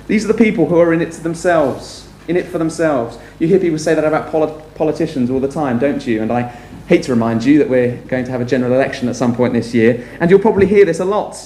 These 0.07 0.24
are 0.24 0.28
the 0.28 0.32
people 0.32 0.64
who 0.64 0.78
are 0.78 0.95
in 0.95 1.03
it 1.03 1.12
to 1.12 1.22
themselves, 1.22 2.09
in 2.26 2.38
it 2.38 2.47
for 2.47 2.57
themselves. 2.57 3.18
You 3.38 3.49
hear 3.49 3.61
people 3.61 3.78
say 3.78 3.95
that 3.95 4.03
about 4.03 4.30
polit- 4.30 4.74
politicians 4.76 5.28
all 5.28 5.40
the 5.40 5.47
time, 5.47 5.78
don't 5.78 6.07
you? 6.07 6.22
And 6.22 6.32
I 6.32 6.45
hate 6.88 7.03
to 7.03 7.12
remind 7.12 7.45
you 7.45 7.59
that 7.59 7.68
we're 7.68 7.99
going 8.05 8.24
to 8.24 8.30
have 8.30 8.40
a 8.40 8.47
general 8.47 8.72
election 8.72 9.11
at 9.11 9.16
some 9.16 9.36
point 9.36 9.53
this 9.53 9.74
year, 9.74 10.09
and 10.20 10.30
you'll 10.30 10.40
probably 10.40 10.66
hear 10.66 10.86
this 10.86 11.01
a 11.01 11.05
lot. 11.05 11.36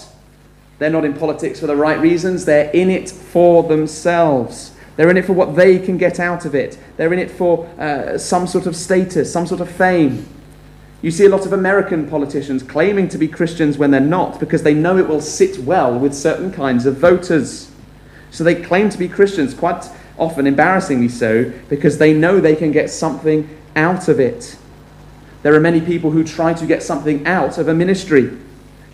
They're 0.79 0.89
not 0.89 1.05
in 1.05 1.15
politics 1.15 1.59
for 1.59 1.67
the 1.67 1.75
right 1.75 1.99
reasons, 1.99 2.45
they're 2.45 2.71
in 2.71 2.91
it 2.91 3.11
for 3.11 3.65
themselves. 3.65 4.73
They're 4.95 5.11
in 5.11 5.17
it 5.17 5.25
for 5.25 5.33
what 5.33 5.57
they 5.57 5.81
can 5.81 5.99
get 5.99 6.21
out 6.21 6.45
of 6.45 6.55
it. 6.55 6.79
They're 6.97 7.13
in 7.13 7.19
it 7.19 7.33
for 7.33 7.67
uh, 7.77 8.17
some 8.19 8.47
sort 8.47 8.67
of 8.67 8.77
status, 8.77 9.33
some 9.33 9.49
sort 9.49 9.61
of 9.61 9.69
fame. 9.69 10.29
You 11.07 11.13
see 11.13 11.25
a 11.25 11.29
lot 11.29 11.47
of 11.47 11.53
American 11.53 12.09
politicians 12.09 12.65
claiming 12.65 13.07
to 13.11 13.17
be 13.17 13.29
Christians 13.29 13.79
when 13.79 13.93
they're 13.93 14.01
not 14.01 14.41
because 14.41 14.65
they 14.65 14.75
know 14.75 14.99
it 14.99 15.07
will 15.07 15.21
sit 15.21 15.57
well 15.61 15.97
with 15.97 16.13
certain 16.13 16.51
kinds 16.51 16.85
of 16.85 16.97
voters. 16.97 17.71
So 18.33 18.43
they 18.43 18.57
claim 18.57 18.91
to 18.91 18.99
be 18.99 19.07
Christians, 19.07 19.55
quite 19.55 19.89
often 20.19 20.49
embarrassingly 20.49 21.09
so, 21.11 21.53
because 21.69 21.99
they 21.99 22.13
know 22.13 22.41
they 22.41 22.57
can 22.57 22.73
get 22.73 22.91
something 22.91 23.49
out 23.77 24.09
of 24.09 24.19
it. 24.19 24.59
There 25.45 25.55
are 25.55 25.61
many 25.61 25.81
people 25.81 26.11
who 26.11 26.25
try 26.25 26.55
to 26.55 26.67
get 26.67 26.83
something 26.83 27.25
out 27.25 27.57
of 27.57 27.69
a 27.69 27.73
ministry, 27.73 28.37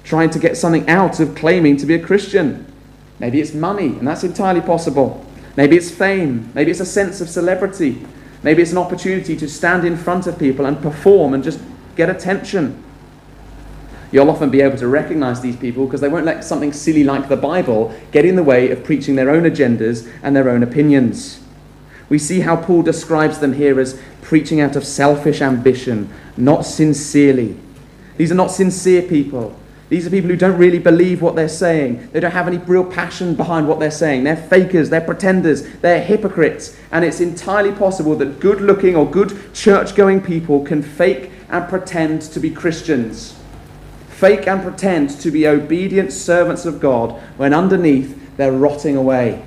trying 0.04 0.28
to 0.32 0.38
get 0.38 0.58
something 0.58 0.86
out 0.90 1.18
of 1.18 1.34
claiming 1.34 1.78
to 1.78 1.86
be 1.86 1.94
a 1.94 1.98
Christian. 1.98 2.70
Maybe 3.20 3.40
it's 3.40 3.54
money, 3.54 3.86
and 3.86 4.06
that's 4.06 4.22
entirely 4.22 4.60
possible. 4.60 5.24
Maybe 5.56 5.78
it's 5.78 5.90
fame. 5.90 6.52
Maybe 6.52 6.72
it's 6.72 6.80
a 6.80 6.84
sense 6.84 7.22
of 7.22 7.30
celebrity. 7.30 8.04
Maybe 8.42 8.60
it's 8.60 8.72
an 8.72 8.78
opportunity 8.78 9.34
to 9.34 9.48
stand 9.48 9.86
in 9.86 9.96
front 9.96 10.26
of 10.26 10.38
people 10.38 10.66
and 10.66 10.78
perform 10.82 11.32
and 11.32 11.42
just 11.42 11.58
get 11.96 12.10
attention. 12.10 12.82
You'll 14.10 14.30
often 14.30 14.50
be 14.50 14.60
able 14.60 14.76
to 14.76 14.86
recognize 14.86 15.40
these 15.40 15.56
people 15.56 15.86
because 15.86 16.02
they 16.02 16.08
won't 16.08 16.26
let 16.26 16.44
something 16.44 16.72
silly 16.72 17.02
like 17.02 17.28
the 17.28 17.36
Bible 17.36 17.98
get 18.12 18.26
in 18.26 18.36
the 18.36 18.42
way 18.42 18.70
of 18.70 18.84
preaching 18.84 19.16
their 19.16 19.30
own 19.30 19.44
agendas 19.44 20.10
and 20.22 20.36
their 20.36 20.50
own 20.50 20.62
opinions. 20.62 21.40
We 22.10 22.18
see 22.18 22.40
how 22.40 22.56
Paul 22.56 22.82
describes 22.82 23.38
them 23.38 23.54
here 23.54 23.80
as 23.80 23.98
preaching 24.20 24.60
out 24.60 24.76
of 24.76 24.84
selfish 24.84 25.40
ambition, 25.40 26.12
not 26.36 26.66
sincerely. 26.66 27.56
These 28.18 28.30
are 28.30 28.36
not 28.36 28.50
sincere 28.50 29.02
people. 29.02 29.58
These 29.92 30.06
are 30.06 30.10
people 30.10 30.30
who 30.30 30.36
don't 30.36 30.56
really 30.56 30.78
believe 30.78 31.20
what 31.20 31.36
they're 31.36 31.50
saying. 31.50 32.08
They 32.12 32.20
don't 32.20 32.30
have 32.30 32.48
any 32.48 32.56
real 32.56 32.82
passion 32.82 33.34
behind 33.34 33.68
what 33.68 33.78
they're 33.78 33.90
saying. 33.90 34.24
They're 34.24 34.36
fakers, 34.38 34.88
they're 34.88 35.02
pretenders, 35.02 35.68
they're 35.80 36.02
hypocrites. 36.02 36.74
And 36.90 37.04
it's 37.04 37.20
entirely 37.20 37.72
possible 37.72 38.16
that 38.16 38.40
good 38.40 38.62
looking 38.62 38.96
or 38.96 39.04
good 39.04 39.52
church 39.52 39.94
going 39.94 40.22
people 40.22 40.64
can 40.64 40.82
fake 40.82 41.30
and 41.50 41.68
pretend 41.68 42.22
to 42.22 42.40
be 42.40 42.48
Christians. 42.50 43.38
Fake 44.08 44.48
and 44.48 44.62
pretend 44.62 45.10
to 45.20 45.30
be 45.30 45.46
obedient 45.46 46.10
servants 46.10 46.64
of 46.64 46.80
God 46.80 47.20
when 47.36 47.52
underneath 47.52 48.18
they're 48.38 48.50
rotting 48.50 48.96
away. 48.96 49.44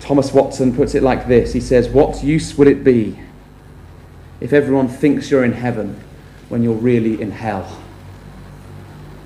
Thomas 0.00 0.34
Watson 0.34 0.76
puts 0.76 0.94
it 0.94 1.02
like 1.02 1.26
this 1.26 1.54
He 1.54 1.60
says, 1.60 1.88
What 1.88 2.22
use 2.22 2.58
would 2.58 2.68
it 2.68 2.84
be 2.84 3.18
if 4.42 4.52
everyone 4.52 4.88
thinks 4.88 5.30
you're 5.30 5.42
in 5.42 5.54
heaven 5.54 5.98
when 6.50 6.62
you're 6.62 6.74
really 6.74 7.18
in 7.18 7.30
hell? 7.30 7.82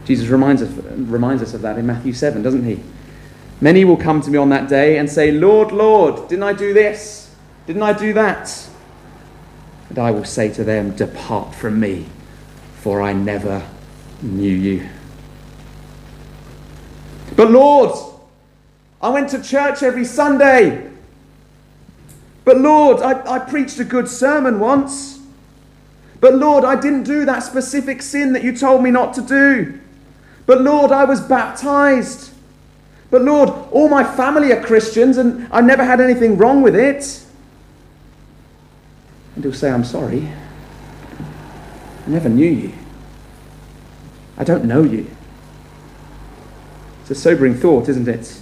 Jesus 0.04 0.28
reminds 0.28 0.62
us, 0.62 0.70
reminds 0.70 1.42
us 1.42 1.54
of 1.54 1.62
that 1.62 1.78
in 1.78 1.86
Matthew 1.86 2.12
7, 2.12 2.42
doesn't 2.42 2.64
he? 2.64 2.82
Many 3.60 3.84
will 3.84 3.96
come 3.96 4.20
to 4.22 4.30
me 4.30 4.38
on 4.38 4.48
that 4.48 4.68
day 4.68 4.98
and 4.98 5.08
say, 5.08 5.30
Lord, 5.30 5.70
Lord, 5.70 6.28
didn't 6.28 6.42
I 6.42 6.52
do 6.52 6.74
this? 6.74 7.34
Didn't 7.66 7.82
I 7.82 7.92
do 7.92 8.12
that? 8.14 8.68
And 9.88 9.98
I 9.98 10.10
will 10.10 10.24
say 10.24 10.52
to 10.54 10.64
them, 10.64 10.96
Depart 10.96 11.54
from 11.54 11.78
me, 11.78 12.06
for 12.80 13.00
I 13.00 13.12
never 13.12 13.64
knew 14.20 14.52
you. 14.52 14.88
But 17.36 17.50
Lord, 17.50 17.96
I 19.00 19.10
went 19.10 19.30
to 19.30 19.42
church 19.42 19.82
every 19.82 20.04
Sunday. 20.04 20.90
But 22.44 22.58
Lord, 22.58 23.00
I, 23.00 23.34
I 23.34 23.38
preached 23.38 23.78
a 23.78 23.84
good 23.84 24.08
sermon 24.08 24.58
once. 24.58 25.20
But 26.20 26.34
Lord, 26.34 26.64
I 26.64 26.80
didn't 26.80 27.04
do 27.04 27.24
that 27.24 27.40
specific 27.40 28.02
sin 28.02 28.32
that 28.32 28.42
you 28.42 28.56
told 28.56 28.82
me 28.82 28.90
not 28.90 29.14
to 29.14 29.22
do. 29.22 29.80
But 30.46 30.60
Lord, 30.60 30.92
I 30.92 31.04
was 31.04 31.20
baptized. 31.20 32.32
But 33.10 33.22
Lord, 33.22 33.50
all 33.70 33.88
my 33.88 34.04
family 34.04 34.52
are 34.52 34.62
Christians 34.62 35.18
and 35.18 35.46
I 35.52 35.60
never 35.60 35.84
had 35.84 36.00
anything 36.00 36.36
wrong 36.36 36.62
with 36.62 36.74
it. 36.74 37.24
And 39.34 39.44
he'll 39.44 39.52
say, 39.52 39.70
I'm 39.70 39.84
sorry. 39.84 40.28
I 42.06 42.10
never 42.10 42.28
knew 42.28 42.50
you. 42.50 42.72
I 44.36 44.44
don't 44.44 44.64
know 44.64 44.82
you. 44.82 45.08
It's 47.02 47.10
a 47.10 47.14
sobering 47.14 47.54
thought, 47.54 47.88
isn't 47.88 48.08
it? 48.08 48.40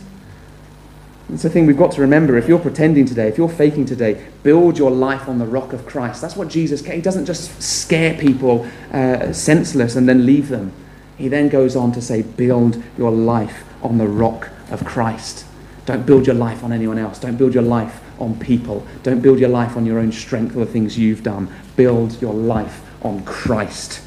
It's 1.33 1.45
a 1.45 1.51
thing 1.51 1.67
we've 1.67 1.77
got 1.77 1.93
to 1.93 2.01
remember. 2.01 2.37
If 2.37 2.49
you're 2.49 2.59
pretending 2.59 3.07
today, 3.07 3.29
if 3.29 3.39
you're 3.39 3.49
faking 3.49 3.87
today, 3.87 4.27
build 4.43 4.79
your 4.79 4.91
life 4.91 5.29
on 5.29 5.39
the 5.39 5.47
rock 5.47 5.73
of 5.73 5.87
Christ. 5.87 6.21
That's 6.21 6.37
what 6.37 6.49
Jesus 6.49 6.85
He 6.85 7.01
doesn't 7.01 7.27
just 7.27 7.63
scare 7.63 8.15
people 8.15 8.69
uh, 8.93 9.33
senseless 9.33 9.97
and 9.97 10.09
then 10.09 10.27
leave 10.27 10.49
them. 10.49 10.73
He 11.21 11.29
then 11.29 11.51
goes 11.51 11.77
on 11.77 11.93
to 11.93 12.01
say, 12.01 12.23
build 12.23 12.83
your 12.97 13.11
life 13.11 13.65
on 13.83 13.99
the 13.99 14.09
rock 14.09 14.49
of 14.71 14.87
Christ. 14.87 15.45
Don't 15.85 16.07
build 16.07 16.27
your 16.27 16.35
life 16.35 16.65
on 16.65 16.73
anyone 16.73 16.97
else. 16.97 17.19
Don't 17.19 17.37
build 17.37 17.53
your 17.53 17.63
life 17.63 18.01
on 18.19 18.41
people. 18.41 18.87
Don't 19.03 19.21
build 19.21 19.39
your 19.39 19.51
life 19.51 19.77
on 19.77 19.85
your 19.85 19.99
own 19.99 20.13
strength 20.13 20.57
or 20.57 20.61
the 20.65 20.73
things 20.73 20.99
you've 20.99 21.23
done. 21.23 21.53
Build 21.77 22.23
your 22.23 22.33
life 22.33 22.81
on 23.03 23.23
Christ. 23.25 24.01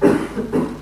and 0.00 0.76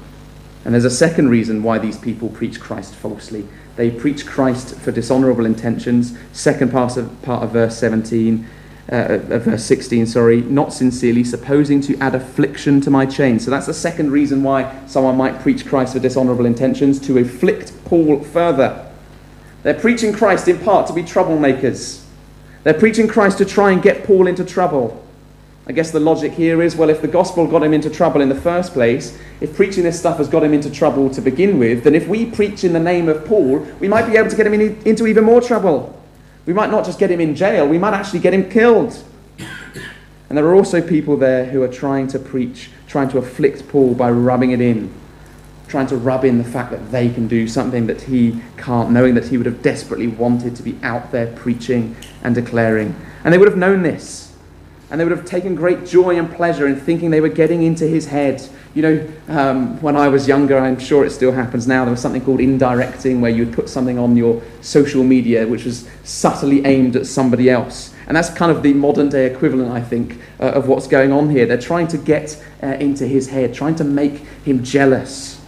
there's 0.65 0.85
a 0.85 0.91
second 0.91 1.31
reason 1.31 1.63
why 1.63 1.79
these 1.79 1.97
people 1.97 2.29
preach 2.29 2.61
Christ 2.61 2.95
falsely. 2.95 3.49
They 3.77 3.91
preach 3.91 4.27
Christ 4.27 4.75
for 4.75 4.93
dishonorable 4.93 5.47
intentions. 5.47 6.15
Second 6.33 6.73
part 6.73 6.99
of, 6.99 7.23
part 7.23 7.43
of 7.43 7.53
verse 7.53 7.79
17, 7.79 8.47
uh, 8.91 9.21
uh, 9.31 9.39
verse 9.39 9.65
16, 9.65 10.07
sorry, 10.07 10.41
not 10.43 10.73
sincerely, 10.73 11.23
supposing 11.23 11.81
to 11.81 11.97
add 11.99 12.15
affliction 12.15 12.81
to 12.81 12.91
my 12.91 13.07
chain. 13.07 13.39
So 13.39 13.51
that's 13.51 13.67
the 13.67 13.75
second 13.75 14.11
reason 14.11 14.43
why 14.43 14.85
someone 14.87 15.17
might 15.17 15.41
preach 15.41 15.65
Christ 15.65 15.93
for 15.93 16.01
dishonorable 16.01 16.45
intentions, 16.45 16.99
to 17.07 17.19
afflict 17.19 17.73
Paul 17.85 18.21
further. 18.25 18.91
They're 19.63 19.75
preaching 19.75 20.13
Christ 20.13 20.49
in 20.49 20.59
part 20.59 20.89
to 20.89 20.93
be 20.93 21.03
troublemakers. 21.03 22.03
They're 22.65 22.75
preaching 22.75 23.07
Christ 23.07 23.39
to 23.39 23.45
try 23.45 23.71
and 23.71 23.81
get 23.81 24.05
Paul 24.05 24.27
into 24.27 24.45
trouble. 24.45 25.05
I 25.67 25.73
guess 25.73 25.93
the 25.93 26.01
logic 26.01 26.33
here 26.33 26.61
is 26.61 26.75
well, 26.75 26.91
if 26.91 27.01
the 27.01 27.07
gospel 27.07 27.47
got 27.47 27.63
him 27.63 27.73
into 27.73 27.91
trouble 27.91 28.21
in 28.21 28.29
the 28.29 28.35
first 28.35 28.73
place, 28.73 29.17
if 29.41 29.55
preaching 29.55 29.85
this 29.85 30.01
stuff 30.01 30.19
has 30.19 30.29
got 30.29 30.43
him 30.43 30.53
into 30.53 30.69
trouble 30.69 31.11
to 31.11 31.21
begin 31.21 31.61
with, 31.61 31.85
then 31.85 31.95
if 31.95 32.09
we 32.09 32.27
preach 32.27 32.65
in 32.65 32.73
the 32.73 32.81
name 32.81 33.09
of 33.09 33.25
Paul, 33.25 33.61
we 33.79 33.87
might 33.87 34.11
be 34.11 34.17
able 34.17 34.31
to 34.31 34.37
get 34.37 34.49
him 34.49 34.55
in, 34.55 34.83
into 34.85 35.07
even 35.07 35.23
more 35.23 35.41
trouble. 35.41 36.00
We 36.47 36.53
might 36.53 36.71
not 36.71 36.85
just 36.85 36.99
get 36.99 37.11
him 37.11 37.21
in 37.21 37.35
jail, 37.35 37.67
we 37.67 37.79
might 37.79 37.95
actually 37.95 38.21
get 38.21 38.35
him 38.35 38.51
killed. 38.51 39.03
And 40.29 40.39
there 40.39 40.47
are 40.47 40.55
also 40.55 40.81
people 40.81 41.17
there 41.17 41.45
who 41.45 41.63
are 41.63 41.69
trying 41.69 42.07
to 42.09 42.19
preach, 42.19 42.71
trying 42.87 43.09
to 43.11 43.19
afflict 43.19 43.69
Paul 43.69 43.95
by 43.95 44.11
rubbing 44.11 44.53
it 44.53 44.61
in 44.61 44.93
trying 45.71 45.87
to 45.87 45.97
rub 45.97 46.25
in 46.25 46.37
the 46.37 46.45
fact 46.45 46.73
that 46.73 46.91
they 46.91 47.09
can 47.09 47.29
do 47.29 47.47
something 47.47 47.87
that 47.87 48.03
he 48.03 48.41
can't, 48.57 48.91
knowing 48.91 49.15
that 49.15 49.29
he 49.29 49.37
would 49.37 49.47
have 49.47 49.63
desperately 49.63 50.09
wanted 50.09 50.57
to 50.57 50.65
be 50.65 50.77
out 50.83 51.13
there 51.13 51.29
preaching 51.29 51.95
and 52.25 52.35
declaring. 52.35 52.95
And 53.23 53.33
they 53.33 53.39
would 53.39 53.47
have 53.47 53.57
known 53.57 53.83
this. 53.83 54.35
And 54.91 55.01
they 55.01 55.05
would 55.05 55.17
have 55.17 55.25
taken 55.25 55.55
great 55.55 55.87
joy 55.87 56.19
and 56.19 56.29
pleasure 56.31 56.67
in 56.67 56.75
thinking 56.75 57.11
they 57.11 57.21
were 57.21 57.29
getting 57.29 57.63
into 57.63 57.87
his 57.87 58.07
head. 58.07 58.43
You 58.73 58.83
know, 58.83 59.13
um, 59.27 59.81
when 59.81 59.97
I 59.97 60.07
was 60.07 60.29
younger, 60.29 60.57
I'm 60.57 60.79
sure 60.79 61.05
it 61.05 61.11
still 61.11 61.33
happens 61.33 61.67
now, 61.67 61.85
there 61.85 61.91
was 61.91 62.01
something 62.01 62.25
called 62.25 62.41
indirecting 62.41 63.21
where 63.21 63.31
you 63.31 63.45
would 63.45 63.55
put 63.55 63.69
something 63.69 63.99
on 63.99 64.17
your 64.17 64.41
social 64.61 65.03
media 65.03 65.45
which 65.47 65.65
was 65.65 65.89
subtly 66.05 66.65
aimed 66.65 66.95
at 66.95 67.07
somebody 67.07 67.51
else. 67.51 67.93
And 68.07 68.17
that's 68.17 68.31
kind 68.31 68.53
of 68.53 68.63
the 68.63 68.73
modern 68.73 69.09
day 69.09 69.27
equivalent, 69.27 69.73
I 69.73 69.81
think, 69.81 70.21
uh, 70.39 70.53
of 70.53 70.69
what's 70.69 70.87
going 70.87 71.13
on 71.13 71.31
here. 71.31 71.47
They're 71.47 71.59
trying 71.59 71.89
to 71.89 71.99
get 71.99 72.45
uh, 72.63 72.67
into 72.67 73.07
his 73.07 73.29
head, 73.29 73.55
trying 73.55 73.75
to 73.77 73.85
make 73.85 74.19
him 74.45 74.63
jealous. 74.63 75.41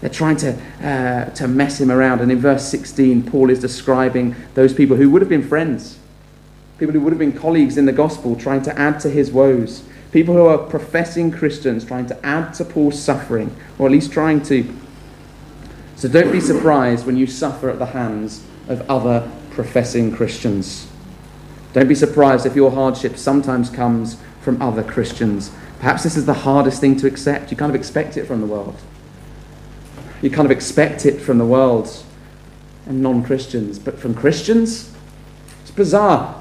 They're 0.00 0.10
trying 0.10 0.36
to, 0.38 0.56
uh, 0.82 1.30
to 1.30 1.48
mess 1.48 1.80
him 1.80 1.90
around. 1.90 2.20
And 2.20 2.30
in 2.30 2.38
verse 2.38 2.64
16, 2.68 3.24
Paul 3.24 3.50
is 3.50 3.60
describing 3.60 4.36
those 4.54 4.72
people 4.72 4.96
who 4.96 5.10
would 5.10 5.22
have 5.22 5.28
been 5.28 5.46
friends, 5.46 5.98
people 6.78 6.92
who 6.92 7.00
would 7.00 7.12
have 7.12 7.18
been 7.18 7.32
colleagues 7.32 7.76
in 7.76 7.86
the 7.86 7.92
gospel, 7.92 8.36
trying 8.36 8.62
to 8.62 8.78
add 8.78 9.00
to 9.00 9.10
his 9.10 9.32
woes, 9.32 9.82
people 10.14 10.32
who 10.32 10.46
are 10.46 10.58
professing 10.58 11.32
Christians, 11.32 11.84
trying 11.84 12.06
to 12.06 12.24
add 12.24 12.54
to 12.54 12.64
Paul's 12.64 13.02
suffering, 13.02 13.54
or 13.80 13.86
at 13.86 13.92
least 13.92 14.12
trying 14.12 14.40
to. 14.44 14.72
So 15.96 16.06
don't 16.06 16.30
be 16.30 16.38
surprised 16.38 17.04
when 17.04 17.16
you 17.16 17.26
suffer 17.26 17.68
at 17.68 17.80
the 17.80 17.86
hands 17.86 18.46
of 18.68 18.88
other 18.88 19.28
professing 19.50 20.14
Christians. 20.14 20.86
Don't 21.72 21.88
be 21.88 21.96
surprised 21.96 22.46
if 22.46 22.54
your 22.54 22.70
hardship 22.70 23.16
sometimes 23.16 23.70
comes 23.70 24.16
from 24.40 24.62
other 24.62 24.84
Christians. 24.84 25.50
Perhaps 25.80 26.04
this 26.04 26.16
is 26.16 26.26
the 26.26 26.32
hardest 26.32 26.80
thing 26.80 26.94
to 26.98 27.08
accept. 27.08 27.50
You 27.50 27.56
kind 27.56 27.70
of 27.70 27.74
expect 27.74 28.16
it 28.16 28.26
from 28.26 28.40
the 28.40 28.46
world. 28.46 28.76
You 30.22 30.30
kind 30.30 30.46
of 30.46 30.52
expect 30.52 31.06
it 31.06 31.20
from 31.20 31.38
the 31.38 31.44
world 31.44 31.90
and 32.86 33.02
non 33.02 33.24
Christians. 33.24 33.80
But 33.80 33.98
from 33.98 34.14
Christians, 34.14 34.94
it's 35.62 35.72
bizarre. 35.72 36.40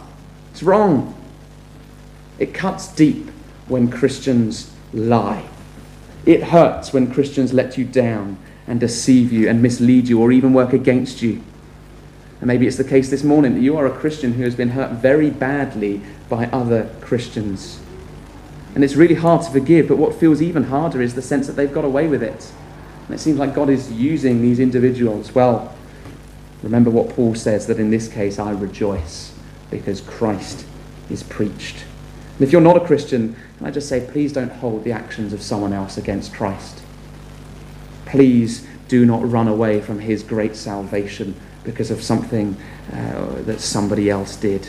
It's 0.51 0.61
wrong. 0.61 1.15
It 2.37 2.53
cuts 2.53 2.93
deep 2.93 3.32
when 3.67 3.89
Christians 3.89 4.71
lie. 4.93 5.45
It 6.25 6.43
hurts 6.43 6.93
when 6.93 7.11
Christians 7.11 7.53
let 7.53 7.77
you 7.77 7.85
down 7.85 8.37
and 8.67 8.79
deceive 8.79 9.31
you 9.31 9.49
and 9.49 9.61
mislead 9.61 10.07
you 10.07 10.21
or 10.21 10.31
even 10.31 10.53
work 10.53 10.73
against 10.73 11.21
you. 11.21 11.43
And 12.39 12.47
maybe 12.47 12.67
it's 12.67 12.77
the 12.77 12.83
case 12.83 13.09
this 13.09 13.23
morning 13.23 13.53
that 13.55 13.61
you 13.61 13.77
are 13.77 13.85
a 13.85 13.97
Christian 13.97 14.33
who 14.33 14.43
has 14.43 14.55
been 14.55 14.69
hurt 14.69 14.91
very 14.91 15.29
badly 15.29 16.01
by 16.29 16.47
other 16.47 16.89
Christians. 17.01 17.79
And 18.75 18.83
it's 18.83 18.95
really 18.95 19.15
hard 19.15 19.43
to 19.43 19.51
forgive, 19.51 19.87
but 19.87 19.97
what 19.97 20.15
feels 20.15 20.41
even 20.41 20.63
harder 20.63 21.01
is 21.01 21.13
the 21.13 21.21
sense 21.21 21.47
that 21.47 21.53
they've 21.53 21.73
got 21.73 21.85
away 21.85 22.07
with 22.07 22.23
it. 22.23 22.51
And 23.05 23.15
it 23.15 23.19
seems 23.19 23.37
like 23.37 23.53
God 23.53 23.69
is 23.69 23.91
using 23.91 24.41
these 24.41 24.59
individuals. 24.59 25.35
Well, 25.35 25.75
remember 26.63 26.89
what 26.89 27.09
Paul 27.09 27.35
says 27.35 27.67
that 27.67 27.79
in 27.79 27.91
this 27.91 28.07
case 28.07 28.39
I 28.39 28.51
rejoice 28.51 29.33
because 29.69 30.01
Christ 30.01 30.65
is 31.09 31.23
preached. 31.23 31.85
And 32.33 32.41
if 32.41 32.51
you're 32.51 32.61
not 32.61 32.77
a 32.77 32.85
Christian, 32.85 33.35
can 33.57 33.67
I 33.67 33.71
just 33.71 33.87
say, 33.87 34.07
please 34.11 34.33
don't 34.33 34.51
hold 34.51 34.83
the 34.83 34.91
actions 34.91 35.33
of 35.33 35.41
someone 35.41 35.73
else 35.73 35.97
against 35.97 36.33
Christ. 36.33 36.81
Please 38.05 38.67
do 38.87 39.05
not 39.05 39.29
run 39.29 39.47
away 39.47 39.81
from 39.81 39.99
his 39.99 40.23
great 40.23 40.55
salvation 40.55 41.35
because 41.63 41.91
of 41.91 42.01
something 42.01 42.57
uh, 42.91 43.41
that 43.43 43.61
somebody 43.61 44.09
else 44.09 44.35
did. 44.35 44.65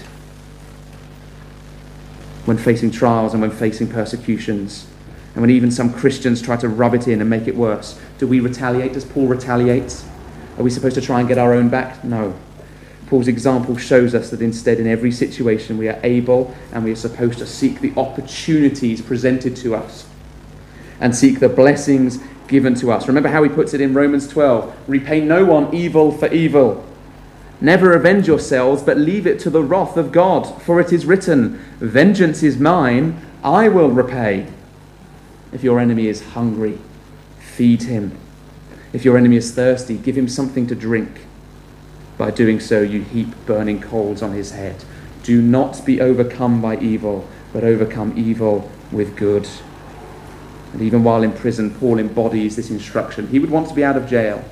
When 2.45 2.59
facing 2.59 2.91
trials 2.91 3.33
and 3.33 3.41
when 3.41 3.51
facing 3.51 3.89
persecutions, 3.89 4.87
and 5.35 5.41
when 5.41 5.51
even 5.51 5.71
some 5.71 5.93
Christians 5.93 6.41
try 6.41 6.57
to 6.57 6.69
rub 6.69 6.95
it 6.95 7.09
in 7.09 7.21
and 7.21 7.29
make 7.29 7.49
it 7.49 7.57
worse, 7.57 7.99
do 8.19 8.27
we 8.27 8.41
retaliate? 8.41 8.93
Does 8.93 9.05
Paul 9.05 9.27
retaliate? 9.27 10.05
Are 10.59 10.63
we 10.63 10.71
supposed 10.71 10.95
to 10.95 11.01
try 11.01 11.19
and 11.19 11.29
get 11.29 11.39
our 11.39 11.53
own 11.53 11.69
back? 11.69 12.05
No. 12.05 12.35
Paul's 13.07 13.29
example 13.29 13.77
shows 13.77 14.15
us 14.15 14.31
that 14.31 14.41
instead, 14.41 14.81
in 14.81 14.87
every 14.87 15.13
situation, 15.13 15.77
we 15.77 15.89
are 15.89 16.01
able 16.03 16.55
and 16.73 16.85
we 16.85 16.93
are 16.93 16.97
supposed 16.97 17.39
to 17.39 17.47
seek 17.47 17.81
the 17.81 17.93
opportunities 17.97 19.03
presented 19.03 19.57
to 19.57 19.75
us 19.75 20.07
and 21.01 21.15
seek 21.15 21.41
the 21.41 21.49
blessings 21.49 22.19
given 22.49 22.75
to 22.77 22.93
us. 22.93 23.07
Remember 23.07 23.29
how 23.29 23.43
he 23.43 23.49
puts 23.49 23.75
it 23.75 23.81
in 23.81 23.95
Romans 23.95 24.29
12 24.29 24.75
repay 24.87 25.21
no 25.21 25.45
one 25.45 25.75
evil 25.75 26.13
for 26.13 26.33
evil. 26.33 26.85
Never 27.61 27.93
avenge 27.95 28.27
yourselves, 28.27 28.83
but 28.83 28.99
leave 28.99 29.27
it 29.27 29.39
to 29.41 29.51
the 29.51 29.63
wrath 29.63 29.97
of 29.97 30.13
God, 30.13 30.61
for 30.63 30.81
it 30.81 30.93
is 30.93 31.07
written, 31.07 31.59
Vengeance 31.79 32.43
is 32.43 32.59
mine, 32.59 33.21
I 33.43 33.69
will 33.69 33.91
repay. 33.91 34.47
If 35.53 35.63
your 35.63 35.79
enemy 35.79 36.09
is 36.09 36.23
hungry, 36.33 36.79
feed 37.39 37.85
him. 37.85 38.19
If 38.93 39.05
your 39.05 39.17
enemy 39.17 39.37
is 39.37 39.55
thirsty, 39.55 39.97
give 39.97 40.17
him 40.17 40.29
something 40.29 40.67
to 40.67 40.75
drink. 40.75 41.27
By 42.17 42.31
doing 42.31 42.61
so, 42.61 42.81
you 42.81 43.03
heap 43.03 43.29
burning 43.47 43.81
coals 43.81 44.23
on 44.23 44.33
his 44.33 44.53
head. 44.53 44.85
Do 45.23 45.43
not 45.43 45.85
be 45.85 46.01
overcome 46.01 46.61
by 46.63 46.79
evil, 46.79 47.29
but 47.53 47.65
overcome 47.65 48.13
evil 48.17 48.71
with 48.93 49.17
good. 49.17 49.49
And 50.73 50.83
even 50.83 51.03
while 51.05 51.23
in 51.23 51.33
prison, 51.33 51.75
Paul 51.75 51.99
embodies 51.99 52.57
this 52.57 52.71
instruction. 52.71 53.29
He 53.29 53.39
would 53.39 53.51
want 53.51 53.69
to 53.69 53.75
be 53.75 53.85
out 53.85 53.97
of 53.97 54.09
jail. 54.09 54.45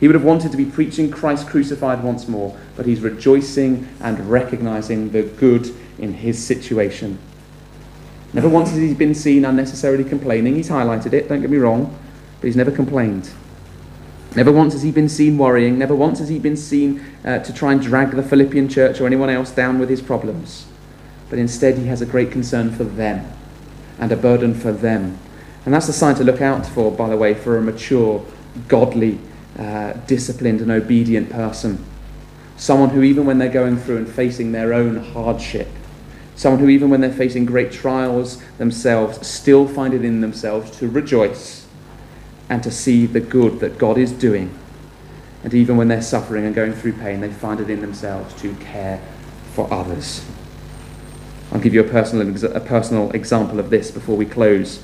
He 0.00 0.08
would 0.08 0.14
have 0.14 0.24
wanted 0.24 0.50
to 0.50 0.56
be 0.56 0.64
preaching 0.64 1.10
Christ 1.10 1.46
crucified 1.46 2.02
once 2.02 2.26
more, 2.26 2.58
but 2.76 2.86
he's 2.86 3.00
rejoicing 3.00 3.88
and 4.00 4.28
recognizing 4.28 5.10
the 5.10 5.22
good 5.22 5.72
in 5.98 6.14
his 6.14 6.44
situation. 6.44 7.18
Never 8.32 8.48
once 8.48 8.70
has 8.70 8.78
he 8.78 8.94
been 8.94 9.14
seen 9.14 9.44
unnecessarily 9.44 10.04
complaining. 10.04 10.56
He's 10.56 10.70
highlighted 10.70 11.12
it, 11.12 11.28
don't 11.28 11.40
get 11.40 11.50
me 11.50 11.58
wrong, 11.58 11.96
but 12.40 12.46
he's 12.46 12.56
never 12.56 12.72
complained. 12.72 13.30
Never 14.34 14.50
once 14.50 14.72
has 14.72 14.82
he 14.82 14.90
been 14.90 15.10
seen 15.10 15.36
worrying. 15.36 15.78
Never 15.78 15.94
once 15.94 16.18
has 16.18 16.28
he 16.28 16.38
been 16.38 16.56
seen 16.56 17.04
uh, 17.24 17.40
to 17.40 17.52
try 17.52 17.72
and 17.72 17.82
drag 17.82 18.12
the 18.12 18.22
Philippian 18.22 18.68
church 18.68 19.00
or 19.00 19.06
anyone 19.06 19.28
else 19.28 19.50
down 19.50 19.78
with 19.78 19.90
his 19.90 20.00
problems. 20.00 20.66
But 21.28 21.38
instead, 21.38 21.76
he 21.76 21.86
has 21.86 22.00
a 22.00 22.06
great 22.06 22.30
concern 22.30 22.70
for 22.70 22.84
them 22.84 23.30
and 23.98 24.10
a 24.10 24.16
burden 24.16 24.54
for 24.54 24.72
them. 24.72 25.18
And 25.64 25.74
that's 25.74 25.86
the 25.86 25.92
sign 25.92 26.14
to 26.16 26.24
look 26.24 26.40
out 26.40 26.66
for, 26.66 26.90
by 26.90 27.08
the 27.08 27.16
way, 27.16 27.34
for 27.34 27.58
a 27.58 27.62
mature, 27.62 28.24
godly, 28.68 29.18
uh, 29.58 29.92
disciplined, 30.06 30.60
and 30.60 30.70
obedient 30.70 31.30
person. 31.30 31.84
Someone 32.56 32.90
who, 32.90 33.02
even 33.02 33.26
when 33.26 33.38
they're 33.38 33.48
going 33.48 33.76
through 33.76 33.98
and 33.98 34.08
facing 34.08 34.52
their 34.52 34.72
own 34.72 34.96
hardship, 34.96 35.68
someone 36.36 36.60
who, 36.60 36.68
even 36.68 36.88
when 36.88 37.02
they're 37.02 37.12
facing 37.12 37.44
great 37.44 37.70
trials 37.70 38.42
themselves, 38.56 39.26
still 39.26 39.68
find 39.68 39.92
it 39.92 40.04
in 40.04 40.20
themselves 40.22 40.70
to 40.78 40.88
rejoice 40.88 41.61
and 42.52 42.62
to 42.62 42.70
see 42.70 43.06
the 43.06 43.18
good 43.18 43.60
that 43.60 43.78
God 43.78 43.96
is 43.96 44.12
doing. 44.12 44.54
And 45.42 45.54
even 45.54 45.78
when 45.78 45.88
they're 45.88 46.02
suffering 46.02 46.44
and 46.44 46.54
going 46.54 46.74
through 46.74 46.92
pain, 46.92 47.22
they 47.22 47.30
find 47.30 47.60
it 47.60 47.70
in 47.70 47.80
themselves 47.80 48.38
to 48.42 48.54
care 48.56 49.00
for 49.54 49.72
others. 49.72 50.22
I'll 51.50 51.60
give 51.60 51.72
you 51.72 51.80
a 51.80 51.88
personal, 51.88 52.54
a 52.54 52.60
personal 52.60 53.10
example 53.12 53.58
of 53.58 53.70
this 53.70 53.90
before 53.90 54.18
we 54.18 54.26
close. 54.26 54.82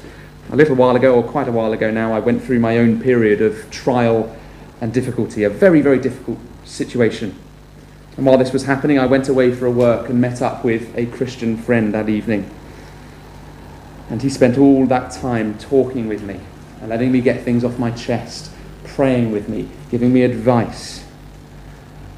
A 0.50 0.56
little 0.56 0.76
while 0.76 0.96
ago, 0.96 1.14
or 1.14 1.22
quite 1.22 1.46
a 1.46 1.52
while 1.52 1.74
ago 1.74 1.90
now, 1.90 2.14
I 2.14 2.20
went 2.20 2.42
through 2.42 2.58
my 2.58 2.78
own 2.78 3.02
period 3.02 3.42
of 3.42 3.70
trial 3.70 4.34
and 4.80 4.90
difficulty, 4.90 5.44
a 5.44 5.50
very, 5.50 5.82
very 5.82 5.98
difficult 5.98 6.38
situation. 6.64 7.38
And 8.16 8.24
while 8.24 8.38
this 8.38 8.50
was 8.50 8.64
happening, 8.64 8.98
I 8.98 9.04
went 9.04 9.28
away 9.28 9.54
for 9.54 9.66
a 9.66 9.70
work 9.70 10.08
and 10.08 10.18
met 10.18 10.40
up 10.40 10.64
with 10.64 10.96
a 10.96 11.04
Christian 11.04 11.58
friend 11.58 11.92
that 11.92 12.08
evening. 12.08 12.48
And 14.08 14.22
he 14.22 14.30
spent 14.30 14.56
all 14.56 14.86
that 14.86 15.12
time 15.12 15.58
talking 15.58 16.08
with 16.08 16.22
me 16.22 16.40
and 16.80 16.88
letting 16.88 17.12
me 17.12 17.20
get 17.20 17.44
things 17.44 17.64
off 17.64 17.78
my 17.78 17.90
chest, 17.90 18.50
praying 18.84 19.32
with 19.32 19.48
me, 19.48 19.68
giving 19.90 20.12
me 20.12 20.22
advice. 20.22 21.04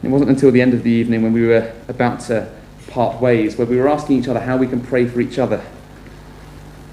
It 0.03 0.09
wasn't 0.09 0.31
until 0.31 0.51
the 0.51 0.63
end 0.63 0.75
of 0.75 0.83
the 0.83 0.91
evening 0.91 1.23
when 1.23 1.33
we 1.33 1.47
were 1.47 1.73
about 1.89 2.21
to 2.21 2.51
part 2.89 3.21
ways 3.21 3.57
where 3.57 3.67
we 3.67 3.77
were 3.77 3.89
asking 3.89 4.19
each 4.19 4.29
other 4.29 4.41
how 4.41 4.57
we 4.57 4.67
can 4.67 4.81
pray 4.81 5.07
for 5.07 5.21
each 5.21 5.39
other. 5.39 5.65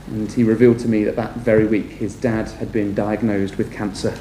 And 0.08 0.32
he 0.32 0.44
revealed 0.44 0.80
to 0.80 0.88
me 0.88 1.04
that 1.04 1.16
that 1.16 1.36
very 1.36 1.66
week 1.66 1.92
his 1.92 2.16
dad 2.16 2.50
had 2.50 2.72
been 2.72 2.94
diagnosed 2.94 3.58
with 3.58 3.72
cancer. 3.72 4.18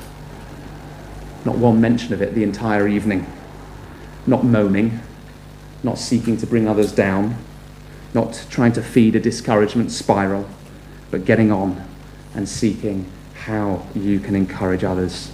Not 1.44 1.58
one 1.58 1.80
mention 1.80 2.12
of 2.12 2.22
it 2.22 2.34
the 2.34 2.42
entire 2.42 2.88
evening. 2.88 3.26
Not 4.26 4.44
moaning, 4.44 5.00
not 5.82 5.98
seeking 5.98 6.36
to 6.38 6.46
bring 6.46 6.66
others 6.66 6.90
down, 6.90 7.36
not 8.14 8.46
trying 8.50 8.72
to 8.72 8.82
feed 8.82 9.14
a 9.14 9.20
discouragement 9.20 9.92
spiral, 9.92 10.48
but 11.10 11.24
getting 11.24 11.52
on 11.52 11.86
and 12.34 12.48
seeking 12.48 13.10
how 13.46 13.80
you 13.94 14.18
can 14.18 14.34
encourage 14.34 14.82
others. 14.82 15.30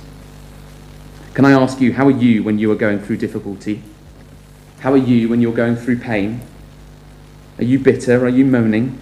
Can 1.32 1.46
I 1.46 1.52
ask 1.52 1.80
you, 1.80 1.94
how 1.94 2.06
are 2.06 2.10
you 2.10 2.42
when 2.42 2.58
you 2.58 2.70
are 2.70 2.76
going 2.76 2.98
through 2.98 3.16
difficulty? 3.16 3.82
How 4.80 4.92
are 4.92 4.98
you 4.98 5.30
when 5.30 5.40
you're 5.40 5.54
going 5.54 5.76
through 5.76 5.98
pain? 5.98 6.42
Are 7.56 7.64
you 7.64 7.78
bitter? 7.78 8.22
Are 8.22 8.28
you 8.28 8.44
moaning? 8.44 9.00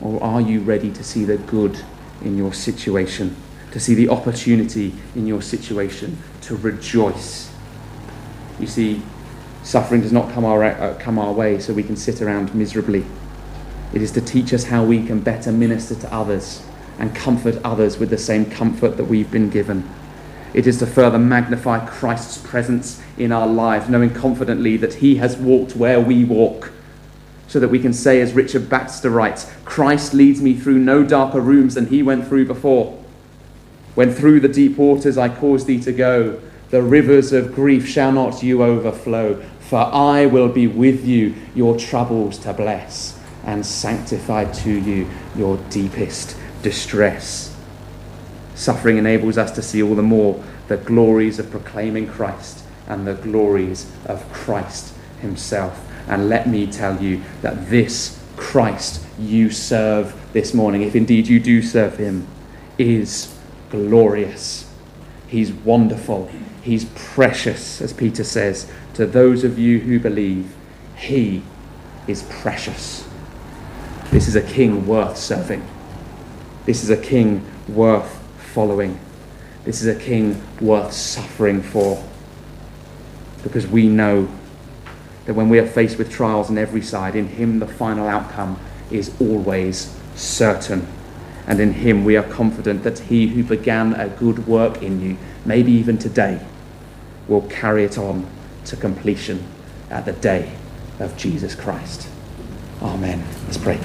Or 0.00 0.22
are 0.22 0.40
you 0.40 0.60
ready 0.60 0.90
to 0.92 1.04
see 1.04 1.24
the 1.24 1.36
good 1.36 1.82
in 2.22 2.38
your 2.38 2.54
situation? 2.54 3.36
To 3.72 3.80
see 3.80 3.94
the 3.94 4.08
opportunity 4.08 4.94
in 5.14 5.26
your 5.26 5.42
situation? 5.42 6.16
To 6.42 6.56
rejoice? 6.56 7.52
You 8.58 8.66
see, 8.66 9.02
suffering 9.62 10.00
does 10.00 10.12
not 10.12 10.32
come 10.32 10.46
our, 10.46 10.64
uh, 10.64 10.96
come 10.98 11.18
our 11.18 11.32
way 11.32 11.58
so 11.58 11.74
we 11.74 11.82
can 11.82 11.96
sit 11.96 12.22
around 12.22 12.54
miserably. 12.54 13.04
It 13.92 14.00
is 14.00 14.12
to 14.12 14.22
teach 14.22 14.54
us 14.54 14.64
how 14.64 14.82
we 14.82 15.04
can 15.06 15.20
better 15.20 15.52
minister 15.52 15.94
to 15.96 16.10
others 16.14 16.62
and 16.98 17.14
comfort 17.14 17.58
others 17.64 17.98
with 17.98 18.10
the 18.10 18.18
same 18.18 18.44
comfort 18.46 18.96
that 18.96 19.04
we've 19.04 19.30
been 19.30 19.50
given. 19.50 19.88
It 20.52 20.66
is 20.68 20.78
to 20.78 20.86
further 20.86 21.18
magnify 21.18 21.84
Christ's 21.84 22.38
presence 22.38 23.02
in 23.18 23.32
our 23.32 23.46
lives, 23.46 23.88
knowing 23.88 24.14
confidently 24.14 24.76
that 24.76 24.94
He 24.94 25.16
has 25.16 25.36
walked 25.36 25.74
where 25.74 26.00
we 26.00 26.24
walk, 26.24 26.70
so 27.48 27.58
that 27.58 27.68
we 27.68 27.80
can 27.80 27.92
say, 27.92 28.20
as 28.20 28.32
Richard 28.32 28.68
Baxter 28.68 29.10
writes, 29.10 29.52
Christ 29.64 30.14
leads 30.14 30.40
me 30.40 30.54
through 30.54 30.78
no 30.78 31.02
darker 31.02 31.40
rooms 31.40 31.74
than 31.74 31.86
He 31.86 32.02
went 32.02 32.28
through 32.28 32.46
before. 32.46 32.98
When 33.96 34.12
through 34.12 34.40
the 34.40 34.48
deep 34.48 34.76
waters 34.76 35.18
I 35.18 35.28
cause 35.28 35.66
thee 35.66 35.80
to 35.82 35.92
go, 35.92 36.40
the 36.70 36.82
rivers 36.82 37.32
of 37.32 37.54
grief 37.54 37.88
shall 37.88 38.12
not 38.12 38.42
you 38.42 38.62
overflow, 38.62 39.42
for 39.60 39.78
I 39.78 40.26
will 40.26 40.48
be 40.48 40.66
with 40.66 41.04
you, 41.04 41.34
your 41.54 41.76
troubles 41.76 42.38
to 42.38 42.52
bless, 42.52 43.18
and 43.44 43.66
sanctify 43.66 44.44
to 44.52 44.70
you 44.70 45.08
your 45.36 45.58
deepest 45.70 46.36
distress. 46.64 47.54
Suffering 48.56 48.96
enables 48.96 49.38
us 49.38 49.52
to 49.52 49.62
see 49.62 49.82
all 49.82 49.94
the 49.94 50.02
more 50.02 50.42
the 50.66 50.78
glories 50.78 51.38
of 51.38 51.50
proclaiming 51.50 52.08
Christ 52.08 52.64
and 52.88 53.06
the 53.06 53.14
glories 53.14 53.92
of 54.06 54.32
Christ 54.32 54.94
Himself. 55.20 55.86
And 56.08 56.28
let 56.28 56.48
me 56.48 56.66
tell 56.66 57.00
you 57.00 57.22
that 57.42 57.68
this 57.68 58.20
Christ 58.36 59.04
you 59.18 59.50
serve 59.50 60.14
this 60.32 60.54
morning, 60.54 60.82
if 60.82 60.96
indeed 60.96 61.28
you 61.28 61.38
do 61.38 61.62
serve 61.62 61.98
Him, 61.98 62.26
is 62.78 63.36
glorious. 63.70 64.70
He's 65.28 65.52
wonderful. 65.52 66.30
He's 66.62 66.86
precious, 66.94 67.82
as 67.82 67.92
Peter 67.92 68.24
says, 68.24 68.70
to 68.94 69.06
those 69.06 69.44
of 69.44 69.58
you 69.58 69.80
who 69.80 70.00
believe. 70.00 70.54
He 70.96 71.42
is 72.06 72.22
precious. 72.24 73.06
This 74.10 74.28
is 74.28 74.36
a 74.36 74.42
king 74.42 74.86
worth 74.86 75.18
serving. 75.18 75.66
This 76.64 76.82
is 76.82 76.90
a 76.90 76.96
king 76.96 77.44
worth 77.68 78.10
following. 78.52 78.98
This 79.64 79.82
is 79.82 79.86
a 79.86 79.98
king 79.98 80.40
worth 80.60 80.92
suffering 80.92 81.62
for. 81.62 82.02
Because 83.42 83.66
we 83.66 83.88
know 83.88 84.28
that 85.26 85.34
when 85.34 85.48
we 85.48 85.58
are 85.58 85.66
faced 85.66 85.98
with 85.98 86.10
trials 86.10 86.50
on 86.50 86.58
every 86.58 86.82
side, 86.82 87.16
in 87.16 87.28
him 87.28 87.58
the 87.58 87.66
final 87.66 88.06
outcome 88.06 88.58
is 88.90 89.14
always 89.20 89.94
certain. 90.14 90.86
And 91.46 91.60
in 91.60 91.74
him 91.74 92.04
we 92.04 92.16
are 92.16 92.22
confident 92.22 92.84
that 92.84 92.98
he 92.98 93.28
who 93.28 93.42
began 93.42 93.94
a 93.94 94.08
good 94.08 94.46
work 94.46 94.82
in 94.82 95.00
you, 95.02 95.18
maybe 95.44 95.72
even 95.72 95.98
today, 95.98 96.44
will 97.28 97.42
carry 97.42 97.84
it 97.84 97.98
on 97.98 98.26
to 98.66 98.76
completion 98.76 99.46
at 99.90 100.04
the 100.04 100.12
day 100.12 100.52
of 100.98 101.16
Jesus 101.16 101.54
Christ. 101.54 102.08
Amen. 102.82 103.22
Let's 103.46 103.58
pray. 103.58 103.78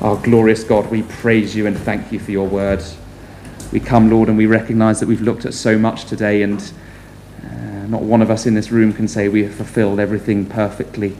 Our 0.00 0.16
glorious 0.16 0.64
God, 0.64 0.90
we 0.90 1.02
praise 1.02 1.54
you 1.54 1.66
and 1.66 1.76
thank 1.76 2.10
you 2.10 2.18
for 2.18 2.30
your 2.30 2.48
word. 2.48 2.82
We 3.70 3.80
come, 3.80 4.10
Lord, 4.10 4.30
and 4.30 4.38
we 4.38 4.46
recognize 4.46 4.98
that 5.00 5.06
we've 5.06 5.20
looked 5.20 5.44
at 5.44 5.52
so 5.52 5.76
much 5.78 6.06
today, 6.06 6.40
and 6.42 6.72
uh, 7.44 7.86
not 7.86 8.00
one 8.00 8.22
of 8.22 8.30
us 8.30 8.46
in 8.46 8.54
this 8.54 8.70
room 8.70 8.94
can 8.94 9.06
say 9.06 9.28
we 9.28 9.44
have 9.44 9.54
fulfilled 9.54 10.00
everything 10.00 10.46
perfectly. 10.46 11.18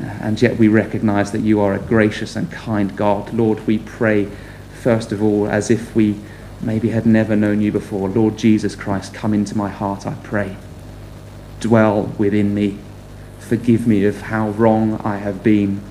Uh, 0.00 0.04
and 0.20 0.40
yet 0.40 0.56
we 0.56 0.68
recognize 0.68 1.32
that 1.32 1.40
you 1.40 1.58
are 1.58 1.74
a 1.74 1.80
gracious 1.80 2.36
and 2.36 2.48
kind 2.52 2.94
God. 2.94 3.34
Lord, 3.34 3.66
we 3.66 3.78
pray, 3.78 4.28
first 4.80 5.10
of 5.10 5.20
all, 5.20 5.48
as 5.48 5.68
if 5.68 5.96
we 5.96 6.20
maybe 6.60 6.90
had 6.90 7.06
never 7.06 7.34
known 7.34 7.60
you 7.60 7.72
before. 7.72 8.08
Lord 8.08 8.38
Jesus 8.38 8.76
Christ, 8.76 9.14
come 9.14 9.34
into 9.34 9.56
my 9.56 9.68
heart, 9.68 10.06
I 10.06 10.14
pray. 10.22 10.56
Dwell 11.58 12.02
within 12.18 12.54
me. 12.54 12.78
Forgive 13.40 13.88
me 13.88 14.04
of 14.04 14.20
how 14.20 14.50
wrong 14.50 15.00
I 15.04 15.16
have 15.16 15.42
been. 15.42 15.82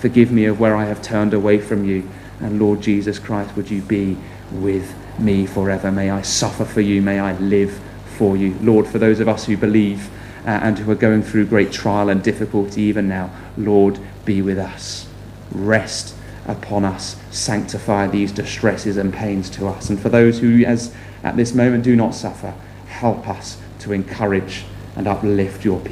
Forgive 0.00 0.32
me 0.32 0.46
of 0.46 0.58
where 0.58 0.74
I 0.74 0.86
have 0.86 1.02
turned 1.02 1.34
away 1.34 1.58
from 1.58 1.84
you. 1.84 2.08
And 2.40 2.58
Lord 2.58 2.80
Jesus 2.80 3.18
Christ, 3.18 3.54
would 3.54 3.70
you 3.70 3.82
be 3.82 4.16
with 4.50 4.94
me 5.18 5.46
forever? 5.46 5.92
May 5.92 6.10
I 6.10 6.22
suffer 6.22 6.64
for 6.64 6.80
you. 6.80 7.02
May 7.02 7.20
I 7.20 7.36
live 7.38 7.78
for 8.16 8.36
you. 8.36 8.54
Lord, 8.62 8.86
for 8.86 8.98
those 8.98 9.20
of 9.20 9.28
us 9.28 9.44
who 9.44 9.56
believe 9.56 10.08
uh, 10.46 10.60
and 10.62 10.78
who 10.78 10.90
are 10.90 10.96
going 10.96 11.22
through 11.22 11.46
great 11.46 11.70
trial 11.70 12.08
and 12.08 12.22
difficulty 12.22 12.82
even 12.82 13.08
now, 13.08 13.30
Lord, 13.58 13.98
be 14.24 14.40
with 14.40 14.58
us. 14.58 15.06
Rest 15.52 16.14
upon 16.46 16.84
us. 16.84 17.16
Sanctify 17.30 18.06
these 18.06 18.32
distresses 18.32 18.96
and 18.96 19.12
pains 19.12 19.50
to 19.50 19.66
us. 19.68 19.90
And 19.90 20.00
for 20.00 20.08
those 20.08 20.38
who, 20.38 20.64
as 20.64 20.94
at 21.22 21.36
this 21.36 21.54
moment, 21.54 21.84
do 21.84 21.94
not 21.94 22.14
suffer, 22.14 22.54
help 22.86 23.28
us 23.28 23.58
to 23.80 23.92
encourage 23.92 24.64
and 24.96 25.06
uplift 25.06 25.64
your 25.64 25.78
people. 25.78 25.88